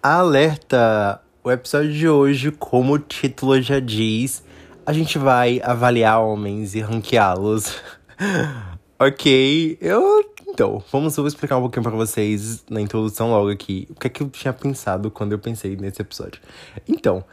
Alerta! 0.00 1.20
O 1.42 1.50
episódio 1.50 1.92
de 1.92 2.08
hoje, 2.08 2.52
como 2.52 2.92
o 2.92 2.98
título 3.00 3.60
já 3.60 3.80
diz, 3.80 4.44
a 4.86 4.92
gente 4.92 5.18
vai 5.18 5.60
avaliar 5.60 6.20
homens 6.20 6.76
e 6.76 6.80
ranqueá-los. 6.80 7.82
ok, 8.96 9.76
eu. 9.80 10.24
Então, 10.46 10.80
vamos 10.92 11.16
eu 11.16 11.24
vou 11.24 11.28
explicar 11.28 11.56
um 11.56 11.62
pouquinho 11.62 11.82
pra 11.82 11.90
vocês 11.90 12.64
na 12.70 12.80
introdução 12.80 13.32
logo 13.32 13.50
aqui 13.50 13.88
o 13.90 13.94
que 13.96 14.06
é 14.06 14.10
que 14.10 14.22
eu 14.22 14.30
tinha 14.30 14.52
pensado 14.52 15.10
quando 15.10 15.32
eu 15.32 15.38
pensei 15.38 15.76
nesse 15.76 16.00
episódio. 16.00 16.40
Então, 16.88 17.24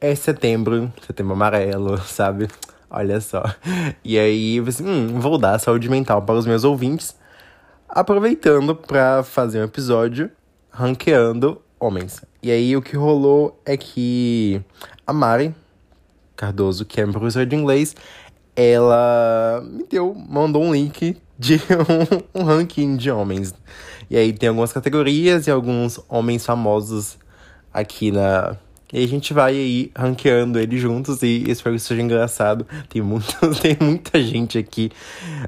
é 0.00 0.14
setembro, 0.14 0.90
setembro 1.06 1.34
amarelo, 1.34 1.98
sabe? 2.08 2.48
Olha 2.88 3.20
só. 3.20 3.44
E 4.02 4.18
aí, 4.18 4.56
eu 4.56 4.64
pensei, 4.64 4.86
hum, 4.86 5.20
vou 5.20 5.36
dar 5.36 5.58
saúde 5.58 5.90
mental 5.90 6.22
para 6.22 6.36
os 6.36 6.46
meus 6.46 6.64
ouvintes, 6.64 7.14
aproveitando 7.86 8.74
para 8.74 9.22
fazer 9.22 9.60
um 9.60 9.64
episódio 9.64 10.30
ranqueando 10.70 11.60
homens. 11.84 12.22
E 12.42 12.50
aí, 12.50 12.76
o 12.76 12.82
que 12.82 12.96
rolou 12.96 13.60
é 13.64 13.76
que 13.76 14.60
a 15.06 15.12
Mari 15.12 15.54
Cardoso, 16.36 16.84
que 16.84 17.00
é 17.00 17.04
minha 17.04 17.12
professora 17.12 17.46
de 17.46 17.54
inglês, 17.54 17.94
ela 18.56 19.62
me 19.64 19.84
deu, 19.84 20.14
mandou 20.14 20.62
um 20.62 20.72
link 20.72 21.16
de 21.38 21.54
um, 22.34 22.40
um 22.40 22.44
ranking 22.44 22.96
de 22.96 23.10
homens. 23.10 23.54
E 24.10 24.16
aí 24.16 24.32
tem 24.32 24.48
algumas 24.48 24.72
categorias 24.72 25.46
e 25.46 25.50
alguns 25.50 26.00
homens 26.08 26.44
famosos 26.44 27.18
aqui 27.72 28.10
na, 28.10 28.56
e 28.94 29.02
a 29.02 29.08
gente 29.08 29.34
vai 29.34 29.56
aí 29.56 29.90
ranqueando 29.96 30.56
eles 30.56 30.80
juntos 30.80 31.20
e 31.24 31.50
espero 31.50 31.74
que 31.74 31.82
seja 31.82 32.00
engraçado. 32.00 32.64
Tem, 32.88 33.02
muito, 33.02 33.34
tem 33.60 33.76
muita 33.80 34.22
gente 34.22 34.56
aqui. 34.56 34.88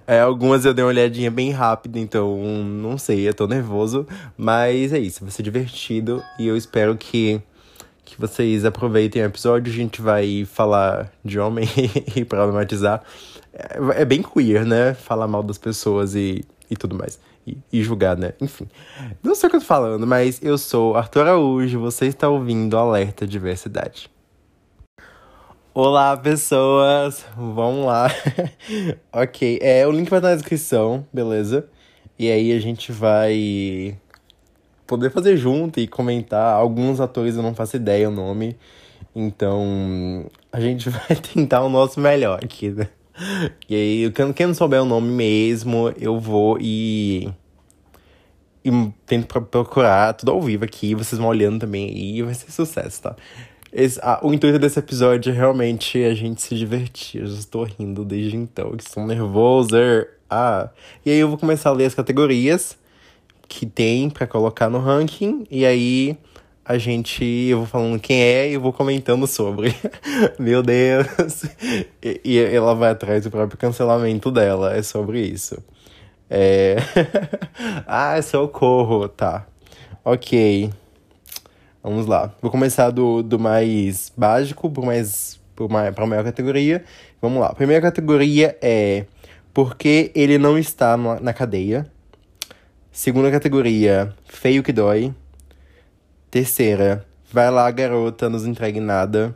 É, 0.05 0.19
algumas 0.19 0.65
eu 0.65 0.75
dei 0.75 0.85
uma 0.85 0.89
olhadinha 0.89 1.31
bem 1.31 1.53
rápida, 1.53 1.97
então 2.01 2.37
não 2.65 2.99
sei, 2.99 3.29
eu 3.29 3.33
tô 3.33 3.47
nervoso. 3.47 4.05
Mas 4.37 4.93
é 4.93 4.99
isso, 4.99 5.23
vai 5.23 5.31
ser 5.31 5.45
divertido 5.45 6.21
e 6.41 6.49
eu 6.49 6.57
espero 6.57 6.97
que, 6.97 7.41
que 8.05 8.19
vocês 8.21 8.65
aproveitem 8.65 9.23
o 9.23 9.27
episódio. 9.27 9.73
A 9.73 9.77
gente 9.77 10.03
vai 10.03 10.45
falar 10.45 11.13
de 11.25 11.39
homem 11.39 11.69
e 12.17 12.25
problematizar. 12.25 13.01
É, 13.55 14.03
é 14.03 14.05
bem 14.05 14.25
queer, 14.25 14.67
né? 14.67 14.93
Falar 14.93 15.29
mal 15.29 15.45
das 15.45 15.57
pessoas 15.57 16.17
e, 16.17 16.45
e 16.69 16.77
tudo 16.77 16.97
mais 16.97 17.17
e, 17.47 17.83
julgar, 17.83 18.17
né? 18.17 18.33
Enfim. 18.41 18.67
Não 19.23 19.35
sei 19.35 19.47
o 19.47 19.51
que 19.51 19.57
eu 19.57 19.61
tô 19.61 19.67
falando, 19.67 20.07
mas 20.07 20.43
eu 20.43 20.59
sou 20.59 20.97
Arthur 20.97 21.21
Araújo, 21.21 21.79
você 21.79 22.07
está 22.07 22.29
ouvindo 22.29 22.77
Alerta 22.77 23.27
Diversidade. 23.27 24.11
Olá, 25.73 26.17
pessoas! 26.17 27.25
Vamos 27.37 27.87
lá. 27.87 28.09
ok, 29.13 29.59
é, 29.63 29.87
o 29.87 29.93
link 29.93 30.09
vai 30.09 30.19
estar 30.19 30.31
na 30.31 30.35
descrição, 30.35 31.07
beleza? 31.13 31.69
E 32.19 32.31
aí 32.31 32.53
a 32.53 32.59
gente 32.59 32.91
vai 32.91 33.97
poder 34.87 35.11
fazer 35.11 35.37
junto 35.37 35.79
e 35.79 35.87
comentar. 35.87 36.55
Alguns 36.55 36.99
atores 36.99 37.37
eu 37.37 37.43
não 37.43 37.55
faço 37.55 37.77
ideia 37.77 38.09
o 38.09 38.13
nome. 38.13 38.57
Então, 39.15 40.27
a 40.51 40.61
gente 40.61 40.89
vai 40.91 41.15
tentar 41.17 41.63
o 41.63 41.69
nosso 41.69 42.01
melhor 42.01 42.41
aqui, 42.43 42.71
né? 42.71 42.89
E 43.69 43.75
aí, 43.75 44.13
quem 44.35 44.47
não 44.47 44.55
souber 44.55 44.83
o 44.83 44.85
nome 44.85 45.09
mesmo, 45.09 45.93
eu 45.99 46.19
vou 46.21 46.59
e. 46.61 47.29
E 48.65 48.71
tento 49.07 49.27
procurar 49.47 50.13
tudo 50.15 50.33
ao 50.33 50.43
vivo 50.43 50.65
aqui, 50.65 50.95
vocês 50.95 51.19
vão 51.19 51.29
olhando 51.29 51.61
também 51.61 51.97
e 51.97 52.21
vai 52.23 52.35
ser 52.35 52.51
sucesso, 52.51 53.01
tá? 53.01 53.17
Esse, 53.73 54.01
ah, 54.03 54.19
o 54.23 54.33
intuito 54.33 54.59
desse 54.59 54.79
episódio 54.79 55.31
é 55.31 55.37
realmente 55.37 56.03
a 56.03 56.15
gente 56.15 56.43
se 56.43 56.57
divertir. 56.57 57.21
Eu 57.21 57.27
já 57.29 57.39
estou 57.39 57.63
rindo 57.63 58.05
desde 58.05 58.37
então, 58.37 58.73
que 58.73 58.83
estou 58.83 59.07
nervoso. 59.07 59.77
Ah. 60.29 60.71
E 61.05 61.11
aí 61.11 61.19
eu 61.19 61.29
vou 61.29 61.39
começar 61.39 61.71
a 61.71 61.73
ler 61.73 61.85
as 61.85 61.95
categorias 61.95 62.77
que 63.47 63.67
tem 63.67 64.11
para 64.11 64.27
colocar 64.27 64.69
no 64.69 64.79
ranking. 64.79 65.47
E 65.51 65.65
aí 65.65 66.17
a 66.67 66.79
gente. 66.79 67.25
Eu 67.25 67.59
vou 67.59 67.67
falando 67.67 68.01
quem 68.01 68.21
é 68.21 68.51
e 68.51 68.55
eu 68.55 68.61
vou 68.61 68.73
comentando 68.73 69.27
sobre. 69.27 69.75
Meu 70.39 70.63
Deus! 70.63 71.45
E, 72.03 72.21
e, 72.25 72.39
ela 72.39 72.75
vai 72.75 72.91
atrás 72.91 73.23
do 73.25 73.31
próprio 73.31 73.59
cancelamento 73.59 74.31
dela. 74.31 74.77
É 74.77 74.83
sobre 74.83 75.21
isso. 75.21 75.63
É. 76.29 76.77
ah, 77.87 78.21
socorro! 78.21 79.09
Tá. 79.09 79.47
Ok. 80.05 80.71
Vamos 81.83 82.07
lá. 82.07 82.35
Vou 82.43 82.51
começar 82.51 82.91
do, 82.91 83.23
do 83.23 83.39
mais 83.39 84.13
básico 84.17 84.69
pro 84.69 84.85
mais, 84.85 85.41
mais, 85.71 85.95
pra 85.95 86.07
maior 86.07 86.25
categoria. 86.25 86.85
Vamos 87.23 87.41
lá. 87.41 87.55
Primeira 87.55 87.81
categoria 87.81 88.59
é 88.61 89.07
porque 89.55 90.11
ele 90.15 90.37
não 90.37 90.59
está 90.59 90.97
na 90.97 91.33
cadeia. 91.33 91.87
Segunda 92.91 93.31
categoria, 93.31 94.13
feio 94.25 94.63
que 94.63 94.73
dói. 94.73 95.15
Terceira, 96.37 97.03
vai 97.33 97.51
lá, 97.51 97.71
garota, 97.71 98.29
nos 98.29 98.45
entregue 98.45 98.79
nada. 98.79 99.35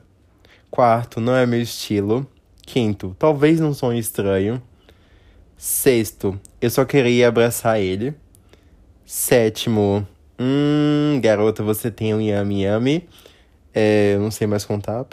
Quarto, 0.71 1.19
não 1.19 1.35
é 1.35 1.47
meu 1.47 1.63
estilo. 1.63 2.27
Quinto, 2.61 3.17
talvez 3.19 3.59
não 3.59 3.73
sonho 3.73 3.99
estranho. 3.99 4.63
Sexto, 5.57 6.39
eu 6.61 6.69
só 6.69 6.85
queria 6.85 7.29
abraçar 7.29 7.81
ele. 7.81 8.13
Sétimo, 9.07 10.07
hum, 10.39 11.19
garota, 11.23 11.63
você 11.63 11.91
tem 11.91 12.15
um 12.15 12.21
yami 12.21 12.65
yami. 12.65 13.09
É, 13.73 14.19
não 14.19 14.31
sei 14.31 14.47
mais 14.47 14.67
contar, 14.67 15.07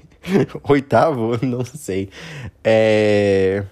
Oitavo, 0.64 1.38
não 1.44 1.62
sei. 1.62 2.08
É, 2.64 3.64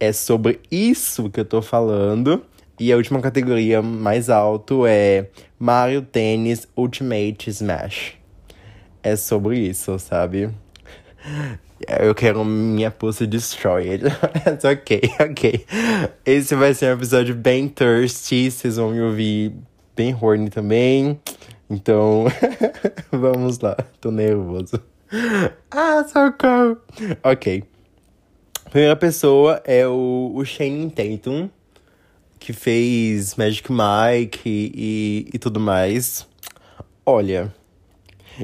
é 0.00 0.10
sobre 0.10 0.58
isso 0.70 1.28
que 1.28 1.40
eu 1.40 1.44
tô 1.44 1.60
falando. 1.60 2.42
E 2.78 2.92
a 2.92 2.96
última 2.96 3.20
categoria 3.20 3.82
mais 3.82 4.30
alto 4.30 4.86
é 4.86 5.26
Mario 5.58 6.02
Tennis 6.02 6.68
Ultimate 6.76 7.50
Smash. 7.50 8.14
É 9.02 9.16
sobre 9.16 9.58
isso, 9.58 9.98
sabe? 9.98 10.50
Eu 12.00 12.14
quero 12.14 12.44
minha 12.44 12.90
Pussy 12.90 13.26
Destroyed. 13.26 14.04
ok, 14.62 15.00
ok. 15.20 15.66
Esse 16.24 16.54
vai 16.54 16.72
ser 16.72 16.92
um 16.92 16.96
episódio 16.98 17.34
bem 17.34 17.68
thirsty. 17.68 18.50
Vocês 18.50 18.76
vão 18.76 18.90
me 18.90 19.00
ouvir 19.00 19.54
bem 19.96 20.16
horny 20.20 20.48
também. 20.48 21.18
Então, 21.68 22.26
vamos 23.10 23.58
lá. 23.58 23.76
Tô 24.00 24.12
nervoso. 24.12 24.80
Ah, 25.70 26.04
socorro! 26.04 26.78
Ok. 27.24 27.64
Primeira 28.70 28.94
pessoa 28.94 29.60
é 29.64 29.86
o, 29.86 30.32
o 30.34 30.44
Shane 30.44 30.90
Tatum 30.90 31.48
que 32.48 32.52
fez 32.54 33.34
Magic 33.34 33.70
Mike 33.70 34.40
e, 34.46 35.28
e, 35.34 35.38
tudo 35.38 35.60
mais. 35.60 36.26
Olha. 37.04 37.52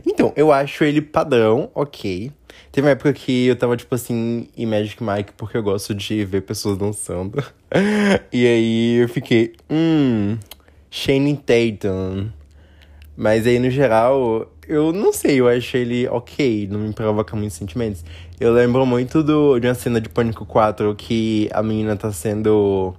Então, 0.05 0.31
eu 0.37 0.53
acho 0.53 0.85
ele 0.85 1.01
padrão, 1.01 1.71
ok. 1.75 2.31
Teve 2.71 2.87
uma 2.87 2.91
época 2.91 3.15
que 3.15 3.47
eu 3.47 3.57
tava, 3.57 3.79
tipo 3.79 3.95
assim, 3.95 4.47
em 4.55 4.67
Magic 4.67 5.03
Mike 5.03 5.33
porque 5.39 5.57
eu 5.57 5.63
gosto 5.63 5.95
de 5.95 6.23
ver 6.23 6.43
pessoas 6.43 6.77
dançando. 6.77 7.43
e 8.31 8.47
aí 8.47 8.97
eu 8.97 9.09
fiquei, 9.09 9.55
hum, 9.71 10.37
Shane 10.91 11.35
Tatum. 11.39 12.29
Mas 13.17 13.47
aí, 13.47 13.59
no 13.59 13.71
geral, 13.71 14.53
eu 14.69 14.93
não 14.93 15.15
sei, 15.15 15.41
eu 15.41 15.49
acho 15.49 15.79
ele 15.79 16.07
ok, 16.09 16.69
não 16.71 16.81
me 16.81 16.93
provoca 16.93 17.35
muitos 17.35 17.57
sentimentos. 17.57 18.05
Eu 18.39 18.53
lembro 18.53 18.85
muito 18.85 19.23
do, 19.23 19.59
de 19.59 19.67
uma 19.67 19.75
cena 19.75 19.99
de 19.99 20.11
Pânico 20.11 20.45
4 20.45 20.95
que 20.95 21.49
a 21.55 21.63
menina 21.63 21.97
tá 21.97 22.13
sendo 22.13 22.95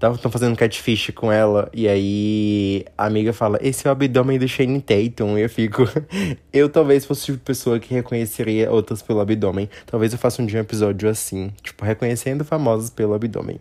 Estão 0.00 0.30
fazendo 0.30 0.56
catfish 0.56 1.10
com 1.14 1.30
ela, 1.30 1.68
e 1.74 1.86
aí 1.86 2.86
a 2.96 3.04
amiga 3.04 3.34
fala: 3.34 3.58
Esse 3.60 3.86
é 3.86 3.90
o 3.90 3.92
abdômen 3.92 4.38
do 4.38 4.48
Shane 4.48 4.80
Tatum. 4.80 5.36
E 5.36 5.42
eu 5.42 5.48
fico. 5.50 5.82
eu 6.50 6.70
talvez 6.70 7.04
fosse 7.04 7.26
tipo 7.26 7.38
pessoa 7.40 7.78
que 7.78 7.92
reconheceria 7.92 8.70
outras 8.72 9.02
pelo 9.02 9.20
abdômen. 9.20 9.68
Talvez 9.84 10.14
eu 10.14 10.18
faça 10.18 10.40
um 10.40 10.46
dia 10.46 10.58
um 10.58 10.62
episódio 10.62 11.06
assim, 11.06 11.52
tipo, 11.62 11.84
reconhecendo 11.84 12.46
famosos 12.46 12.88
pelo 12.88 13.12
abdômen. 13.12 13.60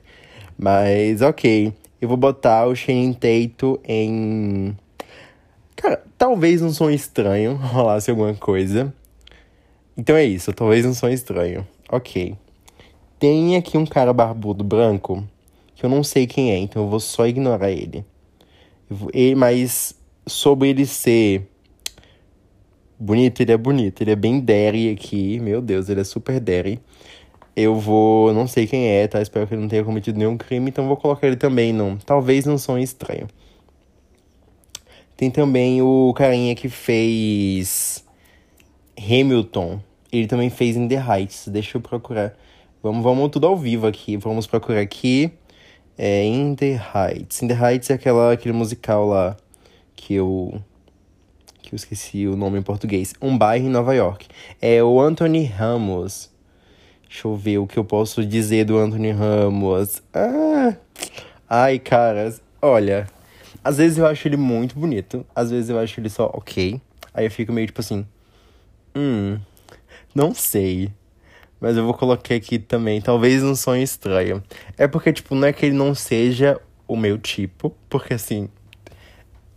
Mas 0.57 1.21
ok, 1.21 1.73
eu 2.01 2.07
vou 2.07 2.15
botar 2.15 2.67
o 2.67 2.75
Shane 2.75 3.13
Tatum 3.13 3.77
em. 3.83 4.77
Cara, 5.75 6.01
talvez 6.17 6.61
um 6.61 6.71
som 6.71 6.89
estranho 6.89 7.55
rolasse 7.61 8.09
alguma 8.09 8.33
coisa. 8.33 8.93
Então 9.97 10.15
é 10.15 10.23
isso, 10.23 10.53
talvez 10.53 10.85
um 10.85 10.93
som 10.93 11.09
estranho. 11.09 11.67
Ok. 11.91 12.33
Tem 13.19 13.57
aqui 13.57 13.77
um 13.77 13.85
cara 13.85 14.13
barbudo 14.13 14.63
branco 14.63 15.27
que 15.79 15.85
eu 15.85 15.89
não 15.89 16.03
sei 16.03 16.27
quem 16.27 16.51
é, 16.51 16.57
então 16.57 16.83
eu 16.83 16.89
vou 16.89 16.99
só 16.99 17.25
ignorar 17.25 17.71
ele. 17.71 18.03
ele 19.13 19.33
mas 19.33 19.95
sobre 20.27 20.67
ele 20.67 20.85
ser 20.85 21.47
bonito, 22.99 23.39
ele 23.39 23.53
é 23.53 23.57
bonito. 23.57 24.01
Ele 24.01 24.11
é 24.11 24.15
bem 24.15 24.41
Derry 24.41 24.91
aqui. 24.91 25.39
Meu 25.39 25.61
Deus, 25.61 25.87
ele 25.87 26.01
é 26.01 26.03
super 26.03 26.37
Derry. 26.41 26.81
Eu 27.55 27.75
vou. 27.75 28.33
Não 28.33 28.45
sei 28.45 28.67
quem 28.67 28.89
é, 28.89 29.07
tá? 29.07 29.21
Espero 29.21 29.47
que 29.47 29.53
ele 29.53 29.61
não 29.61 29.69
tenha 29.69 29.81
cometido 29.81 30.19
nenhum 30.19 30.37
crime, 30.37 30.69
então 30.69 30.85
vou 30.85 30.97
colocar 30.97 31.27
ele 31.27 31.37
também 31.37 31.71
não. 31.71 31.95
Talvez 31.95 32.45
não 32.45 32.57
sonho 32.57 32.83
estranho. 32.83 33.27
Tem 35.15 35.31
também 35.31 35.81
o 35.81 36.13
carinha 36.13 36.55
que 36.55 36.67
fez. 36.67 38.03
Hamilton. 38.97 39.79
Ele 40.11 40.27
também 40.27 40.49
fez 40.49 40.75
In 40.75 40.89
The 40.89 41.01
Heights. 41.01 41.47
Deixa 41.47 41.77
eu 41.77 41.81
procurar. 41.81 42.37
Vamos, 42.83 43.01
vamos 43.01 43.29
tudo 43.29 43.47
ao 43.47 43.55
vivo 43.55 43.87
aqui. 43.87 44.17
Vamos 44.17 44.45
procurar 44.45 44.81
aqui 44.81 45.31
é 46.01 46.23
In 46.23 46.55
The 46.55 46.81
Heights. 46.95 47.41
In 47.41 47.49
The 47.49 47.55
Heights 47.55 47.89
é 47.89 47.95
aquela, 47.95 48.31
aquele 48.31 48.53
musical 48.53 49.05
lá 49.05 49.35
que 49.97 50.13
eu 50.13 50.61
que 51.61 51.75
eu 51.75 51.75
esqueci 51.75 52.25
o 52.25 52.37
nome 52.37 52.57
em 52.57 52.61
português. 52.61 53.13
Um 53.21 53.37
bairro 53.37 53.67
em 53.67 53.69
Nova 53.69 53.93
York. 53.93 54.27
É 54.61 54.81
o 54.81 54.99
Anthony 55.01 55.43
Ramos. 55.43 56.31
Deixa 57.03 57.27
eu 57.27 57.35
ver 57.35 57.57
o 57.57 57.67
que 57.67 57.77
eu 57.77 57.83
posso 57.83 58.25
dizer 58.25 58.63
do 58.63 58.77
Anthony 58.77 59.11
Ramos. 59.11 60.01
Ah, 60.13 60.77
ai, 61.49 61.77
caras, 61.77 62.41
olha. 62.61 63.05
Às 63.61 63.77
vezes 63.77 63.97
eu 63.97 64.07
acho 64.07 64.25
ele 64.25 64.37
muito 64.37 64.79
bonito, 64.79 65.25
às 65.35 65.51
vezes 65.51 65.69
eu 65.69 65.77
acho 65.77 65.99
ele 65.99 66.09
só 66.09 66.31
ok. 66.33 66.79
Aí 67.13 67.25
eu 67.25 67.31
fico 67.31 67.51
meio 67.51 67.67
tipo 67.67 67.81
assim. 67.81 68.05
Hum, 68.95 69.37
não 70.15 70.33
sei. 70.33 70.93
Mas 71.59 71.75
eu 71.75 71.83
vou 71.83 71.93
colocar 71.93 72.35
aqui 72.35 72.57
também, 72.57 73.01
talvez 73.01 73.43
um 73.43 73.55
sonho 73.55 73.83
estranho. 73.83 74.41
É 74.77 74.87
porque, 74.87 75.11
tipo, 75.11 75.35
não 75.35 75.47
é 75.47 75.53
que 75.53 75.65
ele 75.65 75.75
não 75.75 75.93
seja 75.93 76.59
o 76.87 76.95
meu 76.95 77.17
tipo, 77.17 77.75
porque 77.89 78.13
assim, 78.13 78.49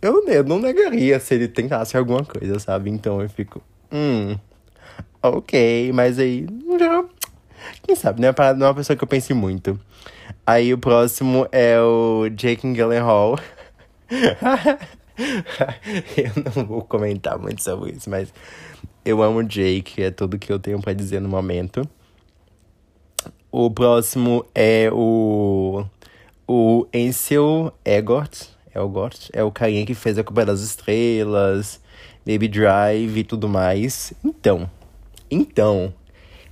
eu, 0.01 0.27
eu 0.27 0.43
não 0.43 0.59
negaria 0.59 1.19
se 1.19 1.33
ele 1.33 1.47
tentasse 1.47 1.97
alguma 1.97 2.25
coisa, 2.25 2.59
sabe? 2.59 2.89
Então 2.89 3.21
eu 3.21 3.29
fico, 3.29 3.61
hum, 3.91 4.37
ok, 5.21 5.91
mas 5.93 6.19
aí, 6.19 6.45
já, 6.77 7.05
quem 7.81 7.95
sabe, 7.95 8.21
né? 8.21 8.33
Não 8.57 8.67
é 8.67 8.69
uma 8.69 8.75
pessoa 8.75 8.97
que 8.97 9.03
eu 9.03 9.07
pense 9.07 9.33
muito. 9.33 9.79
Aí 10.45 10.73
o 10.73 10.77
próximo 10.77 11.47
é 11.51 11.79
o 11.79 12.29
Jake 12.29 12.71
Gyllenhaal. 12.73 13.39
eu 16.17 16.31
não 16.55 16.65
vou 16.65 16.81
comentar 16.81 17.39
muito 17.39 17.63
sobre 17.63 17.93
isso, 17.93 18.09
mas 18.09 18.33
eu 19.05 19.21
amo 19.21 19.43
Jake, 19.43 20.01
é 20.01 20.11
tudo 20.11 20.39
que 20.39 20.51
eu 20.51 20.59
tenho 20.59 20.81
para 20.81 20.93
dizer 20.93 21.19
no 21.21 21.29
momento. 21.29 21.87
O 23.51 23.69
próximo 23.69 24.45
é 24.55 24.89
o 24.91 25.85
o 26.47 26.87
Ansel 26.93 27.73
Egort, 27.85 28.49
Elgort, 28.75 29.29
é 29.31 29.43
o 29.43 29.51
carinha 29.51 29.85
que 29.85 29.93
fez 29.93 30.17
a 30.17 30.23
Copa 30.23 30.45
das 30.45 30.61
Estrelas, 30.61 31.79
Baby 32.25 32.47
Drive 32.47 33.17
e 33.17 33.23
tudo 33.23 33.47
mais. 33.47 34.13
Então, 34.23 34.69
então, 35.29 35.93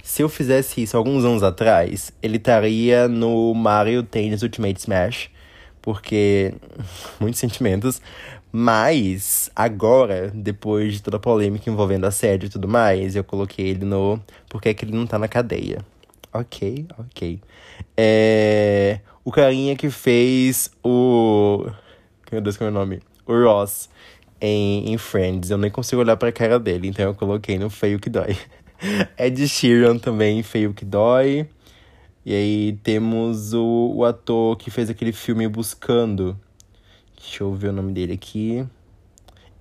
se 0.03 0.21
eu 0.21 0.29
fizesse 0.29 0.81
isso 0.81 0.97
alguns 0.97 1.23
anos 1.23 1.43
atrás, 1.43 2.11
ele 2.21 2.37
estaria 2.37 3.07
no 3.07 3.53
Mario 3.53 4.03
Tennis 4.03 4.41
Ultimate 4.41 4.79
Smash, 4.79 5.29
porque 5.81 6.53
muitos 7.19 7.39
sentimentos. 7.39 8.01
Mas 8.51 9.49
agora, 9.55 10.29
depois 10.33 10.93
de 10.93 11.01
toda 11.01 11.17
a 11.17 11.19
polêmica 11.19 11.69
envolvendo 11.69 12.05
assédio 12.05 12.47
e 12.47 12.49
tudo 12.49 12.67
mais, 12.67 13.15
eu 13.15 13.23
coloquei 13.23 13.69
ele 13.69 13.85
no. 13.85 14.19
Porque 14.49 14.69
é 14.69 14.73
que 14.73 14.83
ele 14.85 14.95
não 14.95 15.07
tá 15.07 15.17
na 15.17 15.27
cadeia. 15.27 15.85
Ok, 16.33 16.85
ok. 16.97 17.39
É. 17.95 18.99
O 19.23 19.31
carinha 19.31 19.75
que 19.75 19.89
fez 19.89 20.71
o. 20.83 21.65
Meu 22.31 22.41
Deus, 22.41 22.57
como 22.57 22.69
é 22.69 22.71
o 22.71 22.73
nome? 22.73 22.99
O 23.25 23.33
Ross 23.33 23.89
em, 24.41 24.91
em 24.91 24.97
Friends. 24.97 25.51
Eu 25.51 25.57
nem 25.57 25.69
consigo 25.69 26.01
olhar 26.01 26.17
pra 26.17 26.31
cara 26.31 26.59
dele, 26.59 26.87
então 26.87 27.05
eu 27.05 27.15
coloquei 27.15 27.57
no 27.57 27.69
Feio 27.69 27.99
que 27.99 28.09
Dói. 28.09 28.35
Ed 29.17 29.47
Sheeran 29.47 29.97
também, 29.97 30.41
Feio 30.41 30.73
que 30.73 30.83
Dói. 30.83 31.47
E 32.25 32.33
aí 32.33 32.79
temos 32.83 33.53
o, 33.53 33.93
o 33.95 34.05
ator 34.05 34.57
que 34.57 34.69
fez 34.71 34.89
aquele 34.89 35.11
filme 35.11 35.47
Buscando. 35.47 36.37
Deixa 37.21 37.43
eu 37.43 37.53
ver 37.53 37.67
o 37.67 37.71
nome 37.71 37.93
dele 37.93 38.13
aqui. 38.13 38.65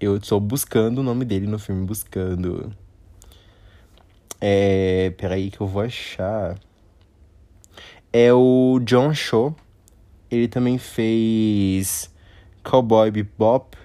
Eu 0.00 0.16
estou 0.16 0.40
buscando 0.40 1.00
o 1.00 1.02
nome 1.02 1.26
dele 1.26 1.46
no 1.46 1.58
filme 1.58 1.84
Buscando. 1.84 2.72
É. 4.40 5.12
Peraí 5.18 5.50
que 5.50 5.60
eu 5.60 5.66
vou 5.66 5.82
achar. 5.82 6.58
É 8.10 8.32
o 8.32 8.80
John 8.82 9.12
Cho. 9.12 9.54
Ele 10.30 10.48
também 10.48 10.78
fez 10.78 12.10
Cowboy 12.64 13.10
Bebop 13.10 13.76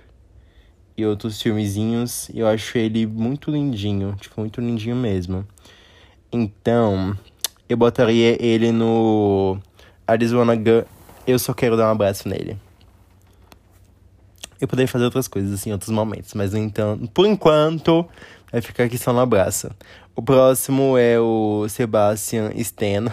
e 0.96 1.06
outros 1.06 1.42
filmezinhos. 1.42 2.30
Eu 2.34 2.48
acho 2.48 2.78
ele 2.78 3.06
muito 3.06 3.52
lindinho, 3.52 4.16
tipo, 4.16 4.40
muito 4.40 4.62
lindinho 4.62 4.96
mesmo. 4.96 5.46
Então, 6.32 7.18
eu 7.68 7.76
botaria 7.76 8.42
ele 8.42 8.72
no 8.72 9.60
Arizona 10.08 10.56
Gun. 10.56 10.84
Eu 11.28 11.38
só 11.38 11.54
quero 11.54 11.76
dar 11.76 11.90
um 11.90 11.92
abraço 11.92 12.30
nele. 12.30 12.58
Eu 14.60 14.68
poderia 14.68 14.88
fazer 14.88 15.06
outras 15.06 15.28
coisas 15.28 15.54
assim 15.54 15.70
em 15.70 15.74
outros 15.74 15.92
momentos, 15.92 16.34
mas 16.34 16.54
então, 16.54 16.98
por 17.14 17.26
enquanto, 17.26 18.08
vai 18.52 18.62
ficar 18.62 18.86
aqui 18.86 18.98
só 18.98 19.12
no 19.12 19.20
abraço. 19.20 19.70
O 20.16 20.22
próximo 20.22 20.98
é 20.98 21.20
o 21.20 21.68
Sebastian 21.68 22.52
Stan. 22.56 23.12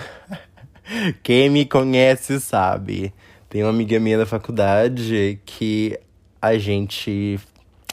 Quem 1.23 1.51
me 1.51 1.65
conhece 1.65 2.41
sabe. 2.41 3.13
Tem 3.49 3.63
uma 3.63 3.71
amiga 3.71 3.99
minha 3.99 4.19
da 4.19 4.27
faculdade 4.27 5.41
que 5.45 5.99
a 6.41 6.57
gente 6.59 7.39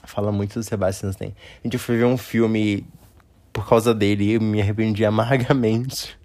fala 0.06 0.32
muito 0.32 0.54
do 0.56 0.64
Sebastian 0.64 1.10
Stan. 1.10 1.28
A 1.28 1.32
gente 1.64 1.78
foi 1.78 1.98
ver 1.98 2.06
um 2.06 2.18
filme 2.18 2.86
por 3.52 3.68
causa 3.68 3.94
dele 3.94 4.34
e 4.34 4.40
me 4.40 4.62
arrependi 4.62 5.04
amargamente. 5.06 6.18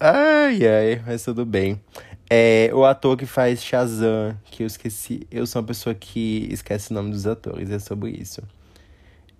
ai, 0.00 0.66
ai, 0.66 1.02
mas 1.06 1.22
tudo 1.22 1.44
bem. 1.44 1.80
É, 2.28 2.70
o 2.72 2.84
ator 2.84 3.16
que 3.16 3.26
faz 3.26 3.62
Shazam, 3.62 4.36
que 4.46 4.62
eu 4.62 4.66
esqueci. 4.66 5.26
Eu 5.30 5.46
sou 5.46 5.60
uma 5.60 5.68
pessoa 5.68 5.94
que 5.94 6.48
esquece 6.50 6.90
o 6.90 6.94
nome 6.94 7.10
dos 7.10 7.26
atores, 7.26 7.70
é 7.70 7.78
sobre 7.78 8.10
isso. 8.10 8.42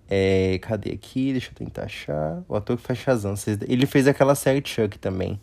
É, 0.07 0.59
cadê 0.61 0.91
aqui? 0.91 1.31
Deixa 1.31 1.49
eu 1.49 1.55
tentar 1.55 1.83
achar. 1.85 2.43
O 2.47 2.55
ator 2.55 2.77
que 2.77 2.83
faz 2.83 2.99
Shazam. 2.99 3.33
Ele 3.67 3.85
fez 3.85 4.07
aquela 4.07 4.35
série 4.35 4.61
Chuck 4.65 4.99
também. 4.99 5.39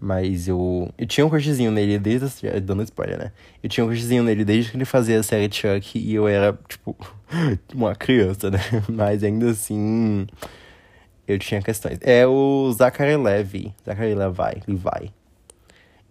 Mas 0.00 0.48
eu. 0.48 0.92
Eu 0.98 1.06
tinha 1.06 1.26
um 1.26 1.30
crushzinho 1.30 1.70
nele 1.70 1.98
desde. 1.98 2.48
A, 2.48 2.58
dando 2.58 2.82
spoiler, 2.82 3.18
né? 3.18 3.32
Eu 3.62 3.68
tinha 3.68 3.84
um 3.84 3.88
crushzinho 3.88 4.22
nele 4.22 4.44
desde 4.44 4.70
que 4.70 4.76
ele 4.76 4.86
fazia 4.86 5.20
a 5.20 5.22
série 5.22 5.52
Chuck 5.52 5.98
e 5.98 6.14
eu 6.14 6.26
era, 6.26 6.58
tipo, 6.66 6.96
uma 7.74 7.94
criança, 7.94 8.50
né? 8.50 8.58
Mas 8.88 9.22
ainda 9.22 9.50
assim. 9.50 10.26
Eu 11.28 11.38
tinha 11.38 11.62
questões. 11.62 11.98
É 12.00 12.26
o 12.26 12.72
Zachary 12.72 13.16
Levi. 13.16 13.72
Zachary 13.86 14.14
Levi. 14.14 14.62
Levi. 14.66 15.19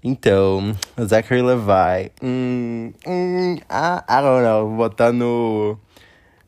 Então, 0.04 0.76
Zachary 1.02 1.42
Levi. 1.42 2.12
Hum, 2.24 2.94
hum, 3.06 3.58
ah, 3.70 4.04
I 4.08 4.22
don't 4.22 4.44
know. 4.44 4.68
Vou 4.68 4.78
botar 4.78 5.12
no. 5.12 5.78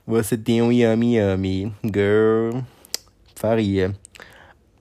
Você 0.08 0.38
tem 0.38 0.62
um 0.62 0.72
Yami 0.72 1.16
Yami. 1.16 1.74
Girl. 1.84 2.62
Faria. 3.36 3.94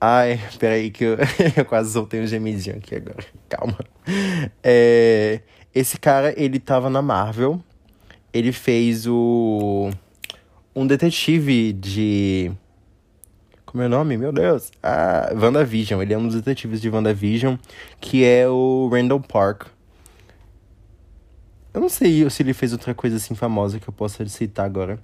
Ai, 0.01 0.41
peraí 0.59 0.91
que 0.91 1.05
eu, 1.05 1.19
eu 1.57 1.65
quase 1.65 1.93
soltei 1.93 2.23
um 2.23 2.27
gemidinho 2.27 2.77
aqui 2.77 2.95
agora. 2.95 3.25
Calma. 3.49 3.79
É, 4.63 5.41
esse 5.75 5.99
cara, 5.99 6.33
ele 6.41 6.59
tava 6.59 6.89
na 6.89 7.03
Marvel. 7.03 7.63
Ele 8.33 8.53
fez 8.53 9.07
o... 9.07 9.91
Um 10.75 10.87
detetive 10.87 11.73
de... 11.73 12.53
Como 13.71 13.85
é 13.85 13.87
o 13.87 13.89
nome? 13.89 14.17
Meu 14.17 14.33
Deus. 14.33 14.73
Ah, 14.83 15.31
WandaVision. 15.33 16.03
Ele 16.03 16.13
é 16.13 16.19
um 16.19 16.27
dos 16.27 16.35
detetives 16.35 16.81
de 16.81 16.91
WandaVision, 16.91 17.55
que 18.01 18.25
é 18.25 18.49
o 18.49 18.91
Randall 18.93 19.21
Park. 19.21 19.69
Eu 21.73 21.81
não 21.81 21.89
sei 21.89 22.29
se 22.29 22.43
ele 22.43 22.53
fez 22.53 22.73
outra 22.73 22.93
coisa 22.95 23.15
assim 23.15 23.37
famosa 23.37 23.79
que 23.79 23.89
eu 23.89 23.93
possa 23.93 24.27
citar 24.27 24.67
agora. 24.67 24.99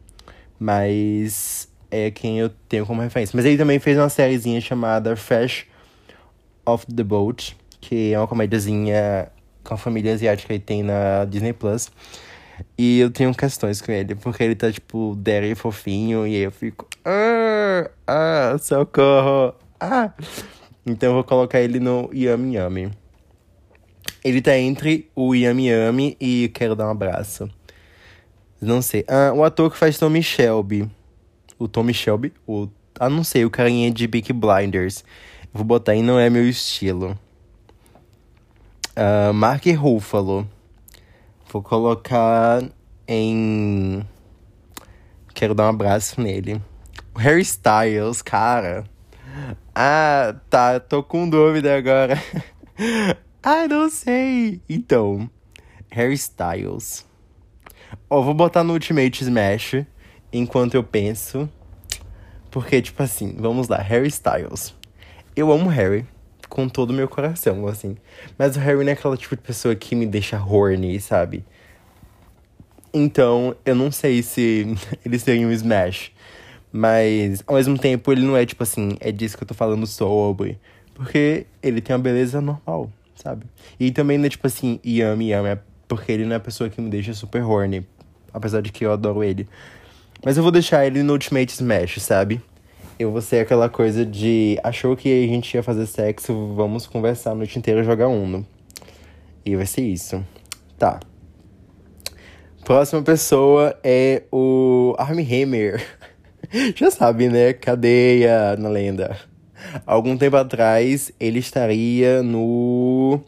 Mas 0.58 1.68
é 1.92 2.11
quem 2.11 2.40
eu 2.40 2.50
tenho 2.68 2.85
como 2.85 3.00
referência. 3.00 3.37
Mas 3.37 3.44
ele 3.44 3.56
também 3.56 3.78
fez 3.78 3.96
uma 3.96 4.08
sériezinha 4.08 4.61
chamada 4.61 5.14
Fresh 5.14 5.66
of 6.66 6.87
the 6.92 7.04
Boat, 7.04 7.56
que 7.80 8.12
é 8.12 8.18
uma 8.18 8.26
comédiazinha 8.26 9.30
com 9.62 9.75
a 9.75 9.76
família 9.76 10.12
asiática 10.12 10.52
que 10.52 10.58
tem 10.58 10.82
na 10.82 11.25
Disney 11.25 11.52
Plus. 11.52 11.88
E 12.76 13.00
eu 13.00 13.10
tenho 13.10 13.34
questões 13.34 13.80
com 13.80 13.92
ele, 13.92 14.14
porque 14.14 14.42
ele 14.42 14.54
tá, 14.54 14.70
tipo, 14.70 15.14
dere 15.16 15.54
fofinho, 15.54 16.26
e 16.26 16.36
eu 16.36 16.50
fico. 16.50 16.86
Ah, 17.04 17.90
ah, 18.06 18.56
socorro! 18.58 19.54
Ah! 19.80 20.12
Então 20.84 21.10
eu 21.10 21.14
vou 21.14 21.25
colocar 21.25 21.60
ele 21.60 21.80
no 21.80 22.10
Yami 22.14 22.54
Yami. 22.54 22.90
Ele 24.25 24.40
tá 24.40 24.56
entre 24.56 25.10
o 25.14 25.34
Yami 25.34 25.68
Yami 25.68 26.16
e 26.20 26.50
Quero 26.54 26.75
Dar 26.75 26.86
um 26.86 26.90
Abraço. 26.90 27.50
Não 28.60 28.80
sei. 28.80 29.04
Ah, 29.08 29.32
o 29.34 29.44
ator 29.44 29.70
que 29.70 29.76
faz 29.76 29.98
Tommy 29.98 30.22
Shelby 30.22 30.88
o 31.58 31.68
Tommy 31.68 31.94
Shelby, 31.94 32.32
o. 32.46 32.68
Ah, 32.98 33.10
não 33.10 33.22
sei, 33.22 33.44
o 33.44 33.50
carinha 33.50 33.90
de 33.90 34.06
Big 34.06 34.32
Blinders. 34.32 35.04
Vou 35.52 35.64
botar 35.64 35.92
aí, 35.92 36.02
não 36.02 36.18
é 36.18 36.30
meu 36.30 36.48
estilo. 36.48 37.18
Uh, 38.96 39.32
Mark 39.34 39.64
Ruffalo. 39.66 40.48
Vou 41.56 41.62
colocar 41.62 42.62
em. 43.08 44.04
Quero 45.32 45.54
dar 45.54 45.64
um 45.64 45.68
abraço 45.70 46.20
nele. 46.20 46.60
Harry 47.16 47.40
Styles, 47.40 48.20
cara. 48.20 48.84
Ah, 49.75 50.34
tá, 50.50 50.78
tô 50.78 51.02
com 51.02 51.26
dúvida 51.26 51.75
agora. 51.75 52.22
ah, 53.42 53.66
não 53.66 53.88
sei. 53.88 54.60
Então, 54.68 55.30
Harry 55.90 56.12
Styles. 56.12 57.06
Ó, 58.10 58.18
oh, 58.18 58.22
vou 58.22 58.34
botar 58.34 58.62
no 58.62 58.75
Ultimate 58.75 59.25
Smash 59.25 59.76
enquanto 60.30 60.75
eu 60.75 60.84
penso. 60.84 61.48
Porque, 62.50 62.82
tipo 62.82 63.02
assim, 63.02 63.34
vamos 63.38 63.66
lá, 63.68 63.78
Harry 63.78 64.08
Styles. 64.08 64.75
Eu 65.34 65.50
amo 65.50 65.70
Harry 65.70 66.06
com 66.48 66.68
todo 66.68 66.90
o 66.90 66.92
meu 66.92 67.08
coração, 67.08 67.66
assim. 67.66 67.96
Mas 68.38 68.56
o 68.56 68.60
Harry 68.60 68.84
não 68.84 68.90
é 68.90 68.92
aquela 68.92 69.16
tipo 69.16 69.36
de 69.36 69.42
pessoa 69.42 69.74
que 69.74 69.94
me 69.94 70.06
deixa 70.06 70.38
horny, 70.38 71.00
sabe? 71.00 71.44
Então, 72.92 73.54
eu 73.64 73.74
não 73.74 73.90
sei 73.90 74.22
se 74.22 74.74
ele 75.04 75.18
seria 75.18 75.46
um 75.46 75.52
Smash. 75.52 76.12
Mas, 76.72 77.42
ao 77.46 77.56
mesmo 77.56 77.78
tempo, 77.78 78.10
ele 78.12 78.22
não 78.22 78.36
é 78.36 78.44
tipo 78.44 78.62
assim, 78.62 78.96
é 79.00 79.10
disso 79.12 79.36
que 79.36 79.42
eu 79.42 79.48
tô 79.48 79.54
falando 79.54 79.86
sobre. 79.86 80.58
Porque 80.94 81.46
ele 81.62 81.80
tem 81.80 81.94
uma 81.94 82.02
beleza 82.02 82.40
normal, 82.40 82.90
sabe? 83.14 83.46
E 83.78 83.90
também 83.90 84.18
não 84.18 84.26
é 84.26 84.28
tipo 84.28 84.46
assim, 84.46 84.80
yami 84.84 85.30
yami, 85.30 85.48
é 85.50 85.58
porque 85.86 86.10
ele 86.10 86.24
não 86.24 86.32
é 86.32 86.36
a 86.36 86.40
pessoa 86.40 86.70
que 86.70 86.80
me 86.80 86.90
deixa 86.90 87.12
super 87.14 87.42
horny. 87.42 87.86
Apesar 88.32 88.60
de 88.60 88.72
que 88.72 88.84
eu 88.84 88.92
adoro 88.92 89.22
ele. 89.22 89.48
Mas 90.24 90.36
eu 90.36 90.42
vou 90.42 90.52
deixar 90.52 90.86
ele 90.86 91.02
no 91.02 91.12
Ultimate 91.12 91.52
Smash, 91.52 92.00
sabe? 92.00 92.40
Eu 92.98 93.12
vou 93.12 93.20
ser 93.20 93.40
aquela 93.40 93.68
coisa 93.68 94.06
de. 94.06 94.58
Achou 94.64 94.96
que 94.96 95.24
a 95.24 95.26
gente 95.28 95.54
ia 95.54 95.62
fazer 95.62 95.84
sexo, 95.84 96.54
vamos 96.54 96.86
conversar 96.86 97.32
a 97.32 97.34
noite 97.34 97.58
inteira 97.58 97.82
e 97.82 97.84
jogar 97.84 98.08
Uno. 98.08 98.46
E 99.44 99.54
vai 99.54 99.66
ser 99.66 99.82
isso. 99.82 100.24
Tá. 100.78 101.00
Próxima 102.64 103.02
pessoa 103.02 103.78
é 103.84 104.22
o 104.32 104.94
Armie 104.98 105.24
Hammer. 105.24 105.86
Já 106.74 106.90
sabe, 106.90 107.28
né? 107.28 107.52
Cadeia 107.52 108.56
na 108.56 108.70
lenda. 108.70 109.20
Algum 109.84 110.16
tempo 110.16 110.36
atrás, 110.36 111.12
ele 111.20 111.38
estaria 111.38 112.22
no 112.22 113.20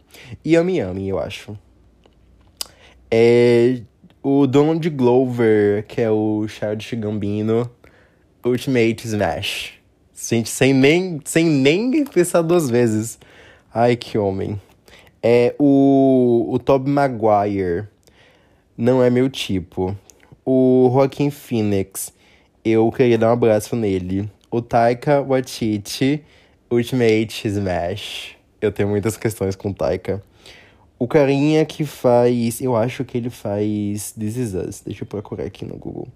Yami 0.46 0.78
Yami, 0.78 1.08
eu 1.10 1.18
acho. 1.18 1.58
É 3.10 3.82
o 4.22 4.46
Donald 4.46 4.88
Glover, 4.90 5.84
que 5.86 6.00
é 6.00 6.10
o 6.10 6.46
Childish 6.48 6.94
Gambino, 6.94 7.70
Ultimate 8.44 9.06
Smash. 9.06 9.72
Gente, 10.14 10.48
sem 10.48 10.72
nem, 10.72 11.20
sem 11.24 11.44
nem 11.44 12.04
pensar 12.04 12.42
duas 12.42 12.68
vezes. 12.68 13.18
Ai, 13.72 13.96
que 13.96 14.18
homem. 14.18 14.60
É 15.22 15.54
o, 15.58 16.46
o 16.50 16.58
Tobey 16.58 16.92
Maguire. 16.92 17.86
Não 18.76 19.02
é 19.02 19.10
meu 19.10 19.28
tipo. 19.28 19.96
O 20.44 20.90
Joaquim 20.92 21.30
Phoenix. 21.30 22.12
Eu 22.64 22.90
queria 22.90 23.18
dar 23.18 23.30
um 23.30 23.32
abraço 23.32 23.76
nele. 23.76 24.30
O 24.50 24.62
Taika 24.62 25.20
Waititi, 25.20 26.24
Ultimate 26.70 27.46
Smash. 27.46 28.36
Eu 28.60 28.72
tenho 28.72 28.88
muitas 28.88 29.16
questões 29.16 29.54
com 29.54 29.70
o 29.70 29.74
Taika. 29.74 30.22
O 30.98 31.06
carinha 31.06 31.64
que 31.64 31.84
faz. 31.84 32.60
Eu 32.60 32.76
acho 32.76 33.04
que 33.04 33.18
ele 33.18 33.30
faz 33.30 34.12
This 34.12 34.36
Is 34.36 34.54
Us. 34.54 34.80
Deixa 34.80 35.04
eu 35.04 35.06
procurar 35.06 35.44
aqui 35.44 35.64
no 35.64 35.76
Google. 35.76 36.08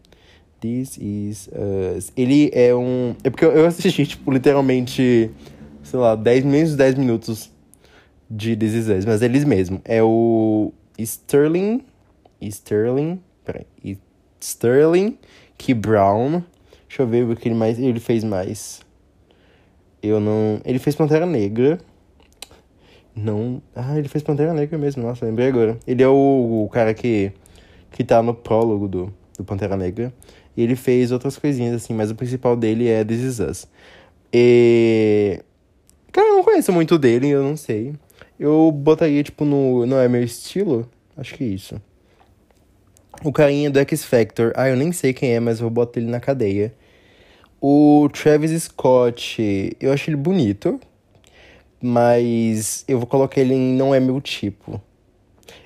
This 0.63 0.97
Is 0.97 1.49
Us. 1.49 2.13
Ele 2.17 2.49
é 2.55 2.73
um. 2.73 3.17
É 3.25 3.31
porque 3.31 3.45
eu 3.45 3.67
assisti, 3.67 4.07
tipo, 4.07 4.31
literalmente, 4.31 5.29
sei 5.83 5.99
lá, 5.99 6.15
10 6.15 6.45
menos 6.45 6.77
10 6.77 6.95
minutos 6.95 7.51
de 8.31 8.57
This 8.57 8.73
Is 8.73 8.89
Us. 8.89 9.05
Mas 9.05 9.23
eles 9.23 9.43
mesmo. 9.43 9.83
É 9.85 10.01
o 10.01 10.73
Sterling. 10.97 11.83
Sterling. 12.41 13.21
Peraí. 13.45 13.67
Sterling 14.41 15.19
Key 15.59 15.75
Brown. 15.75 16.43
Deixa 16.89 17.03
eu 17.03 17.07
ver 17.09 17.29
o 17.29 17.35
que 17.35 17.49
ele 17.49 17.57
mais. 17.57 17.79
Ele 17.81 17.99
fez 17.99 18.23
mais. 18.23 18.81
Eu 20.01 20.21
não. 20.21 20.61
Ele 20.65 20.79
fez 20.79 20.95
Pantera 20.95 21.27
Negra. 21.27 21.79
Não. 23.17 23.61
Ah, 23.75 23.99
ele 23.99 24.09
fez 24.09 24.23
Pantera 24.23 24.55
Negra 24.55 24.79
mesmo, 24.79 25.03
nossa, 25.03 25.27
lembrei 25.27 25.49
agora. 25.49 25.77
Ele 25.87 26.03
é 26.03 26.09
o, 26.09 26.65
o 26.65 26.69
cara 26.73 26.95
que. 26.95 27.33
que 27.91 28.05
tá 28.05 28.23
no 28.23 28.33
prólogo 28.33 28.87
do, 28.87 29.13
do 29.37 29.45
Pantera 29.45 29.77
Negra. 29.77 30.13
E 30.57 30.63
ele 30.63 30.77
fez 30.77 31.13
outras 31.13 31.39
coisinhas 31.39 31.75
assim, 31.75 31.95
mas 31.95 32.11
o 32.11 32.15
principal 32.15 32.57
dele 32.57 32.89
é 32.89 33.05
This 33.05 33.21
Is 33.21 33.41
Us. 33.41 33.69
E. 34.33 35.41
Cara, 36.11 36.29
eu 36.29 36.37
não 36.37 36.45
conheço 36.45 36.73
muito 36.73 36.99
dele, 36.99 37.29
eu 37.29 37.43
não 37.43 37.57
sei. 37.57 37.95
Eu 38.39 38.71
botaria, 38.73 39.23
tipo, 39.23 39.45
no. 39.45 39.87
Não 39.87 39.99
é 39.99 40.09
meu 40.09 40.23
estilo? 40.23 40.89
Acho 41.17 41.35
que 41.35 41.45
é 41.45 41.47
isso. 41.49 41.81
O 43.25 43.33
carinha 43.33 43.71
do 43.71 43.79
X 43.79 44.05
Factor. 44.05 44.53
Ah, 44.57 44.69
eu 44.69 44.77
nem 44.77 44.93
sei 44.93 45.13
quem 45.13 45.35
é, 45.35 45.41
mas 45.41 45.61
eu 45.61 45.71
botar 45.71 46.01
ele 46.01 46.11
na 46.11 46.21
cadeia. 46.21 46.75
O 47.61 48.09
Travis 48.13 48.51
Scott, 48.65 49.77
eu 49.81 49.93
acho 49.93 50.11
ele 50.11 50.17
bonito, 50.17 50.81
mas 51.81 52.85
eu 52.89 52.99
vou 52.99 53.07
colocar 53.07 53.41
ele 53.41 53.55
em 53.55 53.75
não 53.75 53.95
é 53.95 54.01
meu 54.01 54.21
tipo. 54.21 54.83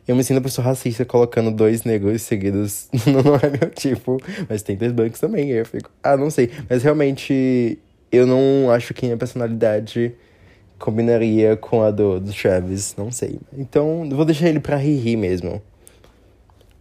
Eu 0.06 0.14
me 0.14 0.22
sinto 0.22 0.36
uma 0.36 0.42
pessoa 0.42 0.64
racista 0.64 1.04
colocando 1.04 1.50
dois 1.50 1.82
negros 1.82 2.22
seguidos 2.22 2.88
não 3.06 3.34
é 3.36 3.50
meu 3.50 3.70
tipo. 3.70 4.18
Mas 4.48 4.62
tem 4.62 4.76
dois 4.76 4.92
brancos 4.92 5.18
também. 5.18 5.50
Eu 5.50 5.66
fico, 5.66 5.90
ah, 6.02 6.16
não 6.16 6.30
sei. 6.30 6.50
Mas 6.70 6.82
realmente, 6.82 7.78
eu 8.12 8.26
não 8.26 8.70
acho 8.70 8.94
que 8.94 9.10
a 9.10 9.16
personalidade 9.16 10.14
combinaria 10.78 11.56
com 11.56 11.82
a 11.82 11.90
do, 11.90 12.20
do 12.20 12.32
Travis. 12.32 12.94
Não 12.96 13.10
sei. 13.10 13.40
Então, 13.52 14.08
vou 14.10 14.24
deixar 14.24 14.48
ele 14.48 14.60
pra 14.60 14.76
rir 14.76 15.16
mesmo. 15.16 15.60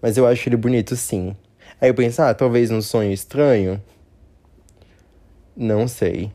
Mas 0.01 0.17
eu 0.17 0.27
acho 0.27 0.47
ele 0.47 0.57
bonito 0.57 0.95
sim. 0.95 1.35
Aí 1.81 1.89
eu 1.89 1.95
penso, 1.95 2.21
ah, 2.21 2.33
talvez 2.33 2.69
um 2.69 2.81
sonho 2.81 3.11
estranho. 3.11 3.81
Não 5.57 5.87
sei. 5.87 6.31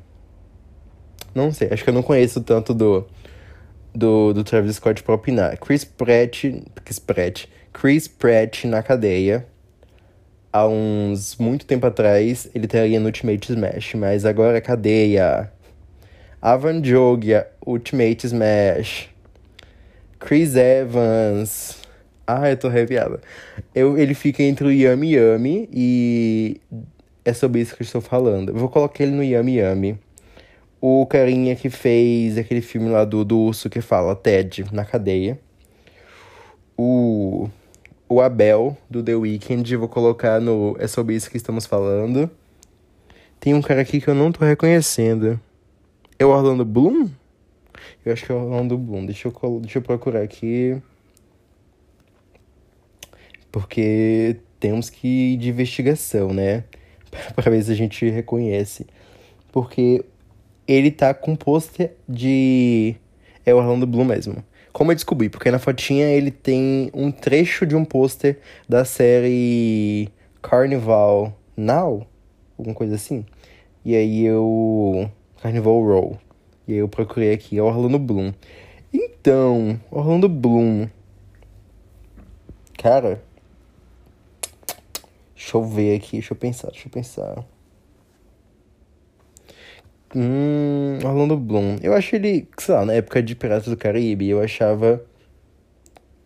Não 1.32 1.52
sei, 1.52 1.68
acho 1.70 1.84
que 1.84 1.90
eu 1.90 1.94
não 1.94 2.02
conheço 2.02 2.40
tanto 2.40 2.74
do, 2.74 3.06
do, 3.94 4.32
do 4.32 4.44
Travis 4.44 4.76
Scott 4.76 5.02
pra 5.02 5.14
opinar. 5.14 5.58
Chris 5.58 5.84
Pratt, 5.84 6.44
Chris 6.84 6.98
Pratt, 6.98 7.46
Chris 7.72 8.08
Pratt 8.08 8.64
na 8.64 8.82
cadeia. 8.82 9.46
Há 10.52 10.66
uns 10.66 11.36
muito 11.36 11.64
tempo 11.64 11.86
atrás, 11.86 12.50
ele 12.54 12.66
estaria 12.66 12.98
no 12.98 13.06
Ultimate 13.06 13.52
Smash, 13.52 13.94
mas 13.94 14.24
agora 14.24 14.58
é 14.58 14.60
cadeia. 14.60 15.52
Avan 16.42 16.82
Jogia, 16.82 17.46
Ultimate 17.64 18.26
Smash. 18.26 19.08
Chris 20.18 20.56
Evans. 20.56 21.78
Ah, 22.26 22.50
eu 22.50 22.56
tô 22.56 22.68
arrepiada. 22.68 23.20
Eu, 23.74 23.96
ele 23.96 24.14
fica 24.14 24.42
entre 24.42 24.66
o 24.66 24.72
Yami 24.72 25.14
Yami 25.14 25.68
e. 25.72 26.60
É 27.24 27.32
sobre 27.32 27.60
isso 27.60 27.76
que 27.76 27.82
eu 27.82 27.84
estou 27.84 28.00
falando. 28.00 28.50
Eu 28.50 28.56
vou 28.56 28.68
colocar 28.68 29.04
ele 29.04 29.12
no 29.12 29.22
Yami 29.22 29.56
Yami 29.56 29.98
o 30.80 31.04
carinha 31.06 31.54
que 31.54 31.68
fez 31.68 32.38
aquele 32.38 32.62
filme 32.62 32.88
lá 32.88 33.04
do, 33.04 33.24
do 33.24 33.38
urso 33.38 33.68
que 33.68 33.80
fala 33.80 34.16
Ted 34.16 34.64
na 34.72 34.84
cadeia. 34.84 35.38
O, 36.76 37.48
o 38.08 38.20
Abel 38.20 38.76
do 38.88 39.02
The 39.02 39.14
Weeknd, 39.14 39.76
vou 39.76 39.88
colocar 39.88 40.40
no. 40.40 40.76
É 40.78 40.86
sobre 40.86 41.14
isso 41.14 41.30
que 41.30 41.36
estamos 41.36 41.66
falando. 41.66 42.30
Tem 43.38 43.54
um 43.54 43.62
cara 43.62 43.82
aqui 43.82 44.00
que 44.00 44.08
eu 44.08 44.14
não 44.14 44.32
tô 44.32 44.44
reconhecendo. 44.44 45.38
É 46.18 46.24
o 46.24 46.30
Orlando 46.30 46.64
Bloom? 46.64 47.08
Eu 48.04 48.12
acho 48.12 48.24
que 48.24 48.32
é 48.32 48.34
o 48.34 48.38
Orlando 48.38 48.76
Bloom. 48.78 49.06
Deixa 49.06 49.28
eu, 49.28 49.60
deixa 49.60 49.78
eu 49.78 49.82
procurar 49.82 50.22
aqui. 50.22 50.80
Porque 53.52 54.36
temos 54.58 54.88
que 54.88 55.34
ir 55.34 55.36
de 55.36 55.48
investigação, 55.50 56.32
né? 56.32 56.64
para 57.34 57.50
ver 57.50 57.62
se 57.62 57.72
a 57.72 57.74
gente 57.74 58.08
reconhece. 58.08 58.86
Porque 59.52 60.04
ele 60.70 60.92
tá 60.92 61.12
com 61.12 61.34
pôster 61.34 61.96
de. 62.08 62.94
É 63.44 63.52
o 63.52 63.56
Orlando 63.56 63.88
Bloom 63.88 64.04
mesmo. 64.04 64.44
Como 64.72 64.92
eu 64.92 64.94
descobri? 64.94 65.28
Porque 65.28 65.50
na 65.50 65.58
fotinha 65.58 66.06
ele 66.06 66.30
tem 66.30 66.90
um 66.94 67.10
trecho 67.10 67.66
de 67.66 67.74
um 67.74 67.84
pôster 67.84 68.38
da 68.68 68.84
série 68.84 70.08
Carnival 70.40 71.36
Now, 71.56 72.06
alguma 72.56 72.74
coisa 72.74 72.94
assim. 72.94 73.26
E 73.84 73.96
aí 73.96 74.24
eu. 74.24 75.10
Carnival 75.42 75.82
Row. 75.82 76.18
E 76.68 76.74
aí 76.74 76.78
eu 76.78 76.88
procurei 76.88 77.32
aqui, 77.32 77.58
é 77.58 77.62
Orlando 77.62 77.98
Bloom. 77.98 78.32
Então, 78.92 79.80
Orlando 79.90 80.28
Bloom. 80.28 80.86
Cara. 82.78 83.20
Deixa 85.34 85.56
eu 85.56 85.64
ver 85.64 85.96
aqui, 85.96 86.12
deixa 86.12 86.32
eu 86.32 86.36
pensar, 86.36 86.70
deixa 86.70 86.86
eu 86.86 86.92
pensar. 86.92 87.44
Hum, 90.14 90.98
Orlando 91.04 91.36
Bloom. 91.36 91.76
Eu 91.82 91.94
acho 91.94 92.16
ele, 92.16 92.48
sei 92.58 92.74
lá, 92.74 92.84
na 92.84 92.94
época 92.94 93.22
de 93.22 93.34
Piratas 93.34 93.68
do 93.68 93.76
Caribe, 93.76 94.28
eu 94.28 94.40
achava. 94.40 95.02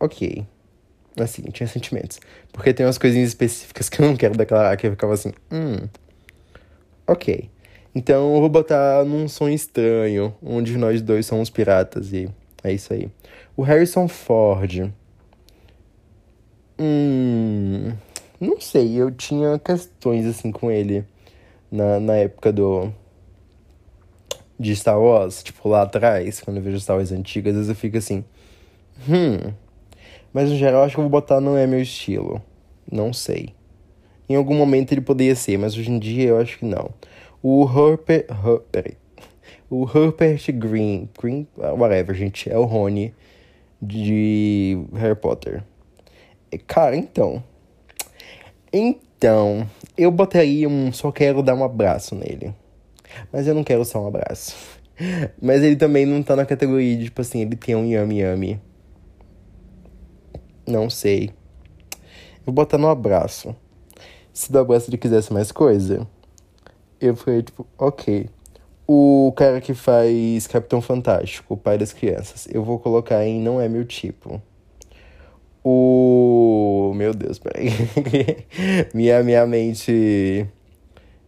Ok. 0.01 0.45
Assim, 1.19 1.43
tinha 1.53 1.67
sentimentos. 1.67 2.19
Porque 2.53 2.73
tem 2.73 2.87
umas 2.87 2.99
coisinhas 2.99 3.29
específicas 3.29 3.89
que 3.89 4.01
eu 4.01 4.07
não 4.07 4.17
quero 4.17 4.37
declarar, 4.37 4.77
que 4.77 4.87
eu 4.87 4.91
ficava 4.93 5.15
assim, 5.15 5.33
hum. 5.53 5.89
Ok. 7.07 7.51
Então 7.95 8.35
eu 8.35 8.41
vou 8.41 8.49
botar 8.49 9.05
num 9.05 9.29
som 9.29 9.49
estranho, 9.49 10.35
onde 10.43 10.77
nós 10.77 11.01
dois 11.01 11.27
somos 11.27 11.49
piratas 11.51 12.13
e 12.13 12.29
é 12.63 12.73
isso 12.73 12.93
aí. 12.93 13.09
O 13.57 13.63
Harrison 13.63 14.09
Ford. 14.09 14.91
Hum. 16.79 17.93
Não 18.41 18.61
sei, 18.61 18.97
eu 18.97 19.11
tinha 19.13 19.59
questões 19.59 20.27
assim 20.27 20.51
com 20.51 20.71
ele 20.71 21.05
na, 21.71 22.01
na 22.01 22.17
época 22.17 22.53
do 22.53 22.93
de 24.59 24.75
Star 24.77 25.01
Wars, 25.01 25.43
tipo, 25.43 25.69
lá 25.69 25.83
atrás, 25.83 26.41
quando 26.41 26.59
eu 26.59 26.63
vejo 26.63 26.81
Star 26.81 26.97
Wars 26.97 27.13
antigas, 27.13 27.53
às 27.53 27.57
vezes 27.57 27.69
eu 27.71 27.75
fico 27.75 27.97
assim, 27.97 28.25
hum. 29.09 29.53
Mas 30.33 30.51
no 30.51 30.57
geral, 30.57 30.83
acho 30.83 30.97
que 30.97 31.01
eu 31.01 31.05
vou 31.05 31.11
botar 31.11 31.41
não 31.41 31.57
é 31.57 31.65
meu 31.65 31.81
estilo. 31.81 32.43
Não 32.91 33.13
sei. 33.13 33.51
Em 34.29 34.35
algum 34.35 34.55
momento 34.55 34.93
ele 34.93 35.01
poderia 35.01 35.37
ser, 35.37 35.57
mas 35.57 35.77
hoje 35.77 35.91
em 35.91 35.99
dia 35.99 36.31
eu 36.31 36.39
acho 36.39 36.59
que 36.59 36.65
não. 36.65 36.91
O 37.41 37.65
Herbert. 37.65 38.27
Her. 38.45 38.97
O 39.71 39.87
Herbert 39.87 40.41
Green. 40.55 41.09
Green. 41.21 41.47
Whatever, 41.57 42.17
gente. 42.17 42.51
É 42.51 42.59
o 42.59 42.65
Rony 42.65 43.15
de 43.81 44.77
Harry 44.95 45.15
Potter. 45.15 45.63
Cara, 46.67 46.97
então. 46.97 47.43
Então, 48.73 49.69
eu 49.97 50.11
botaria 50.11 50.69
um 50.69 50.93
só 50.93 51.13
quero 51.13 51.43
dar 51.43 51.55
um 51.55 51.63
abraço 51.63 52.17
nele. 52.17 52.53
Mas 53.33 53.47
eu 53.47 53.55
não 53.55 53.65
quero 53.65 53.85
só 53.85 54.03
um 54.03 54.09
abraço. 54.09 54.55
Mas 55.41 55.63
ele 55.63 55.77
também 55.77 56.07
não 56.07 56.23
tá 56.23 56.37
na 56.37 56.47
categoria 56.47 56.97
de, 56.97 57.05
tipo 57.05 57.21
assim, 57.21 57.41
ele 57.41 57.57
tem 57.57 57.75
um 57.75 57.85
yami 57.85 58.21
yami. 58.21 58.61
Não 60.67 60.89
sei. 60.89 61.31
Vou 62.45 62.55
botar 62.55 62.79
no 62.79 62.89
abraço. 62.89 63.55
Se 64.33 64.51
do 64.51 64.59
abraço 64.59 64.91
ele 64.91 64.99
quisesse 64.99 65.33
mais 65.33 65.53
coisa, 65.53 66.07
eu 67.01 67.15
falei, 67.17 67.43
tipo, 67.43 67.67
ok. 67.79 68.29
O 68.87 69.33
cara 69.37 69.61
que 69.61 69.73
faz 69.75 70.47
Capitão 70.47 70.81
Fantástico, 70.81 71.55
o 71.55 71.57
pai 71.57 71.79
das 71.79 71.93
crianças, 71.93 72.47
eu 72.51 72.63
vou 72.63 72.79
colocar 72.79 73.25
em 73.25 73.41
Não 73.41 73.61
É 73.61 73.69
Meu 73.69 73.85
Tipo. 73.85 74.43
O. 75.63 76.93
Meu 76.95 77.15
Deus, 77.15 77.39
peraí. 77.39 77.71
minha, 78.93 79.23
minha 79.23 79.47
mente 79.47 80.47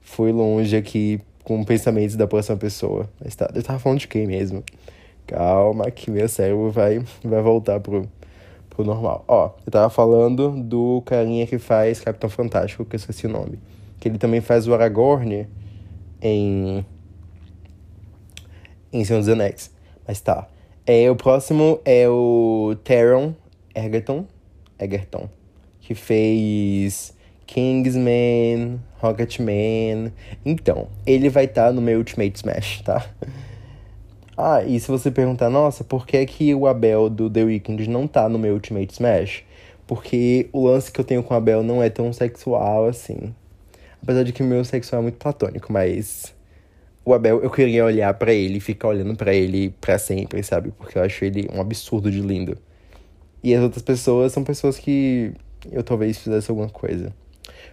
foi 0.02 0.32
longe 0.32 0.76
aqui 0.76 1.20
com 1.46 1.62
pensamentos 1.62 2.16
da 2.16 2.26
próxima 2.26 2.56
pessoa. 2.56 3.08
Mas 3.22 3.36
tá, 3.36 3.48
eu 3.54 3.62
tava 3.62 3.78
falando 3.78 4.00
de 4.00 4.08
quem 4.08 4.26
mesmo? 4.26 4.64
Calma, 5.28 5.88
que 5.92 6.10
meu 6.10 6.28
cérebro 6.28 6.72
vai, 6.72 6.98
vai 7.22 7.40
voltar 7.40 7.78
pro, 7.78 8.08
pro 8.68 8.84
normal. 8.84 9.24
Ó, 9.28 9.52
eu 9.64 9.70
tava 9.70 9.88
falando 9.88 10.50
do 10.60 11.02
carinha 11.06 11.46
que 11.46 11.56
faz 11.56 12.00
Capitão 12.00 12.28
Fantástico, 12.28 12.84
que 12.84 12.96
eu 12.96 12.98
esqueci 12.98 13.28
o 13.28 13.30
nome. 13.30 13.60
Que 14.00 14.08
ele 14.08 14.18
também 14.18 14.40
faz 14.40 14.66
o 14.66 14.74
Aragorn 14.74 15.46
em. 16.20 16.84
em 18.92 19.04
Senhor 19.04 19.20
dos 19.20 19.28
Anéis. 19.28 19.70
Mas 20.04 20.20
tá. 20.20 20.48
É, 20.84 21.08
o 21.08 21.14
próximo 21.14 21.78
é 21.84 22.08
o 22.08 22.76
Taron 22.82 23.34
Egerton. 23.72 24.26
Egerton. 24.80 25.28
Que 25.80 25.94
fez 25.94 27.15
Kingsman, 27.46 28.80
Rocketman. 28.98 30.12
Então, 30.44 30.88
ele 31.06 31.28
vai 31.28 31.44
estar 31.44 31.66
tá 31.66 31.72
no 31.72 31.80
meu 31.80 31.98
Ultimate 31.98 32.36
Smash, 32.36 32.82
tá? 32.82 33.08
Ah, 34.36 34.62
e 34.62 34.78
se 34.78 34.88
você 34.88 35.10
perguntar, 35.10 35.48
nossa, 35.48 35.82
por 35.82 36.06
que, 36.06 36.26
que 36.26 36.54
o 36.54 36.66
Abel 36.66 37.08
do 37.08 37.30
The 37.30 37.44
Weeknd 37.44 37.88
não 37.88 38.06
tá 38.06 38.28
no 38.28 38.38
meu 38.38 38.54
Ultimate 38.54 38.92
Smash? 38.92 39.44
Porque 39.86 40.48
o 40.52 40.66
lance 40.66 40.92
que 40.92 41.00
eu 41.00 41.04
tenho 41.04 41.22
com 41.22 41.32
o 41.32 41.36
Abel 41.36 41.62
não 41.62 41.82
é 41.82 41.88
tão 41.88 42.12
sexual 42.12 42.86
assim. 42.86 43.34
Apesar 44.02 44.24
de 44.24 44.32
que 44.32 44.42
o 44.42 44.46
meu 44.46 44.64
sexual 44.64 45.00
é 45.00 45.02
muito 45.04 45.16
platônico, 45.16 45.72
mas 45.72 46.34
o 47.04 47.14
Abel, 47.14 47.40
eu 47.42 47.50
queria 47.50 47.84
olhar 47.84 48.12
para 48.14 48.32
ele 48.32 48.58
e 48.58 48.60
ficar 48.60 48.88
olhando 48.88 49.16
para 49.16 49.32
ele 49.32 49.70
para 49.80 49.96
sempre, 49.98 50.42
sabe? 50.42 50.72
Porque 50.72 50.98
eu 50.98 51.02
acho 51.02 51.24
ele 51.24 51.48
um 51.52 51.60
absurdo 51.60 52.10
de 52.10 52.20
lindo. 52.20 52.58
E 53.42 53.54
as 53.54 53.62
outras 53.62 53.82
pessoas 53.82 54.32
são 54.32 54.42
pessoas 54.42 54.76
que 54.76 55.32
eu 55.70 55.82
talvez 55.82 56.18
fizesse 56.18 56.50
alguma 56.50 56.68
coisa. 56.68 57.12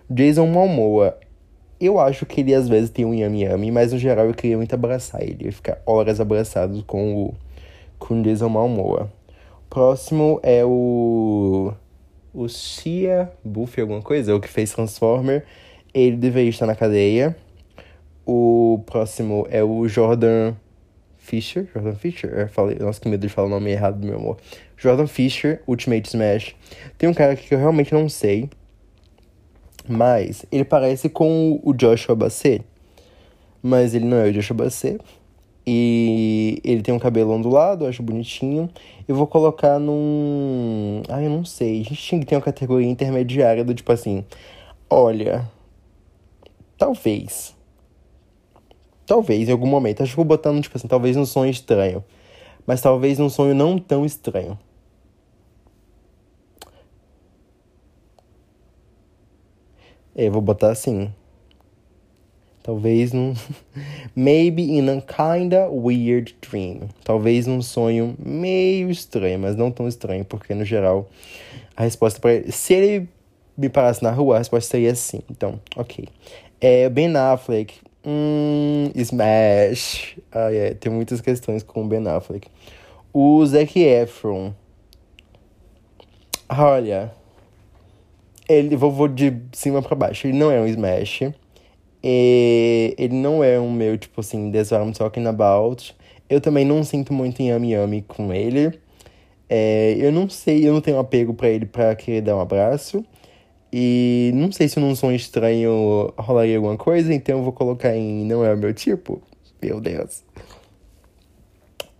Jason 0.09 0.47
Momoa, 0.47 1.17
eu 1.79 1.99
acho 1.99 2.25
que 2.25 2.41
ele 2.41 2.53
às 2.53 2.69
vezes 2.69 2.89
tem 2.89 3.05
um 3.05 3.13
yami 3.13 3.43
yami, 3.43 3.71
mas 3.71 3.91
no 3.91 3.99
geral 3.99 4.25
eu 4.25 4.33
queria 4.33 4.57
muito 4.57 4.73
abraçar 4.73 5.21
ele. 5.21 5.47
Eu 5.47 5.53
ficar 5.53 5.81
horas 5.85 6.19
abraçado 6.19 6.83
com 6.83 7.15
o 7.15 7.33
com 7.99 8.21
Jason 8.21 8.49
Momoa. 8.49 9.11
Próximo 9.69 10.39
é 10.43 10.63
o 10.65 11.73
o 12.33 12.47
Shia 12.49 13.31
Buffy 13.43 13.81
alguma 13.81 14.01
coisa, 14.01 14.35
o 14.35 14.39
que 14.39 14.47
fez 14.47 14.71
Transformer. 14.73 15.45
Ele 15.93 16.17
deveria 16.17 16.49
estar 16.49 16.65
na 16.65 16.75
cadeia. 16.75 17.35
O 18.25 18.81
próximo 18.85 19.45
é 19.49 19.63
o 19.63 19.87
Jordan 19.87 20.55
Fisher. 21.17 21.67
Jordan 21.73 21.95
Fisher? 21.95 22.31
Eu 22.31 22.47
falei, 22.47 22.77
nossa, 22.79 22.99
que 22.99 23.07
medo 23.07 23.21
de 23.21 23.29
falar 23.29 23.47
o 23.47 23.49
nome 23.49 23.71
errado 23.71 23.99
do 23.99 24.07
meu 24.07 24.17
amor. 24.17 24.37
Jordan 24.75 25.07
Fisher, 25.07 25.61
Ultimate 25.67 26.07
Smash. 26.09 26.55
Tem 26.97 27.07
um 27.07 27.13
cara 27.13 27.33
aqui 27.33 27.47
que 27.47 27.53
eu 27.53 27.59
realmente 27.59 27.93
não 27.93 28.09
sei. 28.09 28.49
Mas 29.87 30.45
ele 30.51 30.63
parece 30.63 31.09
com 31.09 31.59
o 31.63 31.73
Joshua 31.73 32.15
Bassett. 32.15 32.63
Mas 33.61 33.93
ele 33.93 34.05
não 34.05 34.17
é 34.17 34.29
o 34.29 34.33
Joshua 34.33 34.55
Bassett. 34.55 34.99
E 35.65 36.59
ele 36.63 36.81
tem 36.81 36.93
um 36.93 36.99
cabelo 36.99 37.31
ondulado, 37.31 37.85
acho 37.85 38.03
bonitinho. 38.03 38.69
Eu 39.07 39.15
vou 39.15 39.27
colocar 39.27 39.79
num. 39.79 41.01
Ah, 41.07 41.21
eu 41.21 41.29
não 41.29 41.45
sei. 41.45 41.81
A 41.81 41.83
gente 41.83 41.95
tinha 41.95 42.19
que 42.19 42.27
ter 42.27 42.35
uma 42.35 42.41
categoria 42.41 42.87
intermediária 42.87 43.63
do 43.63 43.73
tipo 43.73 43.91
assim. 43.91 44.25
Olha. 44.89 45.49
Talvez. 46.77 47.55
Talvez 49.05 49.47
em 49.47 49.51
algum 49.51 49.67
momento. 49.67 50.03
Acho 50.03 50.11
que 50.11 50.17
vou 50.17 50.25
botar 50.25 50.51
no 50.51 50.61
tipo 50.61 50.77
assim, 50.77 50.87
talvez 50.87 51.15
num 51.15 51.25
sonho 51.25 51.49
estranho. 51.51 52.03
Mas 52.65 52.81
talvez 52.81 53.17
num 53.19 53.29
sonho 53.29 53.55
não 53.55 53.77
tão 53.77 54.05
estranho. 54.05 54.57
É, 60.15 60.29
vou 60.29 60.41
botar 60.41 60.71
assim. 60.71 61.11
Talvez 62.61 63.11
num. 63.11 63.33
Maybe 64.15 64.77
in 64.77 64.89
a 64.89 65.01
kinda 65.01 65.69
weird 65.69 66.35
dream. 66.41 66.89
Talvez 67.03 67.45
num 67.45 67.61
sonho 67.61 68.15
meio 68.17 68.89
estranho, 68.89 69.39
mas 69.39 69.55
não 69.55 69.69
tão 69.69 69.87
estranho, 69.87 70.23
porque 70.23 70.53
no 70.53 70.63
geral 70.63 71.09
a 71.75 71.83
resposta 71.83 72.19
para 72.19 72.33
ele. 72.33 72.51
Se 72.51 72.73
ele 72.73 73.09
me 73.57 73.69
parasse 73.69 74.03
na 74.03 74.11
rua, 74.11 74.35
a 74.35 74.37
resposta 74.39 74.71
seria 74.71 74.95
sim. 74.95 75.21
Então, 75.29 75.59
ok. 75.75 76.07
É, 76.61 76.87
Ben 76.89 77.15
Affleck. 77.15 77.75
Hum, 78.05 78.91
Smash. 78.95 80.17
Ah, 80.31 80.53
é, 80.53 80.73
tem 80.73 80.91
muitas 80.91 81.21
questões 81.21 81.63
com 81.63 81.83
o 81.83 81.87
Ben 81.87 82.05
Affleck. 82.07 82.47
O 83.11 83.45
Zac 83.45 83.79
Efron. 83.79 84.53
Olha, 86.49 87.11
ele, 88.47 88.75
vou, 88.75 88.91
vou 88.91 89.07
de 89.07 89.33
cima 89.51 89.81
para 89.81 89.95
baixo. 89.95 90.27
Ele 90.27 90.37
não 90.37 90.51
é 90.51 90.59
um 90.59 90.67
Smash. 90.67 91.21
Ele 92.03 93.15
não 93.15 93.43
é 93.43 93.59
um 93.59 93.71
meu, 93.71 93.97
tipo 93.97 94.21
assim, 94.21 94.51
That's 94.51 94.69
talking 94.97 95.25
about. 95.25 95.95
Eu 96.29 96.41
também 96.41 96.65
não 96.65 96.83
sinto 96.83 97.13
muito 97.13 97.41
Yami 97.41 97.71
Yami 97.73 98.01
com 98.01 98.33
ele. 98.33 98.79
É, 99.49 99.95
eu 99.99 100.11
não 100.11 100.29
sei, 100.29 100.67
eu 100.67 100.73
não 100.73 100.81
tenho 100.81 100.97
apego 100.97 101.33
para 101.33 101.49
ele 101.49 101.65
pra 101.65 101.95
querer 101.95 102.21
dar 102.21 102.35
um 102.35 102.41
abraço. 102.41 103.05
E 103.71 104.31
não 104.35 104.51
sei 104.51 104.67
se 104.67 104.79
num 104.79 104.95
som 104.95 105.11
estranho 105.11 106.13
rolaria 106.17 106.57
alguma 106.57 106.77
coisa, 106.77 107.13
então 107.13 107.39
eu 107.39 107.43
vou 107.43 107.53
colocar 107.53 107.95
em 107.95 108.25
Não 108.25 108.45
é 108.45 108.53
o 108.53 108.57
meu 108.57 108.73
tipo. 108.73 109.21
Meu 109.61 109.79
Deus. 109.79 110.23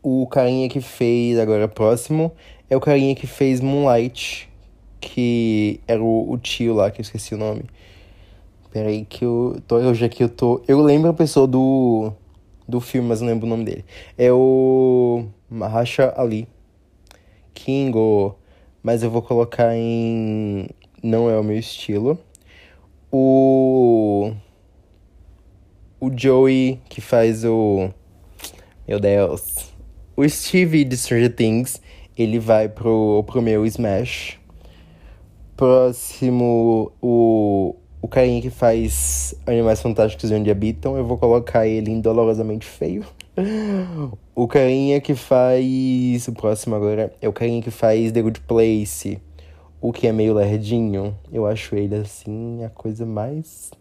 O 0.01 0.27
carinha 0.27 0.67
que 0.69 0.81
fez, 0.81 1.39
agora 1.39 1.67
próximo, 1.67 2.31
é 2.69 2.75
o 2.75 2.79
carinha 2.79 3.15
que 3.15 3.25
fez 3.25 3.61
Moonlight 3.61 4.49
que 5.03 5.81
era 5.85 6.01
o, 6.01 6.31
o 6.31 6.37
tio 6.37 6.73
lá, 6.73 6.89
que 6.89 7.01
eu 7.01 7.03
esqueci 7.03 7.35
o 7.35 7.37
nome. 7.37 7.63
Peraí, 8.71 9.05
que 9.05 9.25
eu 9.25 9.61
tô 9.67 9.75
hoje 9.75 10.05
aqui, 10.05 10.23
eu 10.23 10.29
tô. 10.29 10.63
Eu 10.67 10.81
lembro 10.81 11.09
a 11.09 11.13
pessoa 11.13 11.45
do. 11.45 12.11
do 12.67 12.79
filme, 12.79 13.09
mas 13.09 13.21
não 13.21 13.27
lembro 13.27 13.45
o 13.45 13.49
nome 13.49 13.65
dele. 13.65 13.85
É 14.17 14.31
o. 14.31 15.25
Mahasha 15.49 16.13
Ali. 16.15 16.47
Kingo. 17.53 18.35
Mas 18.81 19.03
eu 19.03 19.11
vou 19.11 19.21
colocar 19.21 19.75
em. 19.75 20.69
Não 21.03 21.29
é 21.29 21.37
o 21.37 21.43
meu 21.43 21.57
estilo. 21.57 22.17
O. 23.11 24.31
O 25.99 26.11
Joey, 26.15 26.79
que 26.89 27.01
faz 27.01 27.43
o. 27.45 27.89
Meu 28.87 28.99
Deus. 28.99 29.71
O 30.15 30.27
Steve 30.27 30.83
de 30.83 30.95
Stranger 30.97 31.35
Things, 31.35 31.81
ele 32.17 32.39
vai 32.39 32.69
pro, 32.69 33.23
pro 33.25 33.41
meu 33.41 33.65
Smash. 33.65 34.42
Próximo, 35.63 36.91
o, 37.01 37.73
o 38.01 38.07
carinha 38.09 38.41
que 38.41 38.49
faz 38.49 39.33
Animais 39.47 39.81
Fantásticos 39.81 40.29
e 40.29 40.33
Onde 40.33 40.51
Habitam, 40.51 40.97
eu 40.97 41.05
vou 41.05 41.17
colocar 41.17 41.65
ele 41.65 41.89
em 41.89 42.01
Dolorosamente 42.01 42.65
Feio. 42.65 43.05
O 44.35 44.45
carinha 44.45 44.99
que 44.99 45.15
faz. 45.15 46.27
O 46.27 46.33
próximo 46.33 46.75
agora 46.75 47.13
é 47.21 47.29
o 47.29 47.31
carinha 47.31 47.61
que 47.61 47.71
faz 47.71 48.11
The 48.11 48.21
Good 48.21 48.41
Place. 48.41 49.21
O 49.79 49.93
que 49.93 50.05
é 50.05 50.11
meio 50.11 50.33
lerdinho. 50.33 51.15
Eu 51.31 51.45
acho 51.45 51.75
ele 51.77 51.95
assim 51.95 52.61
a 52.65 52.69
coisa 52.69 53.05
mais. 53.05 53.71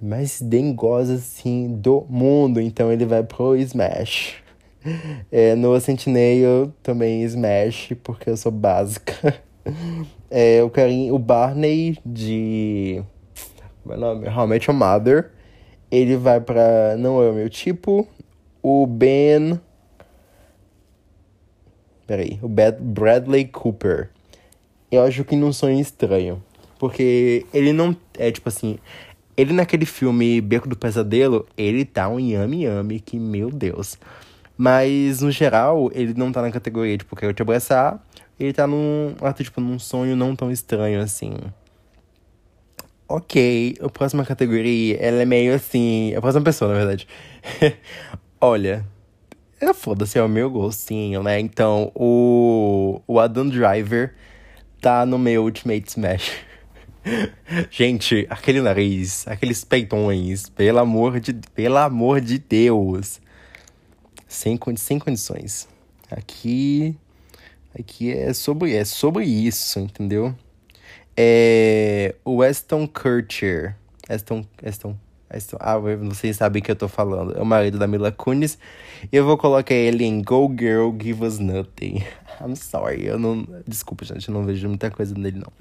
mais 0.00 0.40
dengosa 0.40 1.14
assim 1.14 1.74
do 1.76 2.06
mundo. 2.08 2.60
Então 2.60 2.92
ele 2.92 3.04
vai 3.04 3.24
pro 3.24 3.56
Smash. 3.56 4.36
É, 5.30 5.54
no 5.54 5.78
Sentinel 5.78 6.72
também 6.82 7.22
Smash, 7.24 7.94
porque 8.02 8.30
eu 8.30 8.36
sou 8.36 8.50
básica. 8.52 9.42
É, 10.30 10.62
o 10.62 10.70
carinho, 10.70 11.12
o 11.12 11.18
Barney 11.18 11.98
de. 12.06 13.02
Meu 13.84 13.98
nome? 13.98 14.28
How 14.28 14.44
I 14.44 14.48
Met 14.48 14.70
Your 14.70 14.78
Mother. 14.78 15.32
Ele 15.90 16.16
vai 16.16 16.40
pra. 16.40 16.96
Não 16.96 17.20
é 17.20 17.30
o 17.30 17.34
meu 17.34 17.50
tipo. 17.50 18.06
O 18.62 18.86
Ben. 18.86 19.60
Peraí. 22.06 22.38
O 22.40 22.48
Bradley 22.48 23.46
Cooper. 23.46 24.10
Eu 24.90 25.02
acho 25.02 25.24
que 25.24 25.34
não 25.34 25.52
sonho 25.52 25.80
estranho. 25.80 26.40
Porque 26.78 27.44
ele 27.52 27.72
não. 27.72 27.96
É 28.16 28.30
tipo 28.30 28.48
assim. 28.48 28.78
Ele 29.36 29.52
naquele 29.52 29.86
filme 29.86 30.40
Beco 30.40 30.68
do 30.68 30.76
Pesadelo, 30.76 31.46
ele 31.56 31.84
tá 31.84 32.08
um 32.08 32.20
yami 32.20 32.64
yami 32.64 33.00
que, 33.00 33.18
meu 33.18 33.50
Deus. 33.50 33.98
Mas, 34.56 35.22
no 35.22 35.30
geral, 35.30 35.90
ele 35.94 36.12
não 36.14 36.30
tá 36.30 36.42
na 36.42 36.50
categoria, 36.50 36.98
tipo, 36.98 37.16
quero 37.16 37.32
te 37.32 37.40
abraçar 37.40 38.04
ele 38.40 38.52
tá 38.52 38.66
num. 38.66 39.14
Tipo, 39.36 39.60
num 39.60 39.78
sonho 39.78 40.16
não 40.16 40.34
tão 40.34 40.50
estranho 40.50 41.00
assim. 41.00 41.34
Ok, 43.06 43.76
a 43.82 43.88
próxima 43.88 44.24
categoria, 44.24 44.96
ela 44.96 45.22
é 45.22 45.24
meio 45.24 45.54
assim. 45.54 46.14
A 46.14 46.20
próxima 46.20 46.44
pessoa, 46.44 46.72
na 46.72 46.78
verdade. 46.78 47.06
Olha, 48.40 48.86
é 49.60 49.74
foda-se, 49.74 50.18
é 50.18 50.22
o 50.22 50.28
meu 50.28 50.48
gostinho, 50.50 51.22
né? 51.22 51.38
Então, 51.38 51.92
o, 51.94 53.02
o 53.06 53.20
Adam 53.20 53.48
Driver 53.48 54.14
tá 54.80 55.04
no 55.04 55.18
meu 55.18 55.42
Ultimate 55.44 55.88
Smash. 55.88 56.32
Gente, 57.70 58.26
aquele 58.30 58.62
nariz, 58.62 59.26
aqueles 59.28 59.64
peitões, 59.64 60.48
pelo 60.48 60.78
amor 60.78 61.20
de, 61.20 61.34
pelo 61.54 61.76
amor 61.76 62.20
de 62.20 62.38
Deus. 62.38 63.20
Sem, 64.26 64.58
sem 64.76 64.98
condições. 64.98 65.68
Aqui, 66.10 66.96
aqui 67.78 68.12
é 68.12 68.32
sobre, 68.32 68.74
é 68.74 68.84
sobre 68.84 69.24
isso, 69.24 69.78
entendeu? 69.78 70.34
É 71.16 72.14
o 72.24 72.36
Weston 72.36 72.86
Kutcher. 72.86 73.76
Weston, 74.08 74.44
Weston, 74.62 74.96
Weston, 75.32 75.56
ah, 75.60 75.78
vocês 75.78 76.36
sabem 76.36 76.62
que 76.62 76.70
eu 76.70 76.76
tô 76.76 76.88
falando. 76.88 77.36
É 77.36 77.40
o 77.40 77.46
marido 77.46 77.78
da 77.78 77.86
Mila 77.86 78.10
Kunis. 78.10 78.58
Eu 79.12 79.24
vou 79.24 79.36
colocar 79.36 79.74
ele 79.74 80.04
em 80.04 80.22
Go 80.22 80.52
Girl, 80.58 80.90
Give 81.00 81.24
Us 81.24 81.38
Nothing. 81.38 82.02
I'm 82.40 82.56
sorry, 82.56 83.06
eu 83.06 83.18
não... 83.18 83.46
Desculpa, 83.66 84.04
gente, 84.04 84.28
eu 84.28 84.34
não 84.34 84.44
vejo 84.44 84.68
muita 84.68 84.90
coisa 84.90 85.14
nele, 85.14 85.38
não. 85.38 85.52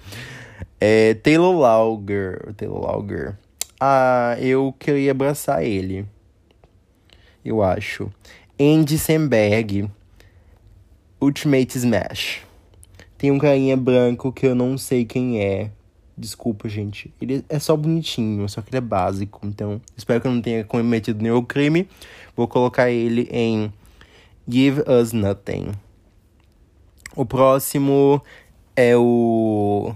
É, 0.79 1.13
Taylor 1.15 1.55
Lauger. 1.55 2.53
Taylor 2.55 2.81
Lauger. 2.81 3.37
Ah, 3.79 4.35
eu 4.39 4.73
queria 4.77 5.11
abraçar 5.11 5.63
ele. 5.63 6.05
Eu 7.43 7.61
acho. 7.61 8.11
Andy 8.59 8.97
Samberg. 8.97 9.89
Ultimate 11.21 11.77
Smash. 11.77 12.41
Tem 13.17 13.31
um 13.31 13.37
carinha 13.37 13.75
branco 13.75 14.31
que 14.31 14.45
eu 14.45 14.55
não 14.55 14.77
sei 14.77 15.03
quem 15.03 15.41
é. 15.41 15.71
Desculpa, 16.17 16.69
gente. 16.69 17.13
Ele 17.21 17.43
é 17.49 17.59
só 17.59 17.75
bonitinho, 17.75 18.47
só 18.47 18.61
que 18.61 18.69
ele 18.69 18.77
é 18.77 18.81
básico. 18.81 19.45
Então, 19.45 19.81
espero 19.97 20.21
que 20.21 20.27
eu 20.27 20.31
não 20.31 20.41
tenha 20.41 20.63
cometido 20.63 21.21
nenhum 21.21 21.43
crime. 21.43 21.87
Vou 22.35 22.47
colocar 22.47 22.89
ele 22.89 23.27
em 23.31 23.73
Give 24.47 24.81
Us 24.87 25.11
Nothing. 25.11 25.71
O 27.15 27.25
próximo 27.25 28.23
é 28.75 28.95
o. 28.95 29.93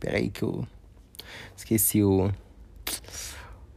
Peraí 0.00 0.28
que 0.28 0.42
eu. 0.42 0.66
Esqueci 1.56 2.02
o. 2.02 2.32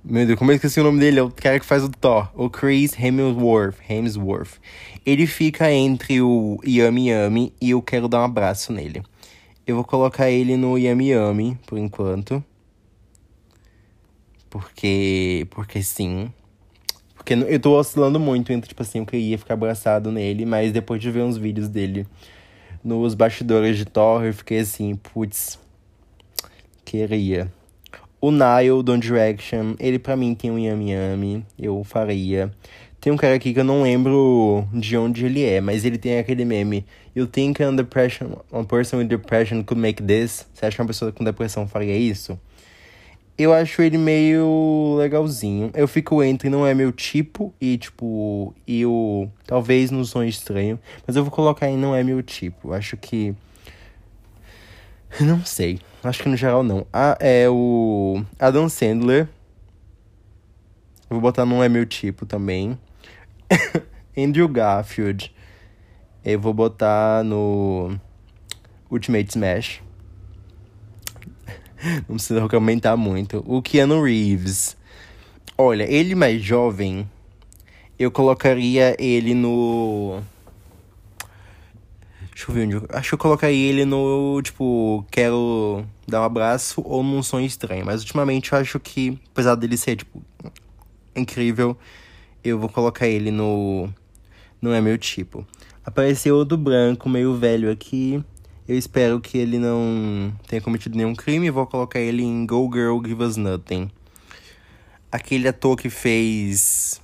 Meu 0.04 0.26
Deus, 0.26 0.40
como 0.40 0.52
eu 0.52 0.56
esqueci 0.56 0.80
o 0.80 0.84
nome 0.84 1.00
dele? 1.00 1.20
É 1.20 1.24
o 1.24 1.30
cara 1.30 1.60
que 1.60 1.66
faz 1.66 1.84
o 1.84 1.90
Thor. 1.90 2.28
O 2.34 2.50
Chris 2.50 2.98
Hemsworth. 2.98 3.76
Hemsworth. 3.88 4.60
Ele 5.06 5.28
fica 5.28 5.72
entre 5.72 6.20
o 6.22 6.60
Yami 6.66 7.10
Yami 7.10 7.54
e 7.62 7.70
eu 7.70 7.82
quero 7.84 8.08
dar 8.08 8.22
um 8.22 8.26
abraço 8.26 8.74
nele. 8.74 9.04
Eu 9.66 9.76
vou 9.76 9.84
colocar 9.84 10.30
ele 10.30 10.58
no 10.58 10.76
Yami 10.76 11.10
Yami, 11.10 11.60
por 11.68 11.78
enquanto. 11.78 12.44
Porque. 14.50 15.46
Porque 15.52 15.84
sim. 15.84 16.34
Porque 17.16 17.36
eu 17.36 17.60
tô 17.60 17.78
oscilando 17.80 18.20
muito 18.20 18.52
entre, 18.52 18.70
tipo 18.70 18.82
assim, 18.82 18.98
eu 18.98 19.06
queria 19.06 19.38
ficar 19.38 19.54
abraçado 19.54 20.12
nele, 20.12 20.44
mas 20.48 20.72
depois 20.72 21.00
de 21.00 21.12
ver 21.12 21.22
uns 21.22 21.38
vídeos 21.38 21.70
dele 21.70 22.08
nos 22.84 23.14
bastidores 23.14 23.78
de 23.78 23.86
Thor, 23.86 24.26
eu 24.26 24.34
fiquei 24.34 24.60
assim, 24.60 24.96
putz, 24.96 25.60
queria. 26.84 27.52
O 28.22 28.30
Nile 28.30 28.84
do 28.84 28.92
One 28.92 29.02
Direction, 29.02 29.74
ele 29.80 29.98
pra 29.98 30.16
mim 30.16 30.36
tem 30.36 30.52
um 30.52 30.60
Yami 30.60 30.92
Yami, 30.92 31.44
eu 31.58 31.84
faria. 31.84 32.52
Tem 33.02 33.12
um 33.12 33.18
cara 33.18 33.34
aqui 33.34 33.52
que 33.52 33.60
eu 33.60 33.64
não 33.64 33.82
lembro 33.82 34.64
de 34.72 34.96
onde 34.96 35.26
ele 35.26 35.44
é, 35.44 35.60
mas 35.60 35.84
ele 35.84 35.98
tem 35.98 36.20
aquele 36.20 36.46
meme. 36.46 36.86
You 37.16 37.26
think 37.26 37.64
a 37.64 37.72
depression, 37.72 38.34
a 38.54 38.64
person 38.64 39.00
with 39.00 39.08
depression 39.08 39.64
could 39.64 39.82
make 39.82 40.04
this? 40.04 40.46
Você 40.54 40.68
acha 40.68 40.76
que 40.76 40.82
uma 40.84 40.88
pessoa 40.88 41.12
com 41.12 41.24
depressão 41.24 41.68
faria 41.68 41.98
isso? 41.98 42.40
Eu 43.36 43.54
acho 43.54 43.82
ele 43.82 43.98
meio 43.98 44.98
legalzinho. 45.00 45.72
Eu 45.74 45.88
fico 45.88 46.22
entre 46.22 46.48
não 46.48 46.64
é 46.64 46.76
meu 46.76 46.92
tipo 46.92 47.52
e, 47.60 47.76
tipo, 47.76 48.54
e 48.68 48.86
o. 48.86 49.28
Talvez 49.48 49.90
no 49.90 50.06
sonho 50.06 50.30
estranho. 50.30 50.78
Mas 51.08 51.16
eu 51.16 51.24
vou 51.24 51.32
colocar 51.32 51.68
em 51.68 51.78
não 51.78 51.96
é 51.96 52.04
meu 52.04 52.22
tipo. 52.22 52.72
Acho 52.72 52.96
que. 52.98 53.34
Não 55.20 55.44
sei. 55.46 55.80
Acho 56.04 56.24
que 56.24 56.30
no 56.30 56.36
geral 56.36 56.64
não. 56.64 56.88
Ah, 56.92 57.16
é 57.20 57.48
o. 57.48 58.24
Adam 58.40 58.68
Sandler. 58.68 59.30
Vou 61.10 61.22
botar 61.22 61.46
não 61.46 61.64
é 61.64 61.70
meu 61.70 61.86
tipo 61.86 62.26
também. 62.26 62.80
Andrew 64.18 64.48
Garfield. 64.48 65.32
Eu 66.24 66.40
vou 66.40 66.54
botar 66.54 67.24
no. 67.24 67.96
Ultimate 68.90 69.30
Smash. 69.30 69.82
Não 72.08 72.16
precisa 72.16 72.48
comentar 72.48 72.96
muito. 72.98 73.44
O 73.48 73.62
Keanu 73.62 74.04
Reeves. 74.04 74.78
Olha, 75.58 75.84
ele 75.84 76.16
mais 76.16 76.42
jovem, 76.42 77.10
eu 77.98 78.10
colocaria 78.10 78.96
ele 79.00 79.34
no. 79.34 80.22
Deixa 82.42 82.50
eu 82.50 82.56
ver 82.56 82.66
onde. 82.66 82.76
Eu... 82.76 82.98
Acho 82.98 83.10
que 83.10 83.14
eu 83.14 83.20
colocaria 83.20 83.70
ele 83.70 83.86
no. 83.86 84.42
Tipo, 84.42 85.06
quero 85.12 85.86
dar 86.08 86.22
um 86.22 86.24
abraço 86.24 86.82
ou 86.84 87.04
num 87.04 87.22
sonho 87.22 87.46
estranho. 87.46 87.86
Mas 87.86 88.02
ultimamente 88.02 88.52
eu 88.52 88.58
acho 88.58 88.80
que, 88.80 89.20
apesar 89.32 89.54
dele 89.54 89.78
ser, 89.78 89.98
tipo, 89.98 90.24
incrível, 91.16 91.78
eu 92.44 92.58
vou 92.58 92.68
colocar 92.68 93.08
ele 93.08 93.30
no. 93.30 93.88
Não 94.60 94.74
é 94.74 94.82
meu 94.82 94.98
tipo. 94.98 95.46
Apareceu 95.86 96.36
outro 96.36 96.58
branco, 96.58 97.08
meio 97.08 97.36
velho 97.36 97.70
aqui. 97.72 98.24
Eu 98.68 98.78
espero 98.78 99.20
que 99.20 99.38
ele 99.38 99.60
não 99.60 100.34
tenha 100.48 100.62
cometido 100.62 100.98
nenhum 100.98 101.14
crime. 101.14 101.50
Vou 101.52 101.68
colocar 101.68 102.00
ele 102.00 102.24
em 102.24 102.46
Go 102.46 102.70
Girl 102.74 103.00
Give 103.06 103.22
Us 103.24 103.38
Nothing. 103.38 103.92
Aquele 105.12 105.48
ator 105.48 105.76
que 105.76 105.90
fez 105.90 107.01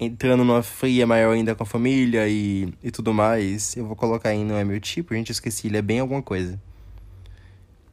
Entrando 0.00 0.44
numa 0.44 0.62
fria 0.62 1.06
maior 1.06 1.32
ainda 1.32 1.54
com 1.54 1.62
a 1.62 1.66
família 1.66 2.28
e, 2.28 2.72
e 2.82 2.90
tudo 2.90 3.12
mais. 3.12 3.76
Eu 3.76 3.86
vou 3.86 3.96
colocar 3.96 4.32
em 4.32 4.44
Não 4.44 4.56
É 4.56 4.64
Meu 4.64 4.80
Tipo. 4.80 5.14
Gente, 5.14 5.32
esqueci. 5.32 5.66
Ele 5.66 5.76
é 5.76 5.82
bem 5.82 6.00
alguma 6.00 6.22
coisa. 6.22 6.60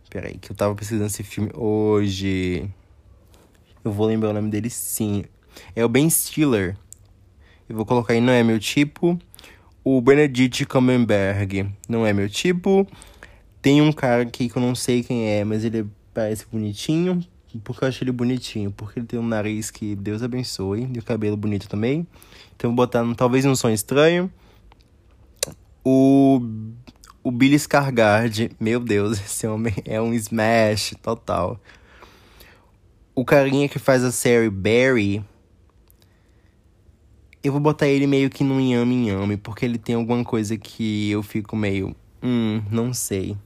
Pera 0.09 0.27
aí, 0.27 0.37
que 0.37 0.51
eu 0.51 0.55
tava 0.55 0.75
precisando 0.75 1.07
desse 1.07 1.23
filme 1.23 1.51
hoje. 1.53 2.69
Eu 3.83 3.91
vou 3.91 4.05
lembrar 4.07 4.29
o 4.29 4.33
nome 4.33 4.49
dele 4.49 4.69
sim. 4.69 5.25
É 5.75 5.83
o 5.83 5.89
Ben 5.89 6.09
Stiller. 6.09 6.77
Eu 7.67 7.75
vou 7.75 7.85
colocar 7.85 8.13
em 8.13 8.21
Não 8.21 8.33
É 8.33 8.43
Meu 8.43 8.59
Tipo. 8.59 9.19
O 9.87 10.01
Benedict 10.01 10.65
Cumberbatch 10.65 11.71
não 11.87 12.07
é 12.07 12.11
meu 12.11 12.27
tipo. 12.27 12.87
Tem 13.61 13.83
um 13.83 13.91
cara 13.91 14.23
aqui 14.23 14.49
que 14.49 14.57
eu 14.57 14.61
não 14.61 14.73
sei 14.73 15.03
quem 15.03 15.29
é, 15.29 15.43
mas 15.43 15.63
ele 15.63 15.87
parece 16.11 16.43
bonitinho. 16.51 17.23
Porque 17.63 17.83
eu 17.83 17.87
acho 17.87 18.03
ele 18.03 18.11
bonitinho. 18.11 18.71
Porque 18.71 18.99
ele 18.99 19.07
tem 19.07 19.19
um 19.19 19.27
nariz 19.27 19.71
que 19.71 19.95
Deus 19.95 20.21
abençoe. 20.23 20.89
E 20.93 20.99
o 20.99 21.03
cabelo 21.03 21.37
bonito 21.37 21.67
também. 21.67 22.07
Então 22.55 22.69
vou 22.69 22.75
botar 22.75 23.03
talvez 23.15 23.45
um 23.45 23.55
som 23.55 23.69
estranho. 23.69 24.31
O. 25.83 26.41
O 27.23 27.31
Billy 27.31 27.57
Scargard. 27.57 28.51
Meu 28.59 28.79
Deus, 28.79 29.17
esse 29.23 29.47
homem 29.47 29.73
é 29.85 29.99
um 29.99 30.13
smash 30.13 30.93
total. 31.01 31.59
O 33.15 33.25
carinha 33.25 33.67
que 33.67 33.79
faz 33.79 34.03
a 34.03 34.11
série 34.11 34.49
Barry 34.49 35.23
eu 37.47 37.51
vou 37.51 37.61
botar 37.61 37.87
ele 37.87 38.07
meio 38.07 38.27
que 38.27 38.43
num 38.43 38.59
yame 38.59 39.07
yame, 39.07 39.37
porque 39.37 39.63
ele 39.63 39.77
tem 39.77 39.93
alguma 39.93 40.23
coisa 40.23 40.57
que 40.57 41.11
eu 41.11 41.21
fico 41.21 41.55
meio. 41.55 41.95
Hum, 42.23 42.63
não 42.71 42.91
sei. 42.91 43.37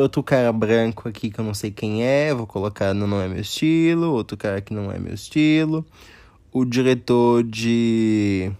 Outro 0.00 0.22
cara 0.22 0.52
branco 0.52 1.08
aqui 1.08 1.28
que 1.28 1.40
eu 1.40 1.44
não 1.44 1.52
sei 1.52 1.72
quem 1.72 2.04
é, 2.06 2.32
vou 2.32 2.46
colocar 2.46 2.94
no 2.94 3.04
Não 3.04 3.20
É 3.20 3.26
Meu 3.26 3.40
Estilo. 3.40 4.12
Outro 4.12 4.36
cara 4.36 4.60
que 4.60 4.72
não 4.72 4.92
é 4.92 4.98
meu 4.98 5.14
estilo. 5.14 5.84
O 6.52 6.64
diretor 6.64 7.42
de. 7.42 8.52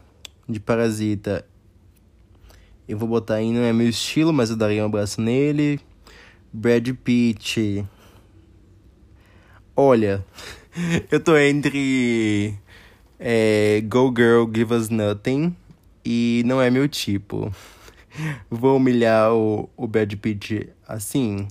de 0.48 0.58
Parasita. 0.58 1.46
Eu 2.88 2.98
vou 2.98 3.08
botar 3.08 3.36
aí, 3.36 3.52
não 3.52 3.62
é 3.62 3.72
meu 3.72 3.88
estilo, 3.88 4.32
mas 4.32 4.50
eu 4.50 4.56
daria 4.56 4.82
um 4.82 4.86
abraço 4.86 5.20
nele. 5.20 5.78
Brad 6.52 6.88
Pitt. 7.04 7.86
Olha, 9.76 10.24
eu 11.08 11.20
tô 11.20 11.36
entre 11.36 12.58
é 13.16 13.80
Go 13.82 14.12
Girl 14.16 14.44
Give 14.52 14.74
Us 14.74 14.88
Nothing 14.88 15.54
e 16.04 16.42
não 16.44 16.60
é 16.60 16.68
meu 16.68 16.88
tipo. 16.88 17.52
Vou 18.50 18.76
humilhar 18.76 19.32
o, 19.32 19.68
o 19.76 19.86
Bad 19.86 20.16
Pitt 20.16 20.68
assim? 20.86 21.48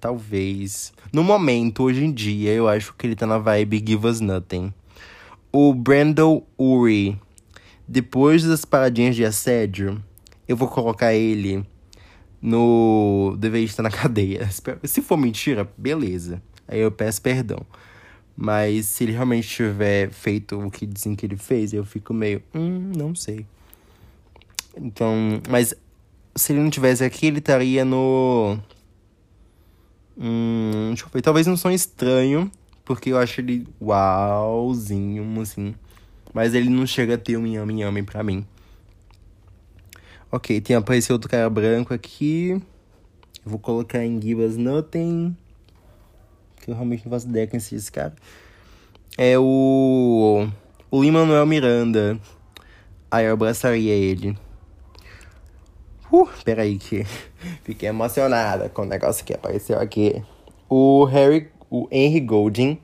Talvez. 0.00 0.92
No 1.12 1.24
momento, 1.24 1.82
hoje 1.82 2.04
em 2.04 2.12
dia, 2.12 2.52
eu 2.52 2.68
acho 2.68 2.94
que 2.94 3.06
ele 3.06 3.16
tá 3.16 3.26
na 3.26 3.38
vibe 3.38 3.84
Give 3.86 4.06
Us 4.06 4.20
Nothing. 4.20 4.72
O 5.52 5.72
Brandon 5.72 6.42
Uri, 6.58 7.18
depois 7.88 8.44
das 8.44 8.64
paradinhas 8.64 9.16
de 9.16 9.24
assédio, 9.24 10.02
eu 10.46 10.56
vou 10.56 10.68
colocar 10.68 11.14
ele 11.14 11.64
no. 12.40 13.36
Deveria 13.38 13.66
estar 13.66 13.82
na 13.82 13.90
cadeia. 13.90 14.48
Se 14.84 15.00
for 15.02 15.16
mentira, 15.16 15.68
beleza. 15.76 16.42
Aí 16.68 16.80
eu 16.80 16.90
peço 16.90 17.22
perdão. 17.22 17.64
Mas 18.36 18.86
se 18.86 19.04
ele 19.04 19.12
realmente 19.12 19.48
tiver 19.48 20.10
feito 20.10 20.60
o 20.60 20.70
que 20.70 20.84
dizem 20.84 21.16
que 21.16 21.24
ele 21.24 21.38
fez, 21.38 21.72
eu 21.72 21.86
fico 21.86 22.12
meio, 22.12 22.42
hum, 22.54 22.92
não 22.94 23.14
sei. 23.14 23.46
Então, 24.76 25.40
mas 25.48 25.74
se 26.36 26.52
ele 26.52 26.60
não 26.60 26.70
tivesse 26.70 27.02
aqui, 27.02 27.26
ele 27.26 27.38
estaria 27.38 27.84
no 27.84 28.58
Hum, 30.18 30.88
deixa 30.88 31.04
eu 31.04 31.10
ver. 31.10 31.20
Talvez 31.20 31.46
um 31.46 31.56
som 31.56 31.70
estranho, 31.70 32.50
porque 32.84 33.10
eu 33.10 33.18
acho 33.18 33.40
ele 33.40 33.68
uauzinho, 33.80 35.40
assim. 35.40 35.74
Mas 36.32 36.54
ele 36.54 36.70
não 36.70 36.86
chega 36.86 37.14
a 37.14 37.18
ter 37.18 37.36
um 37.36 37.46
yami 37.46 37.82
yami 37.82 38.02
pra 38.02 38.22
mim. 38.22 38.46
Ok, 40.32 40.60
tem 40.60 40.74
aparecido 40.74 41.14
outro 41.14 41.30
cara 41.30 41.48
branco 41.50 41.92
aqui. 41.92 42.60
Vou 43.44 43.58
colocar 43.58 44.04
em 44.04 44.20
Give 44.20 44.42
Us 44.42 44.56
Nothing. 44.56 45.36
Que 46.62 46.70
eu 46.70 46.74
realmente 46.74 47.04
não 47.04 47.12
faço 47.12 47.28
ideia 47.28 47.48
é 47.52 47.56
esse 47.56 47.92
cara. 47.92 48.14
É 49.18 49.38
o. 49.38 50.48
O 50.90 51.02
Lin-Manuel 51.02 51.46
Miranda. 51.46 52.18
Aí 53.10 53.26
eu 53.26 53.34
abraçaria 53.34 53.92
ele. 53.92 54.36
Uh, 56.12 56.28
peraí 56.44 56.78
que 56.78 57.04
fiquei 57.64 57.88
emocionada 57.88 58.68
com 58.68 58.82
o 58.82 58.86
negócio 58.86 59.24
que 59.24 59.34
apareceu 59.34 59.78
aqui. 59.78 60.22
O 60.68 61.04
Harry, 61.04 61.48
o 61.70 61.88
Henry 61.90 62.20
Golding. 62.20 62.78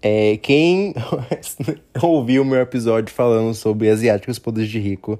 É, 0.00 0.36
quem 0.36 0.94
ouviu 2.00 2.42
o 2.42 2.44
meu 2.44 2.60
episódio 2.60 3.12
falando 3.12 3.52
sobre 3.54 3.90
asiáticos 3.90 4.38
poderes 4.38 4.70
de 4.70 4.78
rico, 4.78 5.18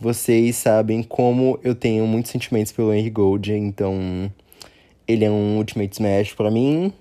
vocês 0.00 0.56
sabem 0.56 1.02
como 1.02 1.60
eu 1.62 1.76
tenho 1.76 2.04
muitos 2.04 2.32
sentimentos 2.32 2.72
pelo 2.72 2.92
Henry 2.92 3.10
Golding, 3.10 3.66
então 3.66 4.32
ele 5.06 5.24
é 5.24 5.30
um 5.30 5.58
Ultimate 5.58 5.92
Smash 5.92 6.34
para 6.34 6.50
mim. 6.50 6.92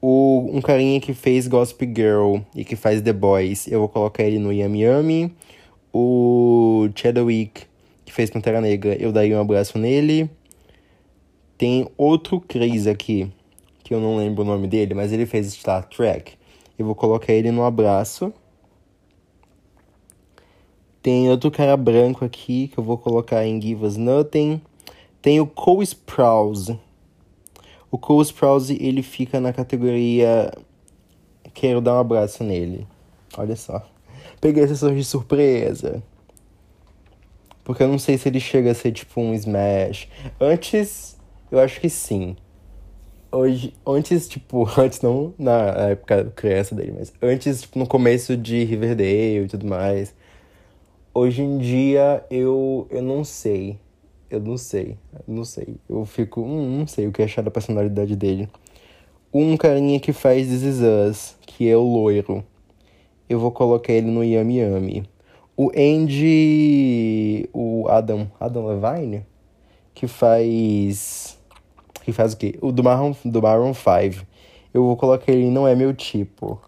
O, 0.00 0.48
um 0.50 0.62
carinha 0.62 0.98
que 0.98 1.12
fez 1.12 1.46
Gossip 1.46 1.84
Girl 1.94 2.38
e 2.54 2.64
que 2.64 2.74
faz 2.74 3.02
The 3.02 3.12
Boys, 3.12 3.68
eu 3.68 3.80
vou 3.80 3.88
colocar 3.88 4.22
ele 4.22 4.38
no 4.38 4.50
Yami 4.50 4.82
Yami. 4.82 5.34
O 5.92 6.88
Chadwick 6.94 7.66
que 8.10 8.14
fez 8.16 8.28
Pantera 8.28 8.60
Negra, 8.60 8.94
eu 9.00 9.12
daria 9.12 9.38
um 9.38 9.40
abraço 9.40 9.78
nele. 9.78 10.28
Tem 11.56 11.88
outro 11.96 12.40
Chris 12.40 12.86
aqui, 12.86 13.32
que 13.84 13.94
eu 13.94 14.00
não 14.00 14.16
lembro 14.16 14.42
o 14.42 14.44
nome 14.44 14.66
dele, 14.66 14.94
mas 14.94 15.12
ele 15.12 15.26
fez 15.26 15.52
Star 15.54 15.88
Trek. 15.88 16.34
Eu 16.76 16.86
vou 16.86 16.94
colocar 16.94 17.32
ele 17.32 17.52
no 17.52 17.64
abraço. 17.64 18.32
Tem 21.00 21.30
outro 21.30 21.50
cara 21.50 21.76
branco 21.76 22.24
aqui 22.24 22.68
que 22.68 22.78
eu 22.78 22.84
vou 22.84 22.98
colocar 22.98 23.46
em 23.46 23.60
Give 23.60 23.84
Us 23.84 23.96
Nothing. 23.96 24.60
Tem 25.22 25.40
o 25.40 25.46
Cole 25.46 25.84
Sprouse. 25.84 26.78
O 27.90 27.96
Cole 27.96 28.24
Sprouse, 28.24 28.76
ele 28.80 29.02
fica 29.02 29.40
na 29.40 29.52
categoria 29.52 30.50
Quero 31.54 31.80
dar 31.80 31.94
um 31.94 31.98
abraço 31.98 32.42
nele. 32.42 32.86
Olha 33.36 33.56
só. 33.56 33.86
Peguei 34.40 34.66
sorriso 34.68 34.94
de 34.94 35.04
surpresa. 35.04 36.02
Porque 37.70 37.84
eu 37.84 37.88
não 37.88 38.00
sei 38.00 38.18
se 38.18 38.28
ele 38.28 38.40
chega 38.40 38.72
a 38.72 38.74
ser 38.74 38.90
tipo 38.90 39.20
um 39.20 39.32
Smash. 39.32 40.08
Antes, 40.40 41.16
eu 41.52 41.60
acho 41.60 41.80
que 41.80 41.88
sim. 41.88 42.34
Hoje, 43.30 43.72
antes, 43.86 44.26
tipo, 44.26 44.68
antes 44.76 45.00
não 45.02 45.32
na 45.38 45.90
época 45.90 46.32
criança 46.34 46.74
dele, 46.74 46.96
mas 46.98 47.12
antes, 47.22 47.60
tipo, 47.60 47.78
no 47.78 47.86
começo 47.86 48.36
de 48.36 48.64
Riverdale 48.64 49.44
e 49.44 49.46
tudo 49.46 49.68
mais. 49.68 50.12
Hoje 51.14 51.42
em 51.42 51.58
dia, 51.58 52.24
eu, 52.28 52.88
eu 52.90 53.02
não 53.02 53.22
sei. 53.22 53.78
Eu 54.28 54.40
não 54.40 54.56
sei. 54.56 54.98
Eu 55.28 55.32
não 55.32 55.44
sei. 55.44 55.76
Eu 55.88 56.04
fico, 56.04 56.40
hum, 56.40 56.78
não 56.80 56.88
sei 56.88 57.06
o 57.06 57.12
que 57.12 57.22
achar 57.22 57.42
da 57.42 57.52
personalidade 57.52 58.16
dele. 58.16 58.48
Um 59.32 59.56
carinha 59.56 60.00
que 60.00 60.12
faz 60.12 60.48
This 60.48 60.62
Is 60.62 60.80
Us, 60.80 61.36
que 61.42 61.68
é 61.68 61.76
o 61.76 61.82
loiro. 61.82 62.42
Eu 63.28 63.38
vou 63.38 63.52
colocar 63.52 63.92
ele 63.92 64.10
no 64.10 64.24
Yami 64.24 64.58
Yami. 64.58 65.04
O 65.62 65.70
Andy. 65.76 67.46
O 67.52 67.86
Adam. 67.86 68.32
Adam 68.40 68.64
Levine? 68.66 69.26
Que 69.92 70.06
faz. 70.06 71.38
Que 72.02 72.12
faz 72.12 72.32
o 72.32 72.38
quê? 72.38 72.58
O 72.62 72.72
do 72.72 72.82
Maroon, 72.82 73.12
do 73.26 73.42
Maroon 73.42 73.74
5. 73.74 74.24
Eu 74.72 74.84
vou 74.84 74.96
colocar 74.96 75.30
ele, 75.30 75.50
não 75.50 75.68
é 75.68 75.74
meu 75.74 75.92
tipo. 75.92 76.58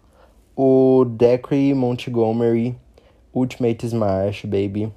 O 0.55 1.05
Decry 1.05 1.73
Montgomery. 1.73 2.75
Ultimate 3.33 3.83
Smash, 3.83 4.45
baby. 4.45 4.93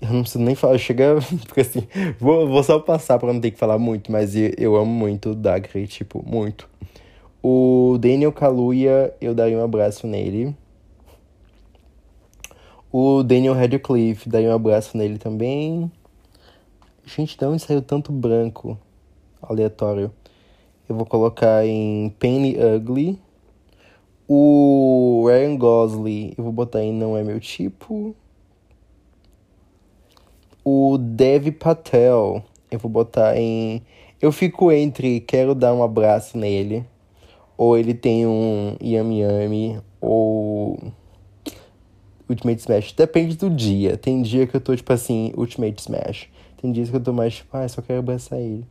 Eu 0.00 0.08
não 0.10 0.22
preciso 0.22 0.42
nem 0.42 0.54
falar, 0.54 0.78
chega. 0.78 1.16
Porque 1.44 1.60
assim, 1.60 1.86
vou, 2.18 2.48
vou 2.48 2.62
só 2.62 2.78
passar 2.78 3.18
pra 3.18 3.34
não 3.34 3.38
ter 3.38 3.50
que 3.50 3.58
falar 3.58 3.76
muito, 3.76 4.10
mas 4.10 4.34
eu, 4.34 4.50
eu 4.56 4.76
amo 4.76 4.90
muito 4.90 5.32
o 5.32 5.34
Dacre, 5.34 5.86
tipo, 5.86 6.24
muito. 6.26 6.70
O 7.42 7.98
Daniel 8.00 8.32
Kaluuya, 8.32 9.12
eu 9.20 9.34
daria 9.34 9.58
um 9.58 9.62
abraço 9.62 10.06
nele. 10.06 10.56
O 12.96 13.24
Daniel 13.24 13.54
Radcliffe, 13.54 14.28
daí 14.28 14.46
um 14.46 14.52
abraço 14.52 14.96
nele 14.96 15.18
também. 15.18 15.90
Gente, 17.04 17.36
de 17.36 17.44
onde 17.44 17.60
saiu 17.60 17.82
tanto 17.82 18.12
branco 18.12 18.78
aleatório? 19.42 20.12
Eu 20.88 20.94
vou 20.94 21.04
colocar 21.04 21.66
em 21.66 22.14
Penny 22.20 22.56
Ugly. 22.56 23.18
O 24.28 25.24
Ryan 25.26 25.56
Gosling, 25.56 26.34
eu 26.38 26.44
vou 26.44 26.52
botar 26.52 26.84
em 26.84 26.92
Não 26.92 27.16
É 27.16 27.24
Meu 27.24 27.40
Tipo. 27.40 28.14
O 30.64 30.96
Dev 30.96 31.48
Patel, 31.50 32.44
eu 32.70 32.78
vou 32.78 32.88
botar 32.88 33.36
em. 33.36 33.82
Eu 34.22 34.30
fico 34.30 34.70
entre 34.70 35.18
Quero 35.18 35.52
Dar 35.52 35.74
um 35.74 35.82
Abraço 35.82 36.38
Nele. 36.38 36.86
Ou 37.58 37.76
ele 37.76 37.92
tem 37.92 38.24
um 38.24 38.76
Yami 38.80 39.22
Yami. 39.22 39.80
Ou. 40.00 40.78
Ultimate 42.28 42.60
Smash. 42.60 42.92
Depende 42.92 43.36
do 43.36 43.50
dia. 43.50 43.96
Tem 43.96 44.22
dia 44.22 44.46
que 44.46 44.56
eu 44.56 44.60
tô, 44.60 44.74
tipo 44.74 44.92
assim, 44.92 45.32
Ultimate 45.36 45.80
Smash. 45.80 46.28
Tem 46.60 46.72
dias 46.72 46.90
que 46.90 46.96
eu 46.96 47.00
tô 47.00 47.12
mais, 47.12 47.36
tipo, 47.36 47.56
ah, 47.56 47.68
só 47.68 47.82
quero 47.82 47.98
abraçar 47.98 48.38
ele. 48.40 48.64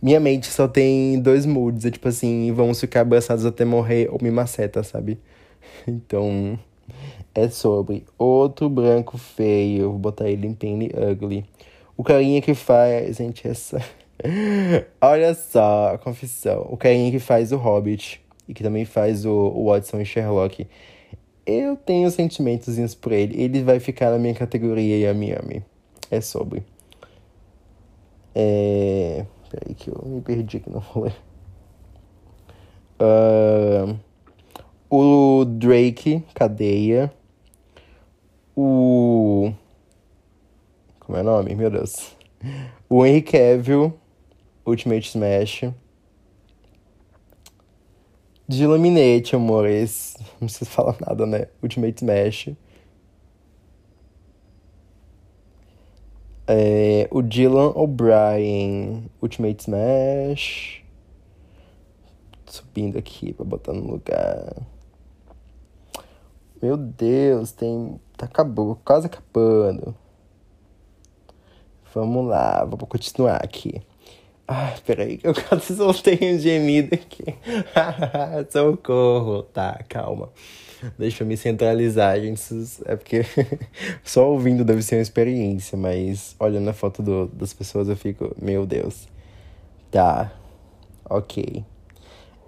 Minha 0.00 0.20
mente 0.20 0.46
só 0.46 0.68
tem 0.68 1.20
dois 1.20 1.44
moods. 1.44 1.84
É 1.84 1.90
tipo 1.90 2.08
assim, 2.08 2.52
vamos 2.52 2.80
ficar 2.80 3.02
abraçados 3.02 3.44
até 3.44 3.64
morrer 3.64 4.08
ou 4.10 4.18
me 4.22 4.30
maceta, 4.30 4.82
sabe? 4.82 5.18
Então, 5.86 6.58
é 7.34 7.48
sobre 7.48 8.04
outro 8.16 8.68
branco 8.68 9.18
feio. 9.18 9.90
Vou 9.90 9.98
botar 9.98 10.28
ele 10.28 10.46
em 10.46 10.54
Penny 10.54 10.90
Ugly. 10.94 11.44
O 11.96 12.02
carinha 12.02 12.40
que 12.40 12.54
faz. 12.54 13.16
Gente, 13.16 13.46
essa. 13.46 13.82
Olha 15.00 15.34
só, 15.34 15.94
a 15.94 15.98
confissão. 15.98 16.66
O 16.70 16.76
carinha 16.76 17.10
que 17.10 17.18
faz 17.18 17.52
o 17.52 17.56
Hobbit 17.56 18.20
e 18.48 18.54
que 18.54 18.62
também 18.62 18.84
faz 18.84 19.24
o, 19.26 19.32
o 19.32 19.66
Watson 19.66 20.00
e 20.00 20.04
Sherlock 20.04 20.66
eu 21.48 21.76
tenho 21.76 22.10
sentimentos 22.10 22.94
por 22.94 23.12
ele. 23.12 23.40
Ele 23.40 23.62
vai 23.62 23.80
ficar 23.80 24.10
na 24.10 24.18
minha 24.18 24.34
categoria 24.34 25.08
Yami 25.08 25.30
Yami. 25.30 25.64
É 26.10 26.20
sobre. 26.20 26.62
É... 28.34 29.24
Peraí 29.50 29.74
que 29.74 29.88
eu 29.88 30.02
me 30.04 30.20
perdi 30.20 30.58
aqui 30.58 30.70
no 30.70 30.78
rolê. 30.78 31.12
Uh... 33.00 33.98
O 34.90 35.44
Drake, 35.44 36.22
cadeia. 36.34 37.12
O... 38.54 39.52
Como 41.00 41.16
é 41.16 41.22
o 41.22 41.24
nome? 41.24 41.54
Meu 41.54 41.70
Deus. 41.70 42.14
O 42.88 43.04
Henry 43.04 43.22
Cavill, 43.22 43.94
Ultimate 44.66 45.08
Smash. 45.08 45.64
De 48.48 48.66
Laminate, 48.66 49.36
amores. 49.36 50.16
Não 50.40 50.48
preciso 50.48 50.70
falar 50.70 50.96
nada, 51.06 51.26
né? 51.26 51.48
Ultimate 51.62 52.02
Smash. 52.02 52.56
É, 56.46 57.06
o 57.10 57.20
Dylan 57.20 57.72
O'Brien, 57.74 59.10
Ultimate 59.20 59.60
Smash. 59.60 60.82
Subindo 62.46 62.96
aqui 62.96 63.34
pra 63.34 63.44
botar 63.44 63.74
no 63.74 63.86
lugar. 63.86 64.56
Meu 66.62 66.78
Deus, 66.78 67.52
tem. 67.52 68.00
Tá 68.16 68.24
acabou, 68.24 68.76
quase 68.82 69.06
acabando. 69.06 69.94
Vamos 71.94 72.26
lá, 72.26 72.64
vou 72.64 72.78
continuar 72.86 73.44
aqui. 73.44 73.82
Ai, 74.50 74.76
peraí, 74.86 75.18
que 75.18 75.26
eu 75.26 75.34
quase 75.46 75.76
soltei 75.76 76.18
um 76.22 76.38
gemido 76.38 76.94
aqui. 76.94 77.22
Socorro. 78.48 79.42
Tá, 79.42 79.78
calma. 79.86 80.30
Deixa 80.98 81.22
eu 81.22 81.26
me 81.26 81.36
centralizar, 81.36 82.18
gente. 82.18 82.40
É 82.86 82.96
porque 82.96 83.26
só 84.02 84.30
ouvindo 84.30 84.64
deve 84.64 84.80
ser 84.80 84.96
uma 84.96 85.02
experiência, 85.02 85.76
mas 85.76 86.34
olhando 86.40 86.70
a 86.70 86.72
foto 86.72 87.02
do, 87.02 87.26
das 87.26 87.52
pessoas 87.52 87.90
eu 87.90 87.96
fico, 87.96 88.34
meu 88.40 88.64
Deus. 88.64 89.06
Tá, 89.90 90.32
ok. 91.10 91.62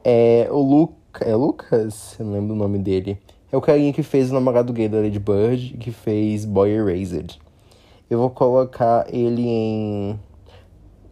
É 0.03 0.49
o 0.51 0.59
Luca. 0.59 1.23
É 1.23 1.35
Lucas? 1.35 2.17
Eu 2.19 2.25
não 2.25 2.33
lembro 2.33 2.55
o 2.55 2.59
nome 2.59 2.79
dele. 2.79 3.19
É 3.53 3.57
o 3.59 3.61
carinha 3.61 3.93
que 3.93 4.03
fez 4.03 4.31
o 4.31 4.35
namorado 4.35 4.73
gay 4.73 4.89
da 4.89 5.01
Lady 5.01 5.19
Bird, 5.19 5.77
que 5.77 5.91
fez 5.91 6.47
Boy 6.47 6.71
Erased. 6.71 7.39
Eu 8.09 8.19
vou 8.19 8.31
colocar 8.31 9.05
ele 9.13 9.47
em 9.47 10.19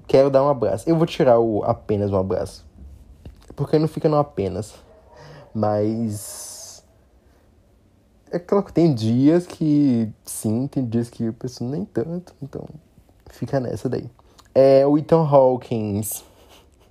Quero 0.09 0.31
dar 0.31 0.43
um 0.43 0.49
abraço. 0.49 0.89
Eu 0.89 0.97
vou 0.97 1.07
tirar 1.07 1.39
o 1.39 1.63
apenas 1.63 2.11
um 2.11 2.17
abraço. 2.17 2.67
Porque 3.55 3.79
não 3.79 3.87
fica 3.87 4.09
no 4.09 4.17
apenas. 4.17 4.75
Mas. 5.55 6.83
É 8.31 8.39
claro 8.39 8.65
que 8.65 8.73
tem 8.73 8.93
dias 8.93 9.47
que 9.47 10.11
sim, 10.25 10.67
tem 10.67 10.85
dias 10.85 11.11
que 11.11 11.25
eu 11.25 11.33
penso 11.33 11.63
nem 11.65 11.85
tanto. 11.85 12.35
Então, 12.43 12.67
fica 13.31 13.61
nessa 13.61 13.89
daí. 13.89 14.09
É 14.55 14.87
o 14.87 14.97
Ethan 14.97 15.27
Hawkins. 15.27 16.25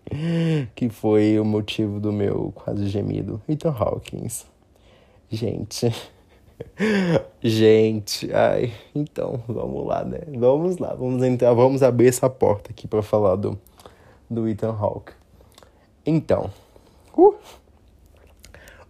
Que 0.73 0.87
foi 0.87 1.37
o 1.37 1.43
motivo 1.43 1.99
do 1.99 2.13
meu 2.13 2.53
quase 2.55 2.87
gemido. 2.87 3.41
Ethan 3.49 3.75
Hawkins. 3.77 4.45
Gente. 5.29 5.93
Gente, 7.41 8.31
ai, 8.33 8.73
então, 8.93 9.43
vamos 9.47 9.85
lá, 9.85 10.03
né? 10.03 10.19
Vamos 10.37 10.77
lá, 10.77 10.93
vamos 10.93 11.23
entrar, 11.23 11.53
vamos 11.53 11.83
abrir 11.83 12.07
essa 12.07 12.29
porta 12.29 12.71
aqui 12.71 12.87
para 12.87 13.01
falar 13.01 13.35
do, 13.35 13.59
do 14.29 14.47
Ethan 14.47 14.71
Hawke. 14.71 15.13
Então, 16.05 16.49
uh, 17.15 17.35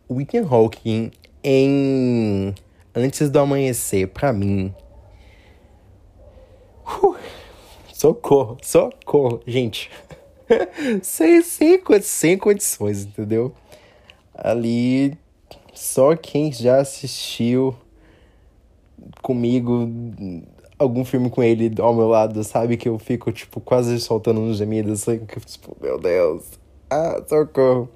o 0.07 0.21
Ethan 0.21 0.47
Hawke 0.49 1.11
em 1.43 2.55
Antes 2.95 3.29
do 3.29 3.39
Amanhecer, 3.39 4.07
para 4.07 4.33
mim, 4.33 4.73
uh, 6.85 7.15
socorro, 7.93 8.57
socorro, 8.61 9.41
gente, 9.45 9.91
sem, 11.03 11.41
sem, 11.41 11.81
sem 12.01 12.37
condições, 12.37 13.03
entendeu? 13.03 13.53
Ali 14.33 15.17
só 15.77 16.15
quem 16.15 16.51
já 16.51 16.79
assistiu 16.79 17.75
comigo 19.21 19.89
algum 20.77 21.05
filme 21.05 21.29
com 21.29 21.43
ele 21.43 21.71
ao 21.79 21.93
meu 21.93 22.07
lado 22.07 22.43
sabe 22.43 22.77
que 22.77 22.89
eu 22.89 22.97
fico, 22.99 23.31
tipo, 23.31 23.59
quase 23.59 23.99
soltando 23.99 24.39
uns 24.39 24.57
gemidos, 24.57 25.01
assim, 25.07 25.25
tipo, 25.25 25.75
meu 25.81 25.99
Deus, 25.99 26.43
ah, 26.89 27.21
socorro. 27.27 27.89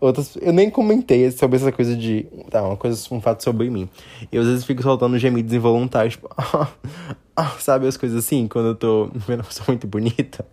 Outras, 0.00 0.36
eu 0.40 0.52
nem 0.52 0.70
comentei 0.70 1.28
sobre 1.32 1.56
essa 1.56 1.72
coisa 1.72 1.96
de. 1.96 2.24
Tá, 2.50 2.62
uma 2.62 2.76
coisa, 2.76 2.96
um 3.10 3.20
fato 3.20 3.42
sobre 3.42 3.68
mim. 3.68 3.88
Eu 4.30 4.42
às 4.42 4.48
vezes 4.48 4.64
fico 4.64 4.80
soltando 4.80 5.18
gemidos 5.18 5.52
involuntários, 5.52 6.14
tipo, 6.14 6.28
ah, 7.36 7.56
sabe 7.58 7.88
as 7.88 7.96
coisas 7.96 8.24
assim, 8.24 8.46
quando 8.46 8.68
eu 8.68 8.74
tô 8.76 9.10
vendo 9.12 9.40
uma 9.40 9.44
pessoa 9.44 9.66
muito 9.66 9.88
bonita. 9.88 10.46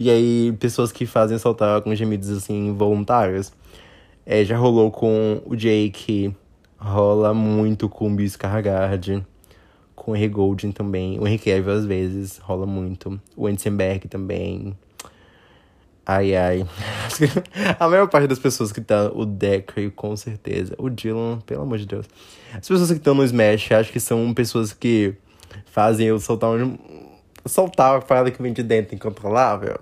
E 0.00 0.10
aí, 0.10 0.52
pessoas 0.58 0.92
que 0.92 1.04
fazem 1.04 1.36
soltar 1.36 1.74
alguns 1.74 1.98
gemidos 1.98 2.30
assim 2.30 2.68
involuntários. 2.68 3.52
É, 4.28 4.44
já 4.44 4.56
rolou 4.56 4.90
com 4.90 5.40
o 5.46 5.54
Jake, 5.54 6.34
rola 6.76 7.32
muito 7.32 7.88
com 7.88 8.12
o 8.12 8.14
Bill 8.16 8.26
Skarsgård, 8.26 9.24
com 9.94 10.10
o 10.10 10.16
Henry 10.16 10.28
Golding 10.28 10.72
também, 10.72 11.16
o 11.20 11.28
Henry 11.28 11.38
Cavill 11.38 11.70
às 11.70 11.86
vezes, 11.86 12.38
rola 12.38 12.66
muito, 12.66 13.20
o 13.36 13.48
Ensenberg 13.48 14.08
também. 14.08 14.76
Ai, 16.04 16.34
ai. 16.34 16.66
A 17.78 17.88
maior 17.88 18.08
parte 18.08 18.26
das 18.26 18.40
pessoas 18.40 18.72
que 18.72 18.80
tá, 18.80 19.12
o 19.14 19.24
Decker, 19.24 19.92
com 19.92 20.16
certeza, 20.16 20.74
o 20.76 20.88
Dylan, 20.88 21.38
pelo 21.46 21.62
amor 21.62 21.78
de 21.78 21.86
Deus. 21.86 22.06
As 22.52 22.66
pessoas 22.66 22.90
que 22.90 22.96
estão 22.96 23.14
no 23.14 23.24
Smash, 23.24 23.70
acho 23.72 23.92
que 23.92 24.00
são 24.00 24.34
pessoas 24.34 24.72
que 24.72 25.14
fazem 25.66 26.08
eu 26.08 26.18
soltar 26.18 26.50
um... 26.50 26.76
Soltar 27.44 27.96
a 27.96 28.00
parada 28.00 28.30
que 28.32 28.42
vem 28.42 28.52
de 28.52 28.64
dentro 28.64 28.94
incontrolável. 28.94 29.78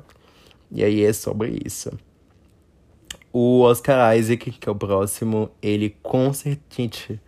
E 0.70 0.85
aí 0.85 1.02
é 1.02 1.12
sobre 1.14 1.62
isso. 1.64 1.90
O 3.37 3.62
Oscar 3.62 4.16
Isaac, 4.16 4.49
que 4.53 4.68
é 4.68 4.70
o 4.70 4.77
próximo, 4.77 5.51
ele 5.61 5.97
com 6.05 6.33
certeza. 6.33 7.20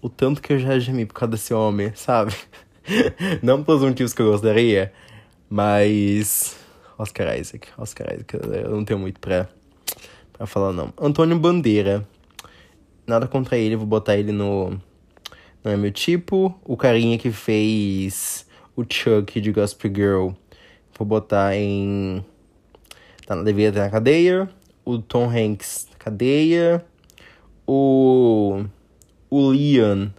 O 0.00 0.08
tanto 0.08 0.40
que 0.40 0.52
eu 0.52 0.58
já 0.60 0.78
gemi 0.78 1.04
por 1.04 1.14
causa 1.14 1.32
desse 1.32 1.52
homem, 1.52 1.90
sabe? 1.96 2.32
não 3.42 3.64
pelos 3.64 3.82
motivos 3.82 4.12
que 4.14 4.22
eu 4.22 4.30
gostaria, 4.30 4.92
mas. 5.50 6.56
Oscar 6.96 7.36
Isaac. 7.36 7.66
Oscar 7.76 8.06
Isaac, 8.14 8.34
eu 8.34 8.70
não 8.70 8.84
tenho 8.84 9.00
muito 9.00 9.18
pra, 9.18 9.48
pra 10.32 10.46
falar, 10.46 10.72
não. 10.72 10.92
Antônio 10.96 11.36
Bandeira. 11.36 12.06
Nada 13.04 13.26
contra 13.26 13.58
ele, 13.58 13.74
vou 13.74 13.84
botar 13.84 14.16
ele 14.16 14.30
no. 14.30 14.80
Não 15.64 15.72
é 15.72 15.76
meu 15.76 15.90
tipo. 15.90 16.56
O 16.64 16.76
carinha 16.76 17.18
que 17.18 17.32
fez 17.32 18.46
o 18.76 18.84
Chuck 18.88 19.40
de 19.40 19.50
Gospel 19.50 19.92
Girl. 19.92 20.28
Vou 20.96 21.04
botar 21.04 21.56
em. 21.56 22.24
Tá, 23.26 23.34
devia 23.42 23.72
ter 23.72 23.80
na 23.80 23.90
cadeia 23.90 24.48
o 24.88 24.98
Tom 24.98 25.28
Hanks 25.28 25.86
na 25.90 25.98
cadeia, 25.98 26.82
o 27.66 28.64
o 29.28 29.52
Liam. 29.52 30.10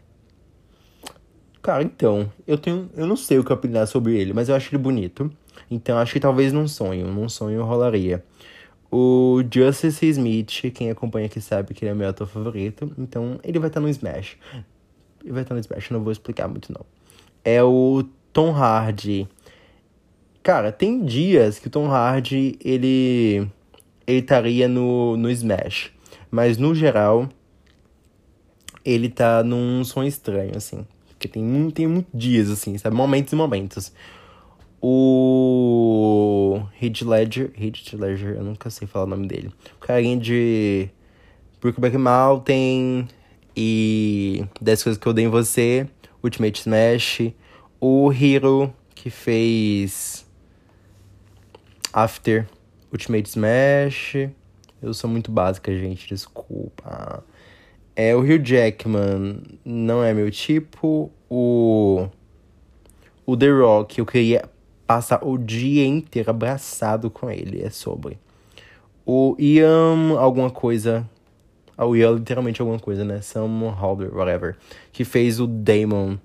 Cara, 1.59 1.81
então, 1.81 2.31
eu 2.45 2.55
tenho, 2.55 2.87
eu 2.95 3.07
não 3.07 3.15
sei 3.15 3.39
o 3.39 3.43
que 3.43 3.51
opinar 3.51 3.87
sobre 3.87 4.15
ele, 4.15 4.31
mas 4.31 4.47
eu 4.47 4.55
acho 4.55 4.69
ele 4.69 4.77
bonito. 4.77 5.31
Então 5.71 5.97
acho 5.97 6.13
que 6.13 6.19
talvez 6.19 6.53
num 6.53 6.67
sonho, 6.67 7.07
num 7.07 7.27
sonho 7.27 7.63
rolaria. 7.63 8.23
O 8.91 9.41
Justice 9.51 10.05
Smith, 10.05 10.71
quem 10.71 10.91
acompanha 10.91 11.25
aqui 11.25 11.41
sabe 11.41 11.73
que 11.73 11.83
ele 11.83 11.91
é 11.91 11.95
meu 11.95 12.07
ator 12.07 12.27
favorito, 12.27 12.93
então 12.95 13.39
ele 13.43 13.57
vai 13.57 13.69
estar 13.69 13.79
no 13.79 13.89
Smash. 13.89 14.37
Ele 15.23 15.33
vai 15.33 15.41
estar 15.41 15.55
no 15.55 15.59
Smash, 15.59 15.89
não 15.89 16.03
vou 16.03 16.11
explicar 16.11 16.47
muito 16.47 16.71
não. 16.71 16.85
É 17.43 17.63
o 17.63 18.03
Tom 18.31 18.51
Hardy. 18.51 19.27
Cara, 20.43 20.71
tem 20.71 21.03
dias 21.03 21.57
que 21.57 21.67
o 21.67 21.71
Tom 21.71 21.87
Hardy, 21.87 22.57
ele 22.63 23.51
ele 24.09 24.19
estaria 24.19 24.67
no, 24.67 25.15
no 25.15 25.29
Smash. 25.29 25.91
Mas 26.31 26.57
no 26.57 26.73
geral, 26.73 27.29
ele 28.83 29.07
tá 29.07 29.43
num 29.43 29.83
som 29.83 30.03
estranho, 30.03 30.57
assim. 30.57 30.85
Porque 31.09 31.27
tem, 31.27 31.69
tem 31.71 31.85
muitos 31.85 32.11
dias, 32.13 32.49
assim, 32.49 32.77
sabe? 32.77 32.95
Momentos 32.95 33.31
e 33.33 33.35
momentos. 33.35 33.93
O 34.81 36.61
Heath 36.81 37.01
Ledger, 37.01 37.51
Heath 37.55 37.93
Ledger, 37.93 38.37
eu 38.37 38.43
nunca 38.43 38.69
sei 38.69 38.87
falar 38.87 39.05
o 39.05 39.09
nome 39.09 39.27
dele. 39.27 39.51
O 39.75 39.85
carinha 39.85 40.17
de 40.17 40.89
Brookback 41.61 41.97
Mountain 41.97 43.07
e 43.55 44.43
10 44.59 44.83
Coisas 44.83 44.99
Que 44.99 45.07
Eu 45.07 45.13
Dei 45.13 45.25
Em 45.25 45.27
Você, 45.27 45.87
Ultimate 46.23 46.61
Smash. 46.61 47.31
O 47.79 48.11
Hero, 48.11 48.73
que 48.95 49.09
fez 49.09 50.25
After, 51.93 52.47
Ultimate 52.91 53.29
Smash. 53.29 54.29
Eu 54.81 54.93
sou 54.93 55.09
muito 55.09 55.31
básica, 55.31 55.75
gente, 55.77 56.07
desculpa. 56.07 57.23
É 57.95 58.15
o 58.15 58.19
Hugh 58.19 58.43
Jackman, 58.43 59.41
não 59.63 60.03
é 60.03 60.13
meu 60.13 60.31
tipo. 60.31 61.11
O 61.29 62.07
o 63.25 63.37
The 63.37 63.51
Rock, 63.51 63.99
eu 63.99 64.05
queria 64.07 64.49
passar 64.87 65.23
o 65.23 65.37
dia 65.37 65.85
inteiro 65.85 66.31
abraçado 66.31 67.11
com 67.11 67.29
ele, 67.29 67.61
é 67.61 67.69
sobre. 67.69 68.17
O 69.05 69.35
Ian 69.37 70.17
alguma 70.17 70.49
coisa, 70.49 71.07
ah, 71.77 71.85
o 71.85 71.95
Ian 71.95 72.13
literalmente 72.13 72.59
alguma 72.59 72.79
coisa, 72.79 73.05
né? 73.05 73.21
Sam 73.21 73.69
Halder, 73.69 74.15
whatever, 74.15 74.57
que 74.91 75.03
fez 75.03 75.39
o 75.39 75.45
Damon 75.45 76.17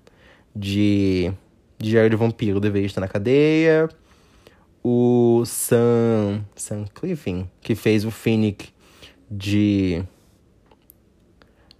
de 0.56 1.30
de 1.76 1.90
Diário 1.90 2.08
de 2.08 2.16
Vampiro, 2.16 2.60
deveria 2.60 2.86
estar 2.86 3.00
na 3.00 3.08
cadeia 3.08 3.90
o 4.84 5.42
Sam, 5.46 6.44
Sam 6.54 6.84
Cliffin, 6.94 7.48
que 7.62 7.74
fez 7.74 8.04
o 8.04 8.10
Phoenix 8.10 8.70
de. 9.30 10.04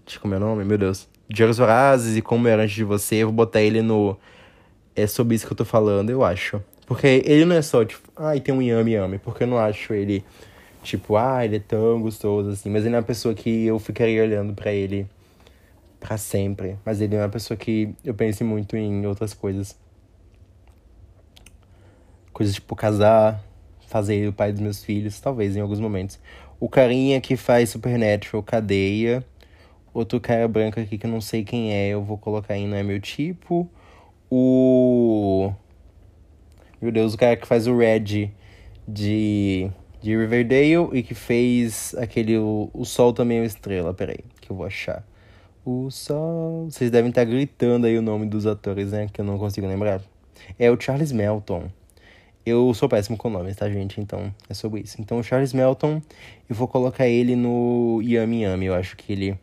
De 0.06 0.18
como 0.18 0.32
é 0.32 0.38
o 0.38 0.40
nome? 0.40 0.64
Meu 0.64 0.78
Deus. 0.78 1.06
Jogos 1.28 1.58
Vorazes 1.58 2.16
e 2.16 2.22
Como 2.22 2.48
Era 2.48 2.62
Antes 2.62 2.74
de 2.74 2.84
Você. 2.84 3.16
Eu 3.16 3.26
vou 3.26 3.34
botar 3.34 3.60
ele 3.60 3.82
no. 3.82 4.16
É 4.96 5.06
sobre 5.06 5.34
isso 5.34 5.46
que 5.46 5.52
eu 5.52 5.56
tô 5.56 5.64
falando, 5.64 6.08
eu 6.08 6.24
acho. 6.24 6.62
Porque 6.86 7.22
ele 7.26 7.44
não 7.44 7.56
é 7.56 7.62
só, 7.62 7.84
tipo, 7.84 8.08
ai, 8.16 8.38
ah, 8.38 8.40
tem 8.40 8.54
um 8.54 8.62
Yami 8.62 8.92
Yami. 8.92 9.18
Porque 9.18 9.42
eu 9.42 9.46
não 9.46 9.58
acho 9.58 9.92
ele, 9.92 10.24
tipo, 10.82 11.16
ah, 11.16 11.44
ele 11.44 11.56
é 11.56 11.60
tão 11.60 12.00
gostoso 12.00 12.50
assim. 12.50 12.70
Mas 12.70 12.86
ele 12.86 12.94
é 12.94 12.98
uma 12.98 13.04
pessoa 13.04 13.34
que 13.34 13.66
eu 13.66 13.78
ficaria 13.78 14.22
olhando 14.22 14.54
para 14.54 14.72
ele 14.72 15.06
para 16.00 16.16
sempre. 16.16 16.78
Mas 16.84 17.00
ele 17.00 17.16
é 17.16 17.18
uma 17.18 17.28
pessoa 17.28 17.56
que 17.56 17.94
eu 18.04 18.14
penso 18.14 18.44
muito 18.44 18.76
em 18.76 19.06
outras 19.06 19.34
coisas. 19.34 19.76
Coisas 22.34 22.56
tipo 22.56 22.76
casar, 22.76 23.42
fazer 23.86 24.28
o 24.28 24.32
pai 24.32 24.52
dos 24.52 24.60
meus 24.60 24.84
filhos, 24.84 25.20
talvez 25.20 25.56
em 25.56 25.60
alguns 25.60 25.80
momentos. 25.80 26.18
O 26.60 26.68
carinha 26.68 27.20
que 27.20 27.36
faz 27.36 27.70
Supernatural, 27.70 28.42
cadeia. 28.42 29.24
Outro 29.94 30.20
cara 30.20 30.48
branco 30.48 30.80
aqui 30.80 30.98
que 30.98 31.06
eu 31.06 31.10
não 31.10 31.20
sei 31.20 31.44
quem 31.44 31.72
é, 31.72 31.90
eu 31.90 32.02
vou 32.02 32.18
colocar 32.18 32.54
aí, 32.54 32.66
não 32.66 32.76
é 32.76 32.82
meu 32.82 33.00
tipo. 33.00 33.70
O. 34.28 35.52
Meu 36.82 36.90
Deus, 36.90 37.14
o 37.14 37.16
cara 37.16 37.36
que 37.36 37.46
faz 37.46 37.68
o 37.68 37.78
Red 37.78 38.32
de, 38.88 39.70
de 40.02 40.16
Riverdale 40.16 40.90
e 40.92 41.02
que 41.04 41.14
fez 41.14 41.94
aquele. 41.96 42.36
O, 42.36 42.68
o 42.74 42.84
Sol 42.84 43.12
também 43.12 43.38
é 43.38 43.40
uma 43.42 43.46
estrela, 43.46 43.94
peraí, 43.94 44.18
que 44.40 44.50
eu 44.50 44.56
vou 44.56 44.66
achar. 44.66 45.04
O 45.64 45.88
Sol. 45.90 46.68
Vocês 46.68 46.90
devem 46.90 47.10
estar 47.10 47.24
gritando 47.24 47.86
aí 47.86 47.96
o 47.96 48.02
nome 48.02 48.26
dos 48.26 48.44
atores, 48.44 48.90
né? 48.90 49.08
Que 49.12 49.20
eu 49.20 49.24
não 49.24 49.38
consigo 49.38 49.68
lembrar. 49.68 50.02
É 50.58 50.68
o 50.68 50.80
Charles 50.80 51.12
Melton. 51.12 51.70
Eu 52.46 52.74
sou 52.74 52.90
péssimo 52.90 53.16
com 53.16 53.30
nomes, 53.30 53.56
tá, 53.56 53.70
gente? 53.70 53.98
Então, 54.00 54.34
é 54.50 54.52
sobre 54.52 54.82
isso. 54.82 55.00
Então, 55.00 55.18
o 55.18 55.22
Charles 55.22 55.54
Melton, 55.54 56.02
eu 56.48 56.54
vou 56.54 56.68
colocar 56.68 57.08
ele 57.08 57.34
no 57.34 58.02
Yami 58.02 58.42
Yami. 58.42 58.66
Eu 58.66 58.74
acho 58.74 58.96
que 58.96 59.12
ele. 59.12 59.38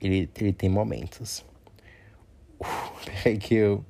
Ele, 0.00 0.30
ele 0.36 0.52
tem 0.54 0.70
momentos. 0.70 1.44
Uh, 2.58 2.64
peraí, 3.04 3.36
que 3.36 3.54
eu. 3.54 3.84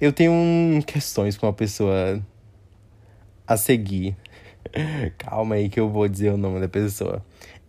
Eu 0.00 0.14
tenho 0.14 0.32
um, 0.32 0.80
questões 0.80 1.36
com 1.36 1.46
uma 1.46 1.52
pessoa 1.52 2.24
a 3.46 3.56
seguir. 3.58 4.16
Calma 5.18 5.56
aí 5.56 5.68
que 5.68 5.80
eu 5.80 5.90
vou 5.90 6.08
dizer 6.08 6.32
o 6.32 6.38
nome 6.38 6.58
da 6.58 6.68
pessoa. 6.68 7.22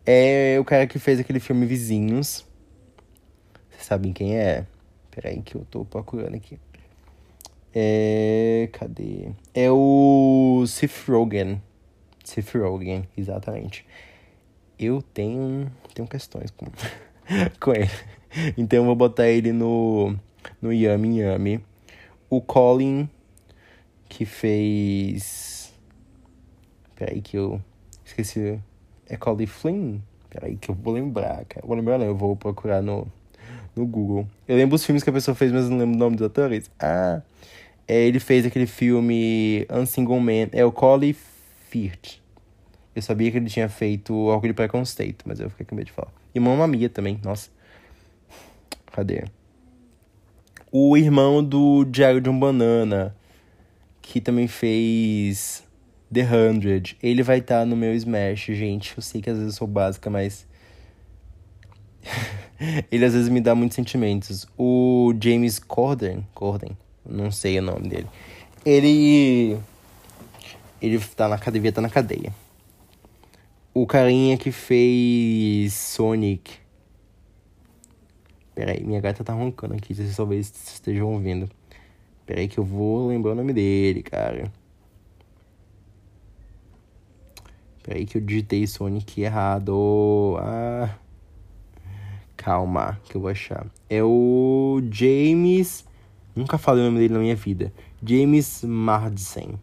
É 0.05 0.57
o 0.61 0.63
cara 0.63 0.87
que 0.87 0.97
fez 0.97 1.19
aquele 1.19 1.41
filme 1.41 1.65
Vizinhos. 1.65 2.45
Vocês 3.69 3.83
sabem 3.83 4.13
quem 4.13 4.37
é? 4.37 4.65
Peraí 5.11 5.41
que 5.41 5.55
eu 5.55 5.65
tô 5.69 5.83
procurando 5.83 6.35
aqui. 6.35 6.57
É. 7.81 8.67
Cadê? 8.73 9.31
É 9.53 9.71
o. 9.71 10.65
Seth 10.67 11.07
Rogen, 11.07 11.61
exatamente. 13.15 13.85
Eu 14.77 15.01
tenho. 15.01 15.71
Tenho 15.93 16.07
questões 16.07 16.51
com, 16.51 16.65
com 17.57 17.73
ele. 17.73 17.89
Então 18.57 18.79
eu 18.79 18.85
vou 18.85 18.95
botar 18.95 19.29
ele 19.29 19.53
no. 19.53 20.13
No 20.61 20.73
Yami 20.73 21.19
Yami. 21.19 21.63
O 22.29 22.41
Colin, 22.41 23.09
que 24.09 24.25
fez. 24.25 25.73
Peraí 26.97 27.21
que 27.21 27.37
eu. 27.37 27.61
Esqueci. 28.03 28.59
É 29.07 29.15
Colin 29.15 29.45
Flynn? 29.45 29.99
Peraí 30.29 30.57
que 30.57 30.69
eu 30.69 30.75
vou 30.75 30.93
lembrar, 30.93 31.45
cara. 31.45 31.65
Vou 31.65 31.77
lembrar 31.77 31.97
não, 31.97 32.05
eu 32.05 32.15
vou 32.15 32.35
procurar 32.35 32.81
no, 32.81 33.07
no 33.73 33.85
Google. 33.85 34.27
Eu 34.47 34.57
lembro 34.57 34.75
os 34.75 34.85
filmes 34.85 35.01
que 35.01 35.09
a 35.09 35.13
pessoa 35.13 35.33
fez, 35.33 35.51
mas 35.51 35.69
não 35.69 35.77
lembro 35.77 35.95
o 35.95 35.99
nome 35.99 36.17
dos 36.17 36.27
atores. 36.27 36.69
Ah, 36.77 37.21
é, 37.89 38.05
ele 38.05 38.19
fez 38.19 38.45
aquele 38.45 38.67
filme 38.67 39.65
Unsingle 39.67 40.19
Man. 40.19 40.49
É 40.51 40.63
o 40.63 40.71
Colin 40.71 41.15
Firth. 41.69 42.19
Eu 42.95 43.01
sabia 43.01 43.31
que 43.31 43.37
ele 43.37 43.49
tinha 43.49 43.67
feito 43.67 44.13
Orgulho 44.13 44.53
de 44.53 44.55
Preconceito, 44.55 45.25
mas 45.25 45.39
eu 45.39 45.49
fiquei 45.49 45.65
com 45.65 45.73
medo 45.73 45.87
de 45.87 45.91
falar. 45.91 46.13
E 46.35 46.39
Mamma 46.39 46.67
Mia 46.67 46.87
também, 46.87 47.19
nossa. 47.23 47.49
Cadê? 48.91 49.23
O 50.71 50.95
irmão 50.95 51.43
do 51.43 51.83
Diário 51.83 52.21
de 52.21 52.29
um 52.29 52.39
Banana, 52.39 53.15
que 54.03 54.21
também 54.21 54.47
fez 54.47 55.63
The 56.13 56.21
Hundred. 56.21 56.95
Ele 57.01 57.23
vai 57.23 57.39
estar 57.39 57.61
tá 57.61 57.65
no 57.65 57.75
meu 57.75 57.95
Smash, 57.95 58.45
gente. 58.55 58.95
Eu 58.95 59.01
sei 59.01 59.19
que 59.19 59.31
às 59.31 59.37
vezes 59.37 59.53
eu 59.53 59.57
sou 59.57 59.67
básica, 59.67 60.11
mas. 60.11 60.47
ele 62.91 63.03
às 63.03 63.13
vezes 63.13 63.29
me 63.29 63.41
dá 63.41 63.55
muitos 63.55 63.75
sentimentos. 63.75 64.45
O 64.55 65.11
James 65.19 65.57
Corden, 65.57 66.27
Corden, 66.35 66.77
não 67.05 67.31
sei 67.31 67.59
o 67.59 67.61
nome 67.61 67.89
dele. 67.89 68.07
Ele. 68.65 69.57
Ele 70.81 70.99
tá 71.15 71.27
na 71.27 71.37
cadeia, 71.37 71.71
tá 71.71 71.81
na 71.81 71.89
cadeia. 71.89 72.33
O 73.73 73.85
carinha 73.85 74.37
que 74.37 74.51
fez 74.51 75.73
Sonic. 75.73 76.57
Pera 78.55 78.71
aí, 78.71 78.83
minha 78.83 78.99
gata 78.99 79.23
tá 79.23 79.33
roncando 79.33 79.73
aqui, 79.73 79.93
vocês 79.93 80.15
talvez 80.15 80.51
estejam 80.73 81.13
ouvindo. 81.13 81.49
Pera 82.25 82.41
aí 82.41 82.47
que 82.47 82.57
eu 82.57 82.63
vou 82.63 83.07
lembrar 83.07 83.31
o 83.31 83.35
nome 83.35 83.53
dele, 83.53 84.03
cara. 84.03 84.51
Peraí 87.89 88.05
que 88.05 88.17
eu 88.17 88.21
digitei 88.21 88.67
Sonic 88.67 89.19
errado. 89.19 90.37
Ah. 90.39 90.95
Calma, 92.37 92.99
que 93.05 93.15
eu 93.15 93.21
vou 93.21 93.31
achar. 93.31 93.65
É 93.89 94.03
o 94.03 94.79
James. 94.91 95.88
Nunca 96.39 96.57
falei 96.57 96.83
o 96.83 96.85
nome 96.85 96.99
dele 96.99 97.13
na 97.15 97.19
minha 97.19 97.35
vida. 97.35 97.73
James 98.01 98.63
Marsden. 98.63 99.59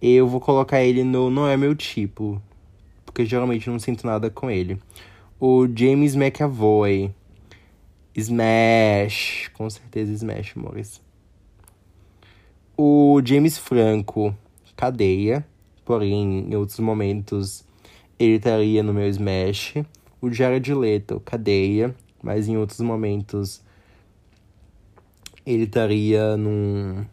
Eu 0.00 0.26
vou 0.26 0.40
colocar 0.40 0.82
ele 0.82 1.04
no 1.04 1.30
Não 1.30 1.46
é 1.46 1.56
meu 1.56 1.72
tipo. 1.76 2.42
Porque 3.06 3.24
geralmente 3.24 3.70
não 3.70 3.78
sinto 3.78 4.04
nada 4.04 4.28
com 4.28 4.50
ele. 4.50 4.76
O 5.38 5.68
James 5.72 6.16
McAvoy. 6.16 7.14
Smash. 8.12 9.52
Com 9.52 9.70
certeza 9.70 10.12
Smash, 10.12 10.54
amores. 10.56 11.00
O 12.76 13.22
James 13.24 13.56
Franco. 13.56 14.34
Cadeia. 14.74 15.46
Porém, 15.84 16.40
em 16.50 16.56
outros 16.56 16.80
momentos, 16.80 17.64
ele 18.18 18.34
estaria 18.34 18.82
no 18.82 18.92
meu 18.92 19.08
Smash. 19.08 19.74
O 20.20 20.28
Jared 20.28 20.74
Leto, 20.74 21.20
cadeia. 21.24 21.94
Mas 22.20 22.48
em 22.48 22.56
outros 22.56 22.80
momentos, 22.80 23.62
ele 25.44 25.64
estaria 25.64 26.36
num... 26.36 27.04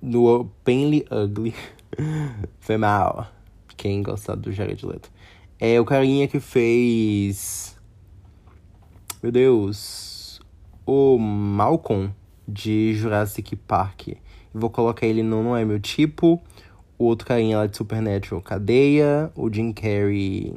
No 0.00 0.50
Painly 0.64 1.06
Ugly. 1.10 1.54
Foi 2.60 2.76
mal. 2.76 3.28
Quem 3.76 4.02
gostar 4.02 4.34
do 4.34 4.52
Jared 4.52 4.84
Leto. 4.84 5.10
É 5.58 5.80
o 5.80 5.84
carinha 5.84 6.26
que 6.26 6.40
fez... 6.40 7.78
Meu 9.22 9.30
Deus. 9.30 10.40
O 10.84 11.16
Malcolm 11.18 12.12
de 12.48 12.92
Jurassic 12.94 13.54
Park. 13.54 14.08
Vou 14.52 14.68
colocar 14.68 15.06
ele 15.06 15.22
no 15.22 15.42
Não 15.42 15.56
É 15.56 15.64
Meu 15.64 15.80
Tipo. 15.80 16.42
O 16.98 17.04
outro 17.04 17.26
carinha 17.26 17.58
lá 17.58 17.66
de 17.66 17.76
Supernatural, 17.76 18.42
Cadeia. 18.42 19.30
O 19.34 19.52
Jim 19.52 19.72
Carrey. 19.72 20.52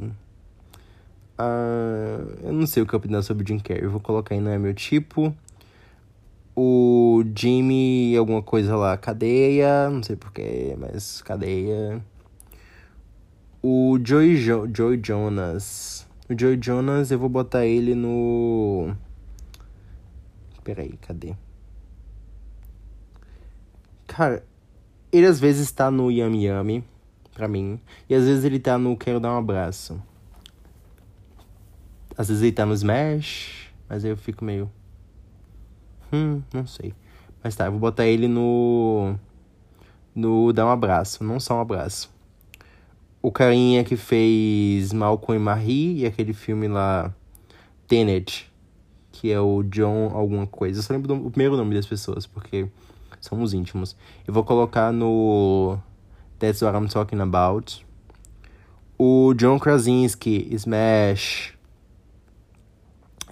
Uh, 1.39 2.37
eu 2.43 2.53
não 2.53 2.65
sei 2.65 2.81
o 2.83 2.87
que 2.87 2.95
opinar 2.95 3.23
sobre 3.23 3.43
o 3.43 3.47
Jim 3.47 3.59
Carrey. 3.59 3.87
Vou 3.87 3.99
colocar 3.99 4.35
aí 4.35 4.41
Não 4.41 4.51
É 4.51 4.57
Meu 4.57 4.73
Tipo. 4.73 5.35
O 6.55 7.23
Jimmy, 7.35 8.15
alguma 8.15 8.41
coisa 8.41 8.75
lá, 8.75 8.97
Cadeia. 8.97 9.89
Não 9.89 10.01
sei 10.01 10.15
porquê, 10.15 10.75
mas 10.79 11.21
Cadeia. 11.21 12.01
O 13.61 13.99
Joey, 14.03 14.37
jo 14.37 14.69
Joey 14.73 15.01
Jonas. 15.03 16.07
O 16.29 16.39
Joey 16.39 16.57
Jonas, 16.61 17.11
eu 17.11 17.19
vou 17.19 17.27
botar 17.27 17.65
ele 17.65 17.93
no. 17.93 18.95
Peraí, 20.63 20.97
cadê? 21.01 21.35
Cara, 24.07 24.45
ele 25.11 25.25
às 25.27 25.39
vezes 25.39 25.71
tá 25.71 25.91
no 25.91 26.09
Yami 26.09 26.45
Yami, 26.45 26.83
pra 27.33 27.47
mim. 27.47 27.79
E 28.09 28.15
às 28.15 28.23
vezes 28.23 28.43
ele 28.45 28.59
tá 28.59 28.77
no 28.77 28.95
Quero 28.95 29.19
Dar 29.19 29.33
um 29.33 29.37
Abraço. 29.37 30.01
Às 32.17 32.29
vezes 32.29 32.43
ele 32.43 32.51
tá 32.51 32.65
no 32.65 32.73
Smash, 32.73 33.71
mas 33.89 34.05
aí 34.05 34.11
eu 34.11 34.17
fico 34.17 34.45
meio. 34.45 34.71
Hum, 36.15 36.41
não 36.53 36.65
sei. 36.65 36.93
Mas 37.43 37.55
tá, 37.55 37.65
eu 37.65 37.71
vou 37.71 37.79
botar 37.79 38.05
ele 38.05 38.27
no. 38.27 39.15
No 40.15 40.53
Dar 40.53 40.65
um 40.65 40.69
Abraço, 40.69 41.23
não 41.23 41.39
só 41.39 41.57
um 41.57 41.59
abraço. 41.59 42.09
O 43.21 43.31
carinha 43.31 43.83
que 43.83 43.97
fez 43.97 44.93
Malcolm 44.93 45.41
e 45.41 45.43
Marie 45.43 46.01
e 46.01 46.05
aquele 46.05 46.33
filme 46.33 46.67
lá. 46.67 47.13
Tenet, 47.87 48.51
que 49.11 49.31
é 49.31 49.39
o 49.39 49.61
John 49.63 50.11
alguma 50.13 50.47
coisa. 50.47 50.79
Eu 50.79 50.83
só 50.83 50.93
lembro 50.93 51.07
do, 51.07 51.27
o 51.27 51.29
primeiro 51.29 51.55
nome 51.55 51.75
das 51.75 51.85
pessoas, 51.85 52.25
porque 52.25 52.67
somos 53.21 53.53
íntimos. 53.53 53.95
Eu 54.25 54.33
vou 54.33 54.43
colocar 54.43 54.91
no 54.91 55.77
That's 56.39 56.61
What 56.61 56.77
I'm 56.77 56.87
Talking 56.87 57.19
About. 57.19 57.85
O 58.97 59.33
John 59.35 59.59
Krasinski, 59.59 60.47
Smash. 60.55 61.53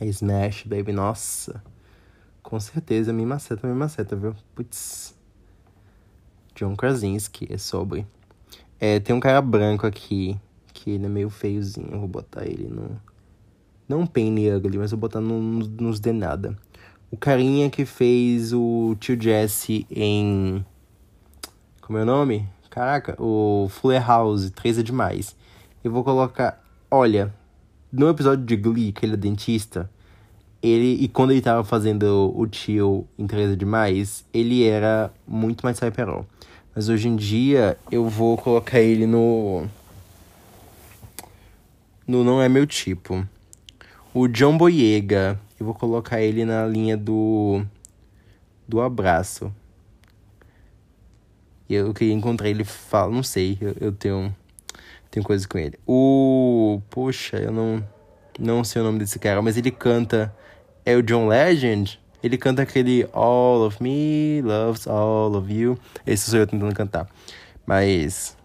Smash, 0.02 0.66
baby, 0.66 0.92
nossa. 0.92 1.64
Com 2.54 2.60
certeza, 2.60 3.12
me 3.12 3.26
maceta, 3.26 3.66
me 3.66 3.74
maceta, 3.74 4.16
viu? 4.16 4.36
Putz. 4.54 5.16
John 6.54 6.76
Krasinski, 6.76 7.52
é 7.52 7.58
sobre. 7.58 8.06
É, 8.80 9.00
tem 9.00 9.16
um 9.16 9.20
cara 9.20 9.42
branco 9.42 9.88
aqui, 9.88 10.40
que 10.72 10.92
ele 10.92 11.08
é 11.08 11.10
meio 11.10 11.32
feiozinho. 11.32 11.90
Eu 11.92 12.00
vou 12.02 12.08
botar 12.08 12.46
ele 12.46 12.68
no... 12.68 13.02
Não 13.90 14.06
Penny 14.06 14.54
Ugly, 14.54 14.78
mas 14.78 14.92
vou 14.92 15.00
botar 15.00 15.20
no, 15.20 15.42
nos 15.42 16.00
de 16.00 16.12
nada. 16.12 16.56
O 17.10 17.18
carinha 17.18 17.72
que 17.72 17.86
fez 17.86 18.54
o 18.54 18.96
tio 19.00 19.20
Jesse 19.20 19.88
em. 19.90 20.64
Como 21.82 21.98
é 21.98 22.04
o 22.04 22.06
nome? 22.06 22.48
Caraca, 22.70 23.20
o 23.20 23.68
Fuller 23.68 24.08
House, 24.08 24.52
3 24.52 24.78
é 24.78 24.84
demais. 24.84 25.36
Eu 25.84 25.92
vou 25.92 26.04
colocar. 26.04 26.64
Olha, 26.92 27.34
no 27.92 28.08
episódio 28.10 28.46
de 28.46 28.56
Glee, 28.56 28.92
que 28.92 29.08
ele 29.08 29.16
é 29.16 29.18
dentista, 29.18 29.90
ele. 30.64 31.04
E 31.04 31.08
quando 31.10 31.32
ele 31.32 31.42
tava 31.42 31.64
fazendo 31.64 32.34
o 32.36 32.48
tio 32.48 33.06
em 33.20 33.28
3 33.28 33.52
é 33.52 33.56
demais, 33.56 34.26
ele 34.34 34.64
era 34.64 35.12
muito 35.28 35.62
mais 35.64 35.78
hyperol. 35.80 36.26
Mas 36.74 36.90
hoje 36.90 37.10
em 37.10 37.16
dia 37.16 37.78
eu 37.92 38.08
vou 38.08 38.38
colocar 38.38 38.80
ele 38.80 39.06
no. 39.06 39.68
No 42.08 42.24
Não 42.24 42.42
É 42.42 42.48
Meu 42.48 42.66
Tipo. 42.66 43.28
O 44.14 44.28
John 44.28 44.58
Boyega, 44.58 45.40
eu 45.60 45.66
vou 45.66 45.76
colocar 45.76 46.22
ele 46.22 46.46
na 46.46 46.66
linha 46.66 46.96
do 46.96 47.64
do 48.68 48.80
abraço. 48.80 49.54
E 51.68 51.76
eu 51.76 51.94
queria 51.94 52.14
encontrar 52.14 52.50
ele, 52.50 52.64
fala, 52.64 53.12
não 53.12 53.24
sei, 53.24 53.58
eu, 53.60 53.76
eu 53.80 53.92
tenho 53.92 54.36
tenho 55.10 55.26
coisa 55.26 55.48
com 55.48 55.58
ele. 55.58 55.78
O 55.88 56.82
poxa, 56.90 57.38
eu 57.38 57.52
não 57.52 57.84
não 58.40 58.64
sei 58.64 58.82
o 58.82 58.86
nome 58.86 59.00
desse 59.00 59.20
cara, 59.20 59.42
mas 59.42 59.58
ele 59.58 59.72
canta 59.72 60.34
é 60.86 60.96
o 60.96 61.04
John 61.04 61.28
Legend. 61.28 62.00
Ele 62.24 62.38
canta 62.38 62.62
aquele 62.62 63.08
All 63.12 63.66
of 63.66 63.82
Me 63.82 64.42
loves 64.42 64.88
all 64.88 65.36
of 65.36 65.54
you. 65.54 65.78
Esse 66.06 66.30
sou 66.30 66.40
eu 66.40 66.48
tentando 66.48 66.74
cantar. 66.74 67.08
Mas 67.66 68.38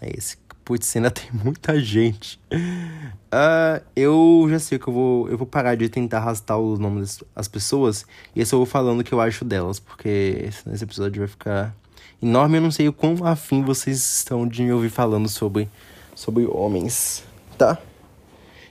é 0.00 0.16
esse 0.16 0.36
Putz, 0.64 0.96
ainda 0.96 1.10
tem 1.12 1.28
muita 1.32 1.78
gente. 1.78 2.40
Uh, 2.50 3.84
eu 3.94 4.46
já 4.48 4.58
sei 4.58 4.78
que 4.78 4.88
eu 4.88 4.92
vou. 4.92 5.28
Eu 5.28 5.36
vou 5.36 5.46
parar 5.46 5.74
de 5.74 5.88
tentar 5.88 6.18
arrastar 6.18 6.58
os 6.58 6.78
nomes 6.78 7.22
das 7.36 7.46
pessoas. 7.46 8.06
E 8.34 8.40
eu 8.40 8.46
só 8.46 8.56
vou 8.56 8.66
falando 8.66 9.00
o 9.00 9.04
que 9.04 9.12
eu 9.12 9.20
acho 9.20 9.44
delas. 9.44 9.78
Porque 9.78 10.48
esse 10.66 10.84
episódio 10.84 11.20
vai 11.20 11.28
ficar 11.28 11.74
enorme. 12.22 12.56
Eu 12.56 12.62
não 12.62 12.70
sei 12.70 12.88
o 12.88 12.92
quão 12.92 13.14
afim 13.26 13.62
vocês 13.62 13.98
estão 13.98 14.48
de 14.48 14.62
me 14.62 14.72
ouvir 14.72 14.88
falando 14.88 15.28
sobre, 15.28 15.68
sobre 16.14 16.46
homens. 16.46 17.24
Tá? 17.58 17.78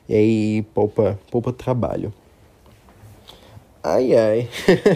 E 0.10 0.16
aí, 0.16 0.62
poupa, 0.74 1.20
poupa 1.30 1.54
trabalho. 1.54 2.12
Ai, 3.86 4.16
ai. 4.16 4.50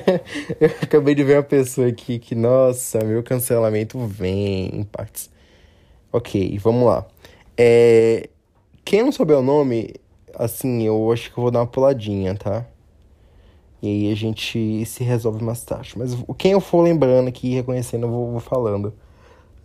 eu 0.61 0.69
acabei 0.81 1.13
de 1.13 1.21
ver 1.23 1.35
uma 1.38 1.43
pessoa 1.43 1.88
aqui 1.88 2.17
que, 2.19 2.33
nossa, 2.33 3.03
meu 3.03 3.21
cancelamento 3.21 3.99
vem 4.07 4.69
em 4.73 4.83
partes. 4.83 5.29
Ok, 6.11 6.57
vamos 6.59 6.85
lá. 6.88 7.05
É... 7.57 8.29
Quem 8.85 9.03
não 9.03 9.11
souber 9.11 9.38
o 9.38 9.41
nome, 9.41 9.93
assim, 10.33 10.83
eu 10.83 11.11
acho 11.11 11.31
que 11.33 11.38
eu 11.38 11.41
vou 11.43 11.51
dar 11.51 11.59
uma 11.59 11.67
puladinha, 11.67 12.33
tá? 12.35 12.65
E 13.81 13.88
aí 14.07 14.11
a 14.11 14.15
gente 14.15 14.85
se 14.85 15.03
resolve 15.03 15.43
mais 15.43 15.63
tarde. 15.65 15.93
Mas 15.97 16.15
quem 16.38 16.53
eu 16.53 16.61
for 16.61 16.81
lembrando 16.81 17.27
aqui, 17.27 17.53
reconhecendo, 17.55 18.03
eu 18.05 18.09
vou, 18.09 18.31
vou 18.31 18.39
falando. 18.39 18.93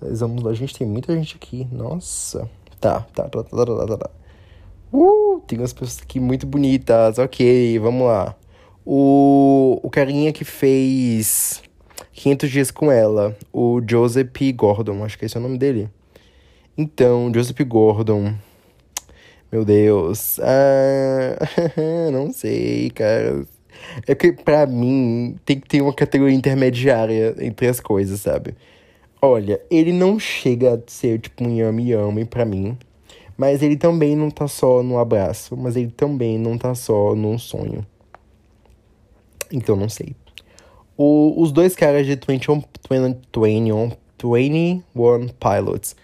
Mas 0.01 0.21
vamos 0.21 0.43
lá, 0.43 0.51
a 0.51 0.55
gente 0.55 0.77
tem 0.77 0.87
muita 0.87 1.15
gente 1.17 1.37
aqui. 1.37 1.67
Nossa. 1.71 2.51
Tá, 2.81 3.01
tá, 3.15 3.29
tá, 3.29 3.45
tá, 3.45 3.67
tá, 3.67 3.87
tá, 3.87 3.99
tá. 3.99 4.11
Uh, 4.93 5.41
tem 5.47 5.59
umas 5.59 5.73
pessoas 5.73 6.01
aqui 6.03 6.19
muito 6.19 6.47
bonitas. 6.47 7.19
Ok, 7.19 7.79
vamos 7.79 8.07
lá. 8.09 8.37
O, 8.85 9.79
o 9.83 9.91
carinha 9.91 10.33
que 10.33 10.45
fez 10.45 11.63
500 12.13 12.51
dias 12.51 12.71
com 12.71 12.91
ela, 12.91 13.37
o 13.53 13.81
Joseph 13.89 14.31
Gordon, 14.55 15.05
acho 15.05 15.19
que 15.19 15.25
esse 15.25 15.37
é 15.37 15.41
o 15.41 15.43
nome 15.43 15.59
dele. 15.59 15.89
Então, 16.77 17.31
Joseph 17.35 17.61
Gordon. 17.67 18.35
Meu 19.51 19.65
Deus. 19.65 20.41
Ah, 20.41 21.37
não 22.11 22.33
sei, 22.33 22.91
cara. 22.91 23.47
É 24.07 24.15
que 24.15 24.33
pra 24.33 24.67
mim 24.67 25.37
tem 25.45 25.61
que 25.61 25.69
ter 25.69 25.83
uma 25.83 25.93
categoria 25.93 26.35
intermediária 26.35 27.35
entre 27.41 27.67
as 27.67 27.79
coisas, 27.81 28.21
sabe? 28.21 28.55
Olha, 29.21 29.61
ele 29.71 29.93
não 29.93 30.19
chega 30.19 30.75
a 30.75 30.79
ser 30.87 31.21
tipo 31.21 31.45
um 31.45 31.55
yami 31.55 31.91
yami 31.91 32.25
pra 32.25 32.45
mim. 32.45 32.77
Mas 33.37 33.63
ele 33.63 33.77
também 33.77 34.17
não 34.17 34.31
tá 34.31 34.49
só 34.49 34.83
no 34.83 34.99
abraço. 34.99 35.57
Mas 35.57 35.77
ele 35.77 35.91
também 35.91 36.39
não 36.39 36.57
tá 36.57 36.75
só 36.75 37.15
num 37.15 37.39
sonho. 37.39 37.87
Então 39.53 39.77
não 39.77 39.89
sei. 39.89 40.17
O, 40.97 41.41
os 41.41 41.53
dois 41.53 41.77
caras 41.77 42.07
de 42.07 42.17
21, 42.17 42.63
21, 42.91 43.93
21 44.23 45.29
Pilots. 45.39 45.97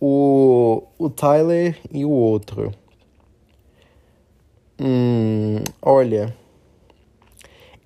O, 0.00 0.82
o 0.98 1.10
Tyler 1.10 1.76
e 1.90 2.04
o 2.04 2.10
outro. 2.10 2.72
Hum, 4.80 5.62
olha. 5.80 6.34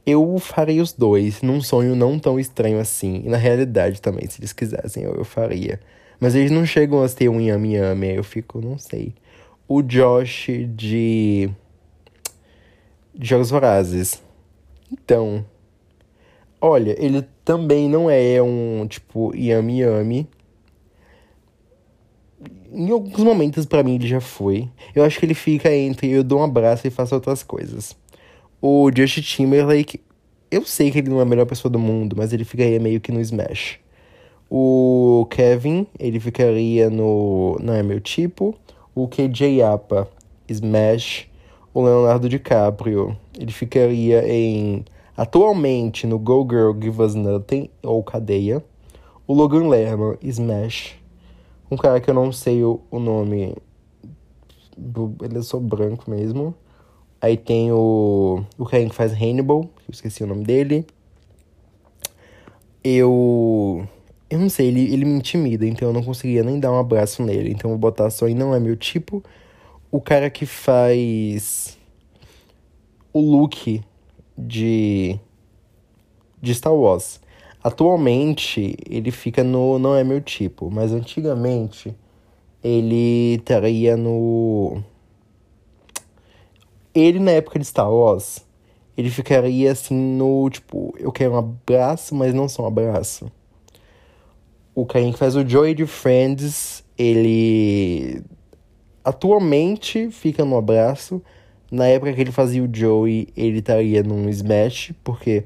Eu 0.07 0.39
farei 0.39 0.81
os 0.81 0.93
dois 0.93 1.41
num 1.43 1.61
sonho 1.61 1.97
não 1.97 2.19
tão 2.19 2.39
estranho 2.39 2.79
assim. 2.79 3.23
E 3.25 3.29
na 3.29 3.37
realidade 3.37 4.01
também, 4.01 4.29
se 4.29 4.41
eles 4.41 4.53
quisessem, 4.53 5.03
eu, 5.03 5.15
eu 5.15 5.25
faria. 5.25 5.81
Mas 6.21 6.35
eles 6.35 6.51
não 6.51 6.65
chegam 6.65 7.03
a 7.03 7.09
ter 7.09 7.29
um 7.29 7.41
yami 7.41 7.75
yami, 7.75 8.15
eu 8.15 8.25
fico, 8.25 8.61
não 8.61 8.79
sei. 8.79 9.15
O 9.67 9.83
Josh 9.83 10.49
de 10.69 11.51
Jogos 13.21 13.51
Vorazes. 13.51 14.24
Então. 14.95 15.45
Olha, 16.61 16.95
ele 16.99 17.27
também 17.45 17.89
não 17.89 18.09
é 18.09 18.41
um, 18.41 18.87
tipo, 18.87 19.35
yami 19.35 19.81
yami. 19.81 20.29
Em 22.73 22.91
alguns 22.91 23.23
momentos, 23.23 23.67
para 23.67 23.83
mim, 23.83 23.97
ele 23.97 24.07
já 24.07 24.21
foi. 24.21 24.69
Eu 24.95 25.05
acho 25.05 25.19
que 25.19 25.27
ele 25.27 25.35
fica 25.35 25.73
entre 25.75 26.11
eu 26.11 26.25
dou 26.25 26.41
um 26.41 26.45
abraço 26.45 26.87
e 26.87 26.91
faço 26.91 27.15
outras 27.15 27.43
coisas. 27.43 27.97
O 28.63 28.91
Justin 28.97 29.21
Timberlake, 29.21 30.01
eu 30.51 30.65
sei 30.65 30.91
que 30.91 30.99
ele 30.99 31.11
não 31.11 31.19
é 31.19 31.23
a 31.23 31.27
melhor 31.27 31.45
pessoa 31.45 31.71
do 31.71 31.79
mundo, 31.79 32.17
mas 32.17 32.33
ele 32.33 32.45
ficaria 32.45 32.81
meio 32.81 33.01
que 33.01 33.13
no 33.13 33.21
Smash. 33.21 33.79
O 34.49 35.27
Kevin, 35.31 35.87
ele 35.99 36.21
ficaria 36.21 36.89
no 36.89 37.59
Não 37.61 37.75
é 37.75 37.83
meu 37.83 38.01
tipo. 38.01 38.55
O 38.95 39.09
KJ 39.09 39.63
Apa, 39.63 40.09
Smash. 40.49 41.29
O 41.73 41.83
Leonardo 41.83 42.29
DiCaprio, 42.29 43.17
ele 43.39 43.53
ficaria 43.53 44.27
em. 44.27 44.85
Atualmente 45.17 46.07
no 46.07 46.19
Go 46.19 46.47
Girl 46.49 46.73
Give 46.73 47.01
Us 47.01 47.15
Nothing 47.15 47.71
ou 47.83 48.03
Cadeia. 48.03 48.65
O 49.27 49.33
Logan 49.33 49.69
Lerman, 49.69 50.19
Smash. 50.23 50.97
Um 51.71 51.77
cara 51.77 52.01
que 52.01 52.11
eu 52.11 52.15
não 52.15 52.33
sei 52.33 52.63
o, 52.63 52.81
o 52.91 52.99
nome. 52.99 53.55
Ele 55.23 55.39
é 55.39 55.43
só 55.43 55.59
branco 55.59 56.11
mesmo. 56.11 56.55
Aí 57.25 57.39
tem 57.39 57.73
o, 57.73 58.45
o 58.59 58.67
cara 58.67 58.85
que 58.85 58.95
faz 58.95 59.13
Hannibal, 59.13 59.63
eu 59.63 59.93
esqueci 59.93 60.23
o 60.23 60.27
nome 60.27 60.45
dele. 60.45 60.87
Eu. 62.83 63.89
Eu 64.29 64.39
não 64.39 64.51
sei, 64.51 64.69
ele, 64.69 64.93
ele 64.93 65.07
me 65.07 65.15
intimida, 65.15 65.65
então 65.65 65.89
eu 65.89 65.95
não 65.95 66.03
conseguia 66.03 66.43
nem 66.43 66.61
dar 66.61 66.71
um 66.71 66.79
abraço 66.79 67.23
nele. 67.23 67.51
Então 67.51 67.71
eu 67.71 67.79
vou 67.79 67.79
botar 67.79 68.11
só 68.11 68.29
e 68.29 68.35
não 68.35 68.55
é 68.55 68.61
meu 68.61 68.77
tipo. 68.77 69.23
O 69.91 70.03
cara 70.03 70.29
que 70.29 70.45
faz. 70.45 71.79
O 73.15 73.21
Luke 73.21 73.83
de. 74.37 75.19
de 76.43 76.55
Star 76.55 76.75
Wars. 76.75 77.19
Atualmente 77.63 78.77
ele 78.87 79.11
fica 79.11 79.43
no 79.43 79.79
Não 79.79 79.97
é 79.97 80.05
meu 80.05 80.21
tipo, 80.21 80.71
mas 80.71 80.93
antigamente 80.93 81.95
ele 82.63 83.37
estaria 83.37 83.97
no 83.97 84.83
ele, 86.95 87.19
na 87.19 87.33
época 87.33 87.59
de 87.59 87.65
Star 87.65 87.93
Wars, 87.93 88.47
ele 88.97 89.11
ficaria 89.11 89.73
assim 89.73 89.95
no 89.95 90.49
tipo, 90.49 90.95
eu 90.97 91.11
quero 91.11 91.33
um 91.33 91.37
abraço, 91.37 92.15
mas 92.15 92.33
não 92.33 92.49
só 92.49 92.63
um 92.63 92.67
abraço. 92.67 93.31
O 94.75 94.87
carinha 94.87 95.13
que 95.13 95.19
faz 95.19 95.35
o 95.35 95.47
Joey 95.47 95.75
de 95.75 95.87
Friends, 95.87 96.85
ele 96.97 98.23
atualmente 99.03 100.09
fica 100.11 100.45
no 100.45 100.57
abraço. 100.57 101.21
Na 101.71 101.87
época 101.87 102.13
que 102.13 102.21
ele 102.21 102.33
fazia 102.33 102.63
o 102.63 102.69
Joey, 102.73 103.29
ele 103.37 103.59
estaria 103.59 104.03
num 104.03 104.29
Smash, 104.29 104.93
porque 105.03 105.45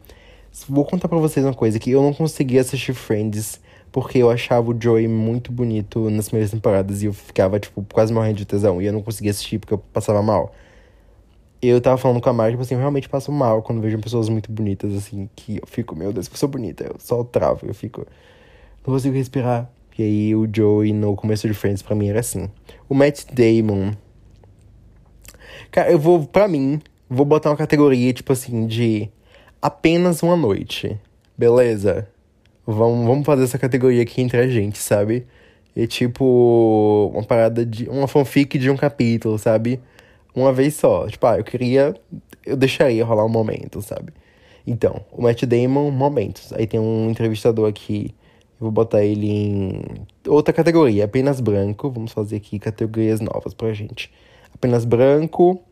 vou 0.69 0.85
contar 0.85 1.09
para 1.09 1.19
vocês 1.19 1.45
uma 1.45 1.55
coisa 1.55 1.79
que 1.79 1.91
eu 1.91 2.03
não 2.03 2.13
conseguia 2.13 2.61
assistir 2.61 2.93
Friends 2.93 3.61
porque 3.91 4.19
eu 4.19 4.31
achava 4.31 4.71
o 4.71 4.77
Joey 4.79 5.09
muito 5.09 5.51
bonito 5.51 6.11
nas 6.11 6.29
primeiras 6.29 6.51
temporadas 6.51 7.03
e 7.03 7.07
eu 7.07 7.13
ficava 7.13 7.59
tipo 7.59 7.85
quase 7.91 8.13
morrendo 8.13 8.37
de 8.37 8.45
tesão 8.45 8.83
e 8.83 8.87
eu 8.87 8.93
não 8.93 9.01
conseguia 9.01 9.31
assistir 9.31 9.59
porque 9.59 9.73
eu 9.73 9.79
passava 9.79 10.23
mal 10.23 10.53
eu 11.61 11.81
tava 11.81 11.97
falando 11.97 12.21
com 12.21 12.29
a 12.29 12.33
Mari, 12.33 12.53
tipo 12.53 12.63
assim, 12.63 12.75
eu 12.75 12.81
realmente 12.81 13.09
passo 13.09 13.33
mal 13.33 13.63
quando 13.63 13.81
vejo 13.81 13.99
pessoas 13.99 14.29
muito 14.29 14.51
bonitas, 14.51 14.95
assim, 14.95 15.29
que 15.35 15.57
eu 15.57 15.67
fico, 15.67 15.97
meu 15.97 16.13
Deus, 16.13 16.29
eu 16.29 16.37
sou 16.37 16.49
bonita, 16.49 16.85
eu 16.85 16.97
só 16.99 17.25
travo, 17.25 17.67
eu 17.67 17.75
fico, 17.75 18.07
não 18.87 18.95
consigo 18.95 19.17
respirar. 19.17 19.69
E 19.99 20.03
aí 20.03 20.37
o 20.37 20.49
Joey 20.51 20.93
no 20.93 21.17
começo 21.17 21.49
de 21.49 21.55
Friends 21.55 21.83
pra 21.83 21.97
mim 21.97 22.09
era 22.09 22.21
assim. 22.21 22.49
O 22.89 22.95
Matt 22.95 23.25
Damon. 23.33 23.95
Cara, 25.71 25.91
eu 25.91 25.99
vou, 25.99 26.27
pra 26.27 26.49
mim, 26.49 26.81
vou 27.09 27.25
botar 27.25 27.51
uma 27.51 27.57
categoria, 27.57 28.13
tipo 28.13 28.33
assim, 28.33 28.67
de 28.67 29.09
apenas 29.61 30.23
uma 30.23 30.37
noite. 30.37 30.99
Beleza? 31.37 32.09
Vamos, 32.67 33.07
vamos 33.07 33.27
fazer 33.27 33.45
essa 33.45 33.59
categoria 33.59 34.03
aqui 34.03 34.21
entre 34.21 34.39
a 34.39 34.49
gente, 34.49 34.79
sabe? 34.79 35.27
E 35.77 35.87
tipo, 35.87 37.11
uma 37.15 37.25
parada 37.25 37.65
de. 37.65 37.89
Uma 37.89 38.09
fanfic 38.09 38.59
de 38.59 38.71
um 38.71 38.77
capítulo, 38.77 39.39
sabe? 39.39 39.81
uma 40.35 40.53
vez 40.53 40.75
só. 40.75 41.07
Tipo, 41.09 41.27
ah, 41.27 41.39
eu 41.39 41.45
queria. 41.45 41.95
Eu 42.45 42.57
deixaria 42.57 43.05
rolar 43.05 43.25
um 43.25 43.29
momento, 43.29 43.83
sabe? 43.83 44.13
Então, 44.67 45.05
o 45.13 45.23
Matt 45.23 45.45
Damon, 45.45 45.91
momentos. 45.91 46.53
Aí 46.53 46.67
tem 46.67 46.79
um 46.81 47.11
entrevistador 47.11 47.69
aqui. 47.69 48.15
Eu 48.61 48.65
vou 48.65 48.71
botar 48.71 49.05
ele 49.05 49.31
em 49.31 49.83
outra 50.27 50.53
categoria, 50.53 51.05
apenas 51.05 51.41
branco. 51.41 51.91
Vamos 51.91 52.13
fazer 52.13 52.37
aqui 52.37 52.59
categorias 52.59 53.21
novas 53.21 53.55
pra 53.55 53.73
gente. 53.73 54.11
Apenas 54.59 54.85
branco. 54.85 55.63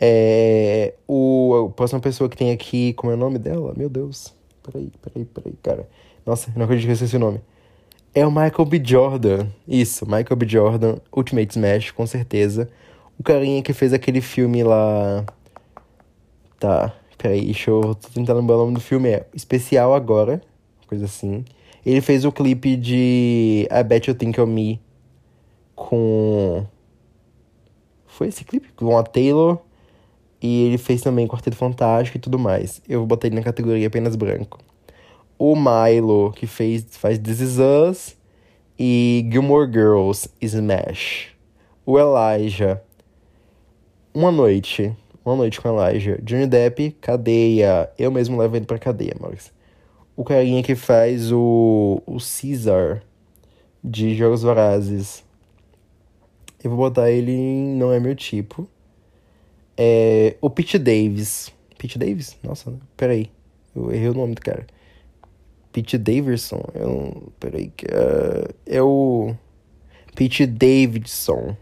É. 0.00 0.94
O, 1.06 1.68
a 1.70 1.72
próxima 1.74 2.00
pessoa 2.00 2.28
que 2.28 2.36
tem 2.36 2.50
aqui. 2.50 2.92
Como 2.94 3.12
é 3.12 3.14
o 3.14 3.18
nome 3.18 3.38
dela? 3.38 3.72
Meu 3.76 3.88
Deus. 3.88 4.34
Peraí, 4.62 4.90
peraí, 5.00 5.24
peraí, 5.24 5.54
cara. 5.62 5.88
Nossa, 6.26 6.52
não 6.56 6.64
acredito 6.64 6.86
que 6.86 6.90
eu 6.90 6.94
esqueci 6.94 7.16
o 7.16 7.20
nome. 7.20 7.40
É 8.14 8.26
o 8.26 8.30
Michael 8.30 8.64
B. 8.66 8.82
Jordan. 8.84 9.46
Isso, 9.66 10.04
Michael 10.04 10.36
B. 10.36 10.48
Jordan, 10.48 10.96
Ultimate 11.14 11.50
Smash, 11.52 11.90
com 11.90 12.06
certeza. 12.06 12.68
O 13.18 13.22
carinha 13.22 13.62
que 13.62 13.72
fez 13.72 13.92
aquele 13.92 14.20
filme 14.20 14.62
lá. 14.62 15.24
Tá, 16.58 16.94
peraí, 17.16 17.44
deixa 17.44 17.70
eu. 17.70 17.94
Tô 17.94 18.08
tentando 18.12 18.40
lembrar 18.40 18.56
o 18.56 18.60
nome 18.60 18.74
do 18.74 18.80
filme. 18.80 19.08
É 19.08 19.26
Especial 19.34 19.94
Agora, 19.94 20.42
coisa 20.86 21.04
assim. 21.04 21.44
Ele 21.84 22.00
fez 22.00 22.24
o 22.24 22.32
clipe 22.32 22.76
de 22.76 23.68
I 23.70 23.84
Bet 23.84 24.08
You 24.10 24.14
Think 24.14 24.40
of 24.40 24.50
Me 24.50 24.80
com. 25.74 26.66
Foi 28.18 28.26
esse 28.26 28.44
clipe? 28.44 28.72
Com 28.74 28.98
a 28.98 29.04
Taylor. 29.04 29.58
E 30.42 30.64
ele 30.64 30.76
fez 30.76 31.00
também 31.00 31.28
Quarteto 31.28 31.56
Fantástico 31.56 32.18
e 32.18 32.20
tudo 32.20 32.36
mais. 32.36 32.82
Eu 32.88 32.98
vou 32.98 33.06
botar 33.06 33.28
ele 33.28 33.36
na 33.36 33.42
categoria 33.42 33.86
apenas 33.86 34.16
branco. 34.16 34.58
O 35.38 35.54
Milo, 35.54 36.32
que 36.32 36.44
fez, 36.44 36.84
faz 36.96 37.16
This 37.16 37.38
Is 37.38 37.58
Us. 37.58 38.16
E 38.76 39.24
Gilmore 39.30 39.70
Girls, 39.72 40.28
Smash. 40.40 41.28
O 41.86 41.96
Elijah, 41.96 42.82
uma 44.12 44.32
noite. 44.32 44.92
Uma 45.24 45.36
noite 45.36 45.60
com 45.60 45.68
Elijah. 45.68 46.18
Johnny 46.20 46.48
Depp, 46.48 46.90
cadeia. 47.00 47.88
Eu 47.96 48.10
mesmo 48.10 48.36
levo 48.36 48.56
ele 48.56 48.66
pra 48.66 48.80
cadeia, 48.80 49.14
Max. 49.20 49.52
O 50.16 50.24
carinha 50.24 50.60
que 50.60 50.74
faz 50.74 51.30
o, 51.30 52.02
o 52.04 52.16
Caesar 52.18 53.00
de 53.84 54.16
Jogos 54.16 54.42
Vorazes. 54.42 55.27
Eu 56.62 56.70
vou 56.70 56.78
botar 56.78 57.10
ele 57.10 57.32
em 57.32 57.74
Não 57.76 57.92
É 57.92 58.00
Meu 58.00 58.14
Tipo. 58.14 58.68
É, 59.76 60.36
o 60.40 60.50
Pete 60.50 60.78
Davis 60.78 61.52
Pete 61.78 61.96
Davis? 61.96 62.36
Nossa, 62.42 62.74
peraí. 62.96 63.30
Eu 63.74 63.92
errei 63.92 64.08
o 64.08 64.14
nome 64.14 64.34
do 64.34 64.40
cara. 64.40 64.66
Pete 65.72 65.96
Davidson. 65.96 66.60
Um. 66.74 67.30
Peraí. 67.38 67.72
Uh, 67.84 68.52
é 68.66 68.82
o. 68.82 69.34
Pete 70.16 70.44
Davidson. 70.44 71.56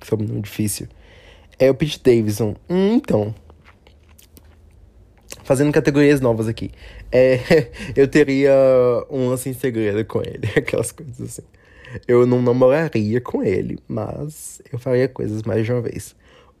Que 0.00 0.14
é 0.14 0.40
difícil. 0.40 0.88
É 1.58 1.70
o 1.70 1.74
Pete 1.74 2.02
Davidson. 2.02 2.56
Hum, 2.68 2.94
então. 2.96 3.32
Fazendo 5.44 5.72
categorias 5.72 6.20
novas 6.20 6.48
aqui. 6.48 6.72
É, 7.12 7.38
eu 7.94 8.08
teria 8.08 8.52
um 9.08 9.28
lance 9.28 9.48
em 9.48 9.54
segredo 9.54 10.04
com 10.04 10.20
ele. 10.20 10.48
Aquelas 10.56 10.90
coisas 10.90 11.20
assim. 11.20 11.48
Eu 12.06 12.26
não 12.26 12.42
namoraria 12.42 13.20
com 13.20 13.42
ele, 13.42 13.78
mas 13.88 14.60
eu 14.72 14.78
faria 14.78 15.08
coisas 15.08 15.42
mais 15.42 15.64
de 15.64 15.72
uma 15.72 15.80
vez. 15.80 16.14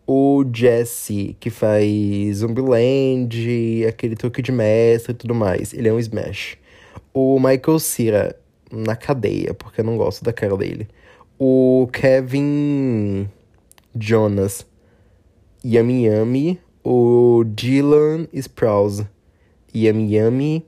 O 0.06 0.44
Jesse, 0.54 1.36
que 1.38 1.50
faz 1.50 2.36
Zombieland, 2.36 3.86
aquele 3.86 4.16
truque 4.16 4.40
de 4.40 4.50
mestre 4.50 5.12
e 5.12 5.14
tudo 5.14 5.34
mais, 5.34 5.74
ele 5.74 5.88
é 5.88 5.92
um 5.92 5.98
Smash. 5.98 6.56
O 7.12 7.38
Michael 7.38 7.78
Cera, 7.78 8.36
na 8.72 8.96
cadeia, 8.96 9.52
porque 9.52 9.80
eu 9.80 9.84
não 9.84 9.96
gosto 9.96 10.24
da 10.24 10.32
cara 10.32 10.56
dele. 10.56 10.88
O 11.38 11.88
Kevin 11.92 13.28
Jonas, 13.98 14.66
Yami 15.64 16.06
Yami. 16.06 16.60
O 16.90 17.44
Dylan 17.44 18.28
Sprouse, 18.32 19.06
Yami 19.74 20.14
Yami 20.14 20.64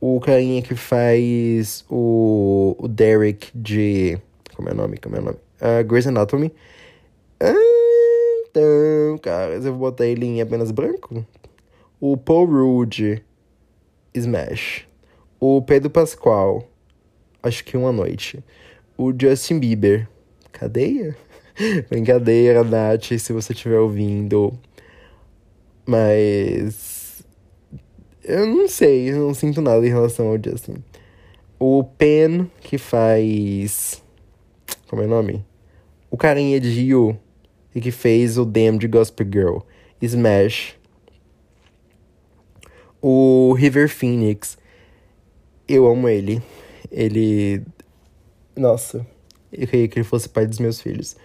o 0.00 0.20
carinha 0.20 0.62
que 0.62 0.74
faz 0.74 1.84
o, 1.88 2.76
o 2.78 2.88
Derek 2.88 3.50
de. 3.54 4.18
Como 4.54 4.68
é 4.68 4.72
o 4.72 4.76
nome? 4.76 4.98
Como 4.98 5.16
é 5.16 5.20
o 5.20 5.22
nome? 5.22 5.38
Uh, 5.60 5.84
Grey's 5.84 6.06
Anatomy. 6.06 6.52
Então, 7.40 9.18
cara, 9.22 9.54
eu 9.54 9.62
vou 9.62 9.74
botar 9.74 10.06
ele 10.06 10.26
em 10.26 10.40
apenas 10.40 10.70
branco. 10.70 11.24
O 12.00 12.16
Paul 12.16 12.46
Rudd, 12.46 13.22
Smash. 14.14 14.86
O 15.40 15.62
Pedro 15.62 15.90
Pascoal, 15.90 16.68
acho 17.42 17.64
que 17.64 17.76
uma 17.76 17.92
noite. 17.92 18.42
O 18.96 19.12
Justin 19.16 19.60
Bieber, 19.60 20.08
cadeia? 20.50 21.16
Brincadeira, 21.88 22.64
Nath, 22.64 23.12
se 23.18 23.32
você 23.32 23.52
estiver 23.52 23.78
ouvindo. 23.78 24.52
Mas 25.86 26.97
eu 28.28 28.46
não 28.46 28.68
sei, 28.68 29.10
eu 29.10 29.18
não 29.26 29.34
sinto 29.34 29.62
nada 29.62 29.84
em 29.86 29.88
relação 29.88 30.28
ao 30.28 30.36
Justin. 30.36 30.76
O 31.58 31.82
Pen, 31.82 32.50
que 32.60 32.76
faz. 32.76 34.02
Como 34.86 35.02
é 35.02 35.06
o 35.06 35.08
nome? 35.08 35.44
O 36.10 36.16
carinha 36.16 36.60
de 36.60 36.82
You, 36.82 37.18
e 37.74 37.80
que 37.80 37.90
fez 37.90 38.38
o 38.38 38.44
Damn 38.44 38.78
de 38.78 38.86
Gospel 38.86 39.26
Girl. 39.30 39.58
Smash. 40.00 40.76
O 43.00 43.54
River 43.54 43.88
Phoenix. 43.88 44.58
Eu 45.66 45.86
amo 45.86 46.08
ele. 46.08 46.42
Ele. 46.90 47.62
Nossa. 48.54 49.06
Eu 49.50 49.66
queria 49.66 49.88
que 49.88 49.98
ele 49.98 50.04
fosse 50.04 50.28
pai 50.28 50.46
dos 50.46 50.58
meus 50.58 50.80
filhos. 50.80 51.16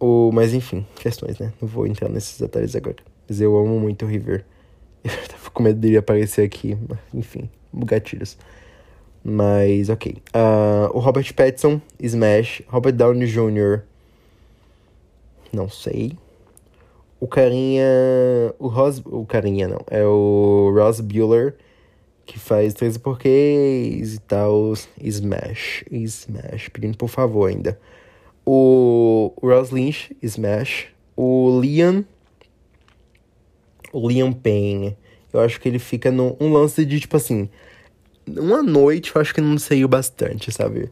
O... 0.00 0.30
Mas 0.32 0.54
enfim, 0.54 0.86
questões, 0.96 1.38
né? 1.38 1.52
Não 1.60 1.68
vou 1.68 1.86
entrar 1.86 2.08
nesses 2.08 2.40
detalhes 2.40 2.74
agora. 2.74 2.96
Mas 3.28 3.40
eu 3.40 3.56
amo 3.56 3.78
muito 3.78 4.04
o 4.04 4.08
River. 4.08 4.44
Eu 5.04 5.28
tava 5.28 5.41
com 5.52 5.62
medo 5.62 5.78
dele 5.78 5.96
aparecer 5.96 6.44
aqui. 6.44 6.76
Enfim, 7.12 7.48
gatilhos. 7.72 8.36
Mas, 9.24 9.88
ok. 9.88 10.16
Uh, 10.34 10.96
o 10.96 10.98
Robert 10.98 11.32
Pattinson, 11.34 11.80
Smash. 12.00 12.62
Robert 12.66 12.92
Downey 12.92 13.26
Jr. 13.26 13.82
Não 15.52 15.68
sei. 15.68 16.16
O 17.20 17.28
carinha... 17.28 17.84
O 18.58 18.66
Ross... 18.66 19.00
O 19.04 19.24
carinha, 19.24 19.68
não. 19.68 19.80
É 19.88 20.04
o 20.04 20.72
Ross 20.74 21.00
Bueller. 21.00 21.54
Que 22.26 22.38
faz 22.38 22.74
13 22.74 22.98
porquês 22.98 24.14
e 24.14 24.20
tal. 24.20 24.72
Smash. 25.00 25.84
Smash. 25.90 26.68
Pedindo 26.68 26.96
por 26.96 27.08
favor 27.08 27.48
ainda. 27.48 27.78
O 28.44 29.32
Ross 29.40 29.70
Lynch, 29.70 30.16
Smash. 30.20 30.86
O 31.16 31.60
Liam 31.60 32.04
o 33.92 34.08
Liam 34.08 34.32
Payne. 34.32 34.96
Eu 35.32 35.40
acho 35.40 35.60
que 35.60 35.68
ele 35.68 35.78
fica 35.78 36.10
num 36.10 36.36
um 36.40 36.52
lance 36.52 36.84
de, 36.84 37.00
tipo 37.00 37.16
assim, 37.16 37.48
uma 38.26 38.62
noite 38.62 39.12
eu 39.14 39.20
acho 39.20 39.34
que 39.34 39.40
não 39.40 39.58
saiu 39.58 39.88
bastante, 39.88 40.52
sabe? 40.52 40.90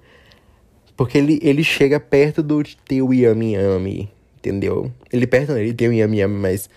Porque 0.96 1.18
ele, 1.18 1.38
ele 1.42 1.64
chega 1.64 1.98
perto 1.98 2.42
do 2.42 2.62
teu 2.86 3.12
Yami 3.12 3.54
Yami, 3.54 4.10
entendeu? 4.36 4.90
Ele 5.12 5.26
perto 5.26 5.52
ele 5.52 5.72
tem 5.72 5.88
o 5.88 5.92
Yami 5.92 6.18
Yami, 6.18 6.38
mas 6.38 6.68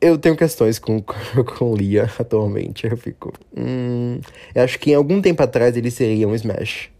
eu 0.00 0.18
tenho 0.18 0.36
questões 0.36 0.78
com, 0.78 1.02
com 1.56 1.74
Lia 1.74 2.10
atualmente. 2.18 2.86
Eu 2.86 2.96
fico. 2.96 3.32
Hum, 3.56 4.20
eu 4.54 4.62
acho 4.62 4.78
que 4.78 4.90
em 4.90 4.94
algum 4.94 5.20
tempo 5.20 5.42
atrás 5.42 5.76
ele 5.76 5.90
seria 5.90 6.28
um 6.28 6.34
Smash. 6.34 6.90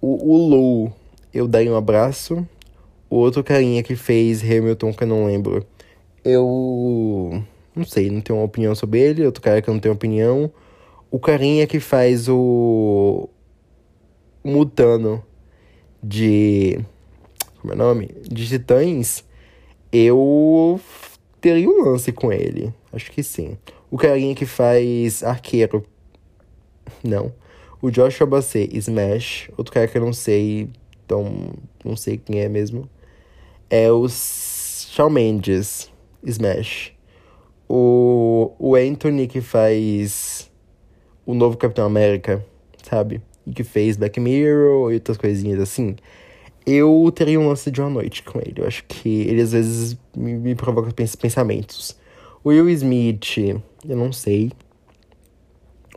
O, 0.00 0.32
o 0.32 0.48
Lou, 0.48 0.92
eu 1.32 1.46
daria 1.46 1.72
um 1.72 1.76
abraço. 1.76 2.46
O 3.08 3.16
outro 3.16 3.42
carinha 3.42 3.82
que 3.82 3.96
fez 3.96 4.42
Hamilton, 4.42 4.92
que 4.92 5.02
eu 5.02 5.08
não 5.08 5.26
lembro. 5.26 5.66
Eu 6.24 7.42
não 7.74 7.84
sei, 7.84 8.10
não 8.10 8.20
tenho 8.20 8.38
uma 8.38 8.44
opinião 8.44 8.74
sobre 8.74 9.00
ele. 9.00 9.24
Outro 9.24 9.42
cara 9.42 9.62
que 9.62 9.68
eu 9.68 9.74
não 9.74 9.80
tenho 9.80 9.94
opinião. 9.94 10.52
O 11.10 11.18
carinha 11.18 11.66
que 11.66 11.80
faz 11.80 12.28
o. 12.28 13.28
Mutano 14.42 15.22
de. 16.02 16.80
Como 17.60 17.72
é 17.72 17.76
o 17.76 17.78
nome? 17.78 18.10
De 18.22 18.46
Titãs. 18.46 19.24
Eu 19.92 20.80
teria 21.40 21.68
um 21.68 21.84
lance 21.84 22.12
com 22.12 22.32
ele. 22.32 22.72
Acho 22.92 23.10
que 23.10 23.22
sim. 23.22 23.56
O 23.90 23.96
carinha 23.96 24.34
que 24.34 24.46
faz 24.46 25.22
Arqueiro. 25.22 25.84
Não. 27.02 27.32
O 27.82 27.90
Joshua 27.90 28.26
Bassett, 28.26 28.76
Smash. 28.76 29.50
Outro 29.56 29.72
cara 29.72 29.86
que 29.86 29.96
eu 29.96 30.02
não 30.02 30.12
sei. 30.12 30.68
Então, 31.04 31.52
não 31.84 31.96
sei 31.96 32.18
quem 32.18 32.40
é 32.40 32.48
mesmo. 32.48 32.88
É 33.68 33.90
o 33.90 34.08
Shawn 34.08 35.10
Mendes. 35.10 35.90
Smash. 36.24 36.92
O, 37.72 38.50
o 38.58 38.74
Anthony 38.74 39.28
que 39.28 39.40
faz 39.40 40.50
o 41.24 41.32
novo 41.34 41.56
Capitão 41.56 41.86
América, 41.86 42.44
sabe? 42.82 43.22
E 43.46 43.52
que 43.52 43.62
fez 43.62 43.96
Black 43.96 44.18
Mirror 44.18 44.90
e 44.90 44.94
outras 44.94 45.16
coisinhas 45.16 45.60
assim. 45.60 45.94
Eu 46.66 47.12
teria 47.14 47.38
um 47.38 47.46
lance 47.46 47.70
de 47.70 47.80
uma 47.80 47.88
noite 47.88 48.24
com 48.24 48.40
ele. 48.40 48.54
Eu 48.56 48.66
acho 48.66 48.84
que 48.88 49.20
ele 49.22 49.40
às 49.40 49.52
vezes 49.52 49.96
me, 50.16 50.34
me 50.34 50.56
provoca 50.56 50.92
pensamentos. 50.92 51.96
O 52.42 52.48
Will 52.48 52.68
Smith, 52.70 53.38
eu 53.88 53.96
não 53.96 54.12
sei. 54.12 54.50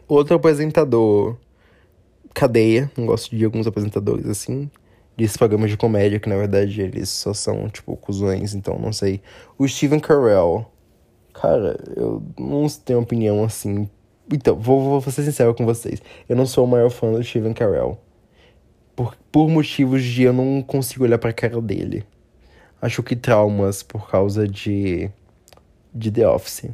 Outro 0.08 0.36
apresentador, 0.36 1.36
cadeia. 2.36 2.92
Não 2.96 3.08
gosto 3.08 3.36
de 3.36 3.44
alguns 3.44 3.66
apresentadores 3.66 4.28
assim 4.28 4.70
desses 5.18 5.38
programas 5.38 5.72
de 5.72 5.78
comédia, 5.78 6.20
que 6.20 6.30
na 6.30 6.36
verdade 6.36 6.82
eles 6.82 7.10
só 7.10 7.34
são, 7.34 7.70
tipo, 7.70 7.96
cuzões, 7.98 8.54
então 8.54 8.78
não 8.80 8.94
sei. 8.94 9.22
O 9.58 9.68
Steven 9.68 10.00
Carell. 10.00 10.68
Cara, 11.44 11.78
eu 11.98 12.24
não 12.40 12.66
tenho 12.70 13.02
opinião 13.02 13.44
assim. 13.44 13.90
Então, 14.32 14.56
vou, 14.56 15.02
vou 15.02 15.12
ser 15.12 15.24
sincero 15.24 15.54
com 15.54 15.66
vocês. 15.66 16.02
Eu 16.30 16.38
não 16.38 16.46
sou 16.46 16.64
o 16.64 16.68
maior 16.68 16.90
fã 16.90 17.12
do 17.12 17.22
Steven 17.22 17.52
Carell. 17.52 18.00
Por, 18.96 19.14
por 19.30 19.50
motivos 19.50 20.02
de 20.06 20.24
eu 20.24 20.32
não 20.32 20.62
consigo 20.62 21.04
olhar 21.04 21.18
pra 21.18 21.34
cara 21.34 21.62
dele. 21.62 22.06
Acho 22.82 23.04
que 23.04 23.14
traumas 23.14 23.84
por 23.84 24.10
causa 24.10 24.48
de. 24.48 25.12
de 25.94 26.10
The 26.10 26.30
Office. 26.30 26.70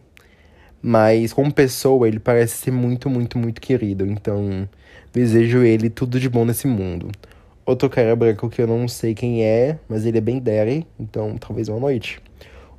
Mas 0.83 1.33
como 1.33 1.51
pessoa, 1.51 2.07
ele 2.07 2.19
parece 2.19 2.57
ser 2.57 2.71
muito, 2.71 3.09
muito, 3.09 3.39
muito 3.39 3.59
querido. 3.59 4.05
Então, 4.05 4.69
desejo 5.11 5.63
ele 5.63 5.89
tudo 5.89 6.19
de 6.19 6.29
bom 6.29 6.45
nesse 6.45 6.67
mundo. 6.67 7.09
Outro 7.65 7.89
cara 7.89 8.15
branco 8.15 8.47
que 8.47 8.61
eu 8.61 8.67
não 8.67 8.87
sei 8.87 9.15
quem 9.15 9.43
é, 9.43 9.79
mas 9.89 10.05
ele 10.05 10.19
é 10.19 10.21
bem 10.21 10.39
daddy, 10.39 10.85
então 10.99 11.37
talvez 11.39 11.69
uma 11.69 11.79
noite. 11.79 12.21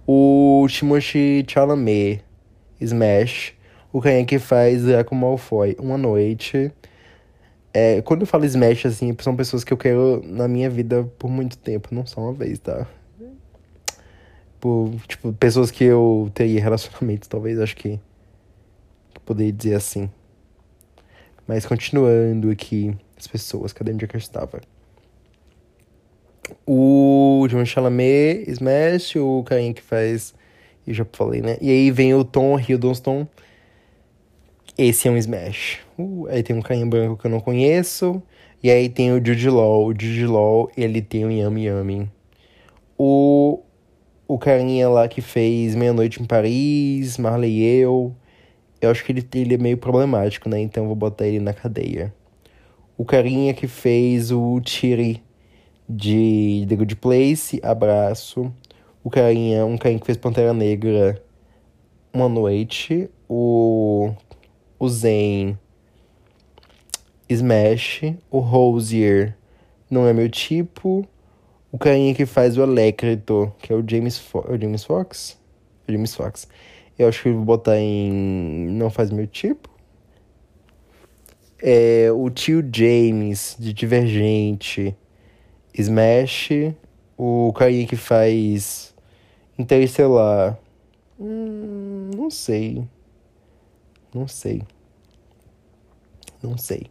O 0.07 0.67
Timothée 0.69 1.45
Chalamet, 1.47 2.23
Smash. 2.81 3.55
O 3.93 4.01
carinha 4.01 4.25
que 4.25 4.39
faz 4.39 4.85
Draco 4.85 5.15
Malfoy, 5.15 5.77
uma 5.81 5.99
noite. 5.99 6.73
É, 7.73 8.03
quando 8.03 8.23
eu 8.23 8.27
falo 8.27 8.45
Smash, 8.45 8.87
assim, 8.87 9.17
são 9.21 9.37
pessoas 9.37 9.63
que 9.65 9.73
eu 9.73 9.77
quero 9.77 10.23
na 10.25 10.49
minha 10.49 10.69
vida 10.69 11.05
por 11.19 11.29
muito 11.29 11.57
tempo, 11.59 11.95
não 11.95 12.05
só 12.07 12.21
uma 12.21 12.33
vez, 12.33 12.59
tá? 12.59 12.87
Por, 14.61 14.93
tipo, 15.09 15.33
pessoas 15.33 15.71
que 15.71 15.85
eu 15.85 16.31
teria 16.35 16.61
relacionamentos, 16.61 17.29
talvez, 17.29 17.59
acho 17.59 17.77
que, 17.77 17.99
que 19.15 19.21
poderia 19.25 19.53
dizer 19.53 19.75
assim. 19.75 20.11
Mas 21.47 21.67
continuando 21.67 22.51
aqui, 22.51 22.97
as 23.17 23.27
pessoas, 23.27 23.73
cadê 23.73 23.93
onde 23.93 24.05
é 24.05 24.09
que 24.09 24.17
eu 24.17 24.21
estava? 24.21 24.61
O 26.67 27.47
John 27.49 27.65
Chalamet, 27.65 28.45
Smash, 28.49 29.17
o 29.17 29.43
carinha 29.45 29.75
que 29.75 29.83
faz. 29.83 30.35
Eu 30.87 30.95
já 30.95 31.07
falei, 31.13 31.41
né? 31.41 31.57
E 31.61 31.71
aí 31.71 31.91
vem 31.91 32.15
o 32.15 32.25
Tom 32.25 32.59
Hiddleston. 32.59 33.27
Esse 34.77 35.09
é 35.09 35.11
um 35.11 35.17
Smash. 35.17 35.79
Uh, 35.99 36.27
aí 36.29 36.43
tem 36.43 36.57
um 36.57 36.63
carinha 36.63 36.87
branco 36.87 37.17
que 37.17 37.27
eu 37.27 37.31
não 37.31 37.41
conheço. 37.41 38.23
E 38.63 38.71
aí 38.71 38.89
tem 38.89 39.13
o 39.13 39.25
Jude 39.25 39.51
Law. 39.51 39.87
O 39.87 39.91
Jude 39.91 40.27
Law, 40.27 40.71
ele 40.77 41.03
tem 41.03 41.25
o 41.25 41.31
Yami 41.31 41.67
Yami. 41.67 42.11
O, 42.97 43.61
o 44.27 44.39
carinha 44.39 44.89
lá 44.89 45.09
que 45.09 45.21
fez 45.21 45.75
Meia-Noite 45.75 46.23
em 46.23 46.27
Paris, 46.27 47.19
Marley 47.19 47.51
e 47.51 47.81
eu. 47.81 48.15
Eu 48.81 48.91
acho 48.91 49.05
que 49.05 49.13
ele, 49.13 49.27
ele 49.35 49.55
é 49.55 49.59
meio 49.59 49.77
problemático, 49.77 50.49
né? 50.49 50.61
Então 50.61 50.87
vou 50.87 50.97
botar 50.97 51.27
ele 51.27 51.41
na 51.41 51.53
cadeia. 51.53 52.13
O 52.97 53.05
carinha 53.05 53.55
que 53.55 53.67
fez 53.67 54.31
o 54.31 54.61
Tiri 54.61 55.23
de 55.91 56.65
The 56.69 56.77
Good 56.77 56.97
Place, 56.97 57.61
abraço. 57.63 58.53
O 59.03 59.11
carinha, 59.11 59.67
um 59.67 59.77
carinha 59.77 59.99
que 59.99 60.07
fez 60.07 60.17
Pantera 60.17 60.55
Negra, 60.55 61.21
uma 62.13 62.29
noite. 62.29 63.11
O, 63.29 64.13
o 64.79 64.89
Zen, 64.89 65.59
Smash. 67.29 68.03
O 68.31 68.39
Rosier, 68.39 69.37
não 69.91 70.07
é 70.07 70.13
meu 70.13 70.29
tipo. 70.29 71.05
O 71.73 71.79
carinha 71.79 72.15
que 72.15 72.27
faz 72.27 72.57
o 72.57 72.63
Electrito, 72.63 73.53
que 73.61 73.73
é 73.73 73.77
o 73.77 73.85
James, 73.87 74.19
Fo 74.19 74.45
é 74.49 74.53
o 74.53 74.61
James 74.61 74.85
Fox? 74.85 75.39
É 75.87 75.91
o 75.91 75.95
James 75.95 76.15
Fox. 76.15 76.49
Eu 76.99 77.09
acho 77.09 77.23
que 77.23 77.29
eu 77.29 77.35
vou 77.35 77.45
botar 77.45 77.79
em 77.79 78.69
Não 78.71 78.91
Faz 78.91 79.11
Meu 79.11 79.27
Tipo. 79.27 79.71
É, 81.63 82.11
o 82.13 82.31
tio 82.31 82.67
James, 82.73 83.57
de 83.59 83.73
Divergente. 83.73 84.97
Smash. 85.75 86.51
O 87.17 87.53
carinha 87.53 87.87
que 87.87 87.97
faz 87.97 88.95
Interestelar. 89.61 90.59
Hum, 91.19 92.11
não 92.17 92.31
sei. 92.31 92.83
Não 94.15 94.27
sei. 94.27 94.63
Não 96.43 96.57
sei. 96.57 96.87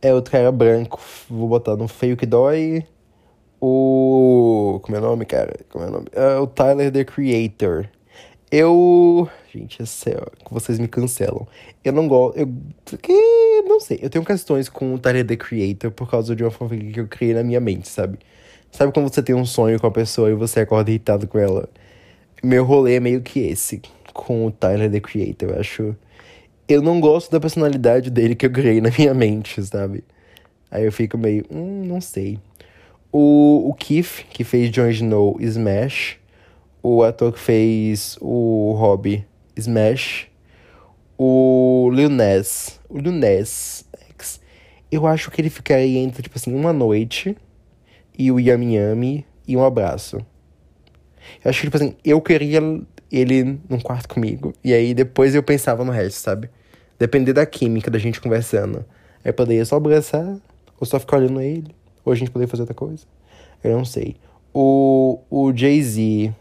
É 0.00 0.14
outro 0.14 0.30
cara 0.30 0.52
branco. 0.52 1.00
Vou 1.28 1.48
botar 1.48 1.76
no 1.76 1.88
Feio 1.88 2.16
que 2.16 2.26
Dói. 2.26 2.86
O. 3.60 4.78
Como 4.82 4.96
é 4.96 5.00
o 5.00 5.02
nome, 5.02 5.26
cara? 5.26 5.58
Como 5.68 5.84
é 5.84 5.88
o 5.88 5.90
nome? 5.90 6.06
É 6.12 6.36
o 6.36 6.46
Tyler 6.46 6.92
the 6.92 7.04
Creator. 7.04 7.88
Eu. 8.50 9.28
Gente, 9.52 9.82
é 9.82 9.86
sério, 9.86 10.26
vocês 10.50 10.78
me 10.78 10.88
cancelam. 10.88 11.46
Eu 11.84 11.92
não 11.92 12.08
gosto. 12.08 12.36
Eu. 12.38 12.48
Que, 13.00 13.12
não 13.62 13.78
sei. 13.78 14.00
Eu 14.02 14.10
tenho 14.10 14.24
questões 14.24 14.68
com 14.68 14.94
o 14.94 14.98
Tyler 14.98 15.26
the 15.26 15.36
Creator 15.36 15.90
por 15.92 16.10
causa 16.10 16.34
de 16.34 16.42
uma 16.42 16.50
fanfic 16.50 16.92
que 16.92 17.00
eu 17.00 17.06
criei 17.06 17.34
na 17.34 17.44
minha 17.44 17.60
mente, 17.60 17.88
sabe? 17.88 18.18
Sabe 18.72 18.92
quando 18.92 19.12
você 19.12 19.22
tem 19.22 19.34
um 19.34 19.44
sonho 19.44 19.80
com 19.80 19.86
a 19.86 19.90
pessoa 19.90 20.30
e 20.30 20.34
você 20.34 20.60
acorda 20.60 20.90
irritado 20.90 21.26
com 21.28 21.38
ela? 21.38 21.68
Meu 22.42 22.64
rolê 22.64 22.94
é 22.96 23.00
meio 23.00 23.20
que 23.20 23.40
esse, 23.40 23.82
com 24.12 24.46
o 24.46 24.50
Tyler 24.50 24.90
the 24.90 25.00
Creator. 25.00 25.50
Eu 25.50 25.60
acho. 25.60 25.96
Eu 26.68 26.82
não 26.82 27.00
gosto 27.00 27.30
da 27.30 27.40
personalidade 27.40 28.10
dele 28.10 28.34
que 28.34 28.46
eu 28.46 28.50
criei 28.50 28.80
na 28.80 28.90
minha 28.96 29.14
mente, 29.14 29.62
sabe? 29.64 30.04
Aí 30.70 30.84
eu 30.84 30.92
fico 30.92 31.18
meio. 31.18 31.44
Hum, 31.50 31.84
não 31.84 32.00
sei. 32.00 32.38
O, 33.12 33.68
o 33.68 33.74
Keith, 33.74 34.24
que 34.30 34.44
fez 34.44 34.70
Jon 34.70 34.88
Snow 34.88 35.36
Smash. 35.40 36.19
O 36.82 37.02
ator 37.02 37.32
que 37.32 37.38
fez 37.38 38.16
o 38.20 38.72
Hobby 38.72 39.26
Smash. 39.56 40.28
O 41.18 41.90
Lil 41.92 42.08
Nas. 42.08 42.80
O 42.88 42.98
Lil 42.98 43.12
Nas 43.12 43.84
X. 44.08 44.40
Eu 44.90 45.06
acho 45.06 45.30
que 45.30 45.40
ele 45.40 45.50
ficaria 45.50 45.98
entre, 45.98 46.22
tipo 46.22 46.38
assim, 46.38 46.54
uma 46.54 46.72
noite 46.72 47.36
e 48.18 48.32
o 48.32 48.40
Yami 48.40 48.76
Yami 48.76 49.26
e 49.46 49.56
um 49.56 49.64
abraço. 49.64 50.16
Eu 51.44 51.50
acho 51.50 51.60
que, 51.60 51.66
tipo 51.66 51.76
assim, 51.76 51.94
eu 52.04 52.20
queria 52.20 52.60
ele 53.10 53.60
num 53.68 53.80
quarto 53.80 54.08
comigo. 54.08 54.52
E 54.62 54.72
aí 54.72 54.94
depois 54.94 55.34
eu 55.34 55.42
pensava 55.42 55.84
no 55.84 55.92
resto, 55.92 56.18
sabe? 56.18 56.50
Depender 56.98 57.32
da 57.32 57.44
química 57.46 57.90
da 57.90 57.98
gente 57.98 58.20
conversando. 58.20 58.84
Aí 59.24 59.30
eu 59.30 59.34
poderia 59.34 59.64
só 59.64 59.76
abraçar, 59.76 60.36
ou 60.78 60.86
só 60.86 60.98
ficar 61.00 61.18
olhando 61.18 61.40
ele. 61.40 61.74
Ou 62.04 62.12
a 62.12 62.16
gente 62.16 62.30
poderia 62.30 62.48
fazer 62.48 62.62
outra 62.62 62.74
coisa. 62.74 63.04
Eu 63.62 63.76
não 63.76 63.84
sei. 63.84 64.16
O, 64.52 65.20
o 65.30 65.52
Jay-Z. 65.54 66.34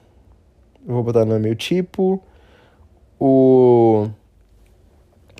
Vou 0.85 1.03
botar 1.03 1.25
no 1.25 1.39
meu 1.39 1.55
tipo. 1.55 2.21
O. 3.19 4.07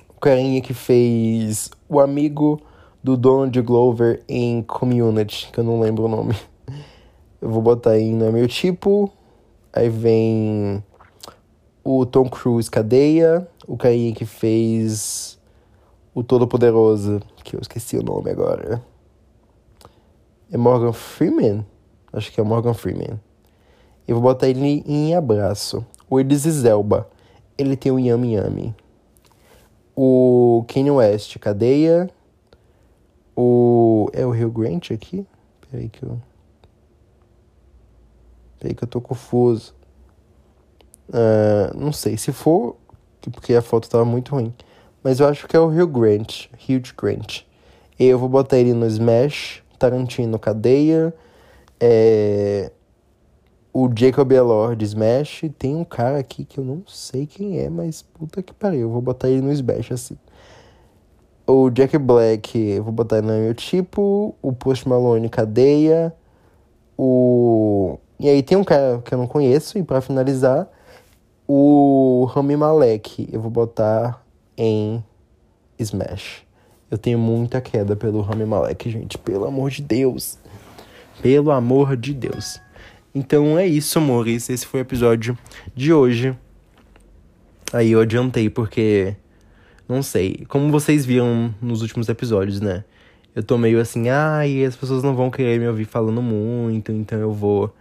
O 0.08 0.20
carinha 0.20 0.60
que 0.60 0.74
fez 0.74 1.70
o 1.88 1.98
amigo 1.98 2.60
do 3.02 3.16
Donald 3.16 3.60
Glover 3.62 4.22
em 4.28 4.62
Community, 4.62 5.50
que 5.50 5.58
eu 5.58 5.64
não 5.64 5.80
lembro 5.80 6.04
o 6.04 6.08
nome. 6.08 6.36
Eu 7.40 7.48
vou 7.48 7.62
botar 7.62 7.92
aí 7.92 8.12
no 8.12 8.30
meu 8.30 8.46
tipo. 8.46 9.10
Aí 9.72 9.88
vem 9.88 10.84
o 11.82 12.04
Tom 12.04 12.28
Cruise 12.28 12.70
Cadeia, 12.70 13.48
o 13.66 13.76
carinha 13.76 14.14
que 14.14 14.26
fez 14.26 15.38
o 16.14 16.22
Todo 16.22 16.46
Poderoso, 16.46 17.20
que 17.42 17.56
eu 17.56 17.60
esqueci 17.60 17.96
o 17.96 18.02
nome 18.02 18.30
agora. 18.30 18.82
É 20.52 20.56
Morgan 20.56 20.92
Freeman? 20.92 21.64
Acho 22.12 22.30
que 22.32 22.40
é 22.40 22.44
Morgan 22.44 22.74
Freeman. 22.74 23.20
Eu 24.10 24.16
vou 24.16 24.24
botar 24.24 24.48
ele 24.48 24.82
em 24.84 25.14
abraço. 25.14 25.86
O 26.10 26.18
Elba. 26.18 27.08
Ele 27.56 27.76
tem 27.76 27.92
o 27.92 27.98
Yami 28.00 28.34
Yami. 28.34 28.74
O 29.94 30.64
Kanye 30.66 30.90
West, 30.90 31.38
cadeia. 31.38 32.10
O. 33.36 34.08
É 34.12 34.26
o 34.26 34.32
Rio 34.32 34.50
Grant 34.50 34.90
aqui? 34.90 35.24
Peraí 35.70 35.88
que 35.88 36.02
eu. 36.02 36.20
Peraí 38.58 38.74
que 38.74 38.82
eu 38.82 38.88
tô 38.88 39.00
confuso. 39.00 39.72
Uh, 41.08 41.78
não 41.78 41.92
sei. 41.92 42.16
Se 42.16 42.32
for. 42.32 42.74
Porque 43.20 43.54
a 43.54 43.62
foto 43.62 43.88
tava 43.88 44.04
muito 44.04 44.34
ruim. 44.34 44.52
Mas 45.04 45.20
eu 45.20 45.28
acho 45.28 45.46
que 45.46 45.56
é 45.56 45.60
o 45.60 45.68
Rio 45.68 45.86
Grant. 45.86 46.46
Hugh 46.68 46.92
Grant. 47.00 47.42
Eu 47.96 48.18
vou 48.18 48.28
botar 48.28 48.58
ele 48.58 48.74
no 48.74 48.88
Smash. 48.88 49.62
Tarantino 49.78 50.36
Cadeia, 50.36 51.14
é, 51.80 52.70
o 53.72 53.88
Jacob 53.94 54.32
Elord 54.32 54.84
Smash. 54.84 55.44
Tem 55.58 55.74
um 55.74 55.84
cara 55.84 56.18
aqui 56.18 56.44
que 56.44 56.58
eu 56.58 56.64
não 56.64 56.82
sei 56.86 57.26
quem 57.26 57.58
é, 57.58 57.68
mas 57.68 58.02
puta 58.02 58.42
que 58.42 58.52
pariu, 58.52 58.82
eu 58.82 58.90
vou 58.90 59.00
botar 59.00 59.28
ele 59.28 59.40
no 59.40 59.52
Smash 59.52 59.92
assim. 59.92 60.16
O 61.46 61.68
Jack 61.68 61.98
Black, 61.98 62.78
vou 62.80 62.92
botar 62.92 63.18
ele 63.18 63.26
no 63.26 63.32
meu 63.32 63.54
tipo. 63.54 64.34
O 64.40 64.52
Post 64.52 64.88
Malone 64.88 65.28
Cadeia. 65.28 66.14
O. 66.96 67.98
E 68.20 68.28
aí 68.28 68.42
tem 68.42 68.56
um 68.56 68.62
cara 68.62 69.00
que 69.04 69.12
eu 69.12 69.18
não 69.18 69.26
conheço, 69.26 69.78
e 69.78 69.82
para 69.82 70.00
finalizar, 70.00 70.68
o 71.48 72.26
Rami 72.30 72.54
Malek, 72.54 73.28
eu 73.32 73.40
vou 73.40 73.50
botar 73.50 74.24
em 74.56 75.02
Smash. 75.78 76.46
Eu 76.90 76.98
tenho 76.98 77.18
muita 77.18 77.60
queda 77.60 77.96
pelo 77.96 78.20
Rami 78.20 78.44
Malek, 78.44 78.90
gente. 78.90 79.18
Pelo 79.18 79.46
amor 79.46 79.70
de 79.70 79.82
Deus. 79.82 80.38
Pelo 81.22 81.50
amor 81.50 81.96
de 81.96 82.14
Deus. 82.14 82.60
Então 83.14 83.58
é 83.58 83.66
isso, 83.66 83.98
amores. 83.98 84.48
Esse 84.48 84.66
foi 84.66 84.80
o 84.80 84.82
episódio 84.82 85.36
de 85.74 85.92
hoje. 85.92 86.36
Aí 87.72 87.92
eu 87.92 88.00
adiantei 88.00 88.48
porque. 88.48 89.16
Não 89.88 90.02
sei. 90.02 90.44
Como 90.48 90.70
vocês 90.70 91.04
viram 91.04 91.54
nos 91.60 91.82
últimos 91.82 92.08
episódios, 92.08 92.60
né? 92.60 92.84
Eu 93.34 93.42
tô 93.42 93.56
meio 93.58 93.80
assim, 93.80 94.08
ai, 94.08 94.64
as 94.64 94.76
pessoas 94.76 95.02
não 95.02 95.14
vão 95.14 95.30
querer 95.30 95.58
me 95.58 95.66
ouvir 95.68 95.84
falando 95.84 96.22
muito, 96.22 96.92
então 96.92 97.18
eu 97.18 97.32
vou. 97.32 97.74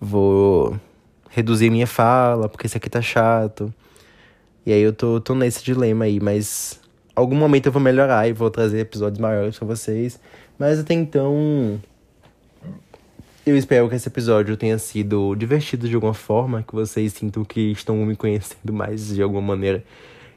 Vou 0.00 0.78
reduzir 1.30 1.70
minha 1.70 1.86
fala, 1.86 2.48
porque 2.48 2.66
isso 2.66 2.76
aqui 2.76 2.88
tá 2.88 3.02
chato. 3.02 3.72
E 4.64 4.72
aí 4.72 4.80
eu 4.80 4.92
tô, 4.92 5.20
tô 5.20 5.34
nesse 5.34 5.64
dilema 5.64 6.04
aí, 6.04 6.20
mas 6.20 6.80
algum 7.14 7.34
momento 7.34 7.66
eu 7.66 7.72
vou 7.72 7.82
melhorar 7.82 8.28
e 8.28 8.32
vou 8.32 8.50
trazer 8.50 8.80
episódios 8.80 9.18
maiores 9.18 9.58
pra 9.58 9.66
vocês. 9.66 10.20
Mas 10.58 10.78
até 10.78 10.94
então. 10.94 11.80
Eu 13.48 13.56
espero 13.56 13.88
que 13.88 13.94
esse 13.94 14.06
episódio 14.06 14.58
tenha 14.58 14.76
sido 14.76 15.34
divertido 15.34 15.88
de 15.88 15.94
alguma 15.94 16.12
forma, 16.12 16.62
que 16.62 16.74
vocês 16.74 17.14
sintam 17.14 17.42
que 17.46 17.72
estão 17.72 17.96
me 18.04 18.14
conhecendo 18.14 18.74
mais 18.74 19.14
de 19.14 19.22
alguma 19.22 19.40
maneira. 19.40 19.82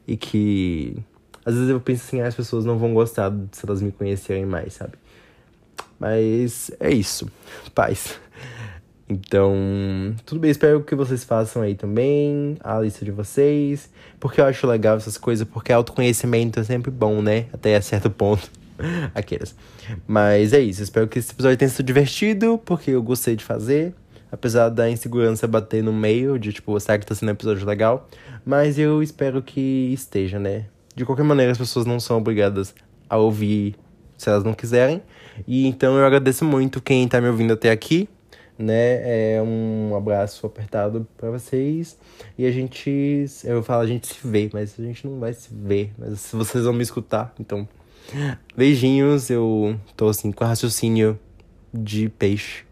E 0.07 0.15
que. 0.15 0.95
Às 1.43 1.55
vezes 1.55 1.69
eu 1.69 1.81
penso 1.81 2.05
assim, 2.07 2.21
ah, 2.21 2.27
as 2.27 2.35
pessoas 2.35 2.63
não 2.63 2.77
vão 2.77 2.93
gostar 2.93 3.29
se 3.51 3.65
elas 3.65 3.81
me 3.81 3.91
conhecerem 3.91 4.45
mais, 4.45 4.75
sabe? 4.75 4.93
Mas 5.99 6.71
é 6.79 6.89
isso. 6.89 7.29
Paz. 7.75 8.17
Então, 9.09 9.53
tudo 10.25 10.39
bem, 10.39 10.49
espero 10.49 10.81
que 10.81 10.95
vocês 10.95 11.25
façam 11.25 11.61
aí 11.63 11.75
também 11.75 12.55
a 12.63 12.79
lista 12.79 13.03
de 13.03 13.11
vocês, 13.11 13.89
porque 14.21 14.39
eu 14.39 14.45
acho 14.45 14.65
legal 14.65 14.95
essas 14.95 15.17
coisas, 15.17 15.45
porque 15.45 15.73
autoconhecimento 15.73 16.61
é 16.61 16.63
sempre 16.63 16.89
bom, 16.89 17.21
né? 17.21 17.47
Até 17.51 17.81
certo 17.81 18.09
ponto. 18.09 18.49
Aquelas. 19.13 19.55
Mas 20.07 20.53
é 20.53 20.59
isso, 20.59 20.81
espero 20.81 21.07
que 21.07 21.19
esse 21.19 21.31
episódio 21.31 21.57
tenha 21.57 21.69
sido 21.69 21.85
divertido, 21.85 22.57
porque 22.63 22.91
eu 22.91 23.01
gostei 23.01 23.35
de 23.35 23.43
fazer. 23.43 23.93
Apesar 24.31 24.69
da 24.69 24.89
insegurança 24.89 25.45
bater 25.45 25.83
no 25.83 25.91
meio, 25.91 26.39
de 26.39 26.53
tipo, 26.53 26.79
será 26.79 26.97
que 26.97 27.05
tá 27.05 27.13
sendo 27.13 27.29
um 27.29 27.33
episódio 27.33 27.67
legal? 27.67 28.07
Mas 28.45 28.79
eu 28.79 29.03
espero 29.03 29.41
que 29.41 29.91
esteja, 29.93 30.39
né? 30.39 30.65
De 30.95 31.05
qualquer 31.05 31.23
maneira, 31.23 31.51
as 31.51 31.57
pessoas 31.57 31.85
não 31.85 31.99
são 31.99 32.17
obrigadas 32.17 32.73
a 33.09 33.17
ouvir 33.17 33.75
se 34.17 34.29
elas 34.29 34.43
não 34.43 34.53
quiserem. 34.53 35.01
E 35.45 35.67
então 35.67 35.97
eu 35.97 36.05
agradeço 36.05 36.45
muito 36.45 36.81
quem 36.81 37.07
tá 37.07 37.19
me 37.19 37.27
ouvindo 37.27 37.53
até 37.53 37.71
aqui 37.71 38.07
né? 38.61 39.35
É 39.35 39.41
um 39.41 39.95
abraço 39.95 40.45
apertado 40.45 41.07
para 41.17 41.31
vocês. 41.31 41.97
E 42.37 42.45
a 42.45 42.51
gente, 42.51 43.25
eu 43.43 43.63
falo, 43.63 43.81
a 43.81 43.87
gente 43.87 44.07
se 44.07 44.27
vê, 44.27 44.49
mas 44.53 44.79
a 44.79 44.83
gente 44.83 45.05
não 45.07 45.19
vai 45.19 45.33
se 45.33 45.49
ver, 45.51 45.91
mas 45.97 46.31
vocês 46.31 46.63
vão 46.63 46.73
me 46.73 46.83
escutar. 46.83 47.33
Então, 47.39 47.67
beijinhos. 48.55 49.29
Eu 49.29 49.79
tô 49.95 50.09
assim 50.09 50.31
com 50.31 50.45
raciocínio 50.45 51.19
de 51.73 52.09
peixe. 52.09 52.63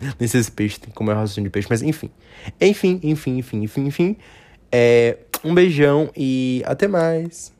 Nem 0.18 0.28
sei 0.28 0.42
se 0.42 0.50
peixe 0.50 0.80
tem 0.80 0.92
como 0.92 1.10
é 1.10 1.14
raciocínio 1.14 1.48
de 1.48 1.52
peixe, 1.52 1.68
mas 1.70 1.82
enfim. 1.82 2.10
Enfim, 2.60 3.00
enfim, 3.02 3.38
enfim, 3.38 3.62
enfim, 3.62 3.86
enfim. 3.86 4.16
É, 4.70 5.18
um 5.44 5.54
beijão 5.54 6.10
e 6.16 6.62
até 6.66 6.88
mais. 6.88 7.53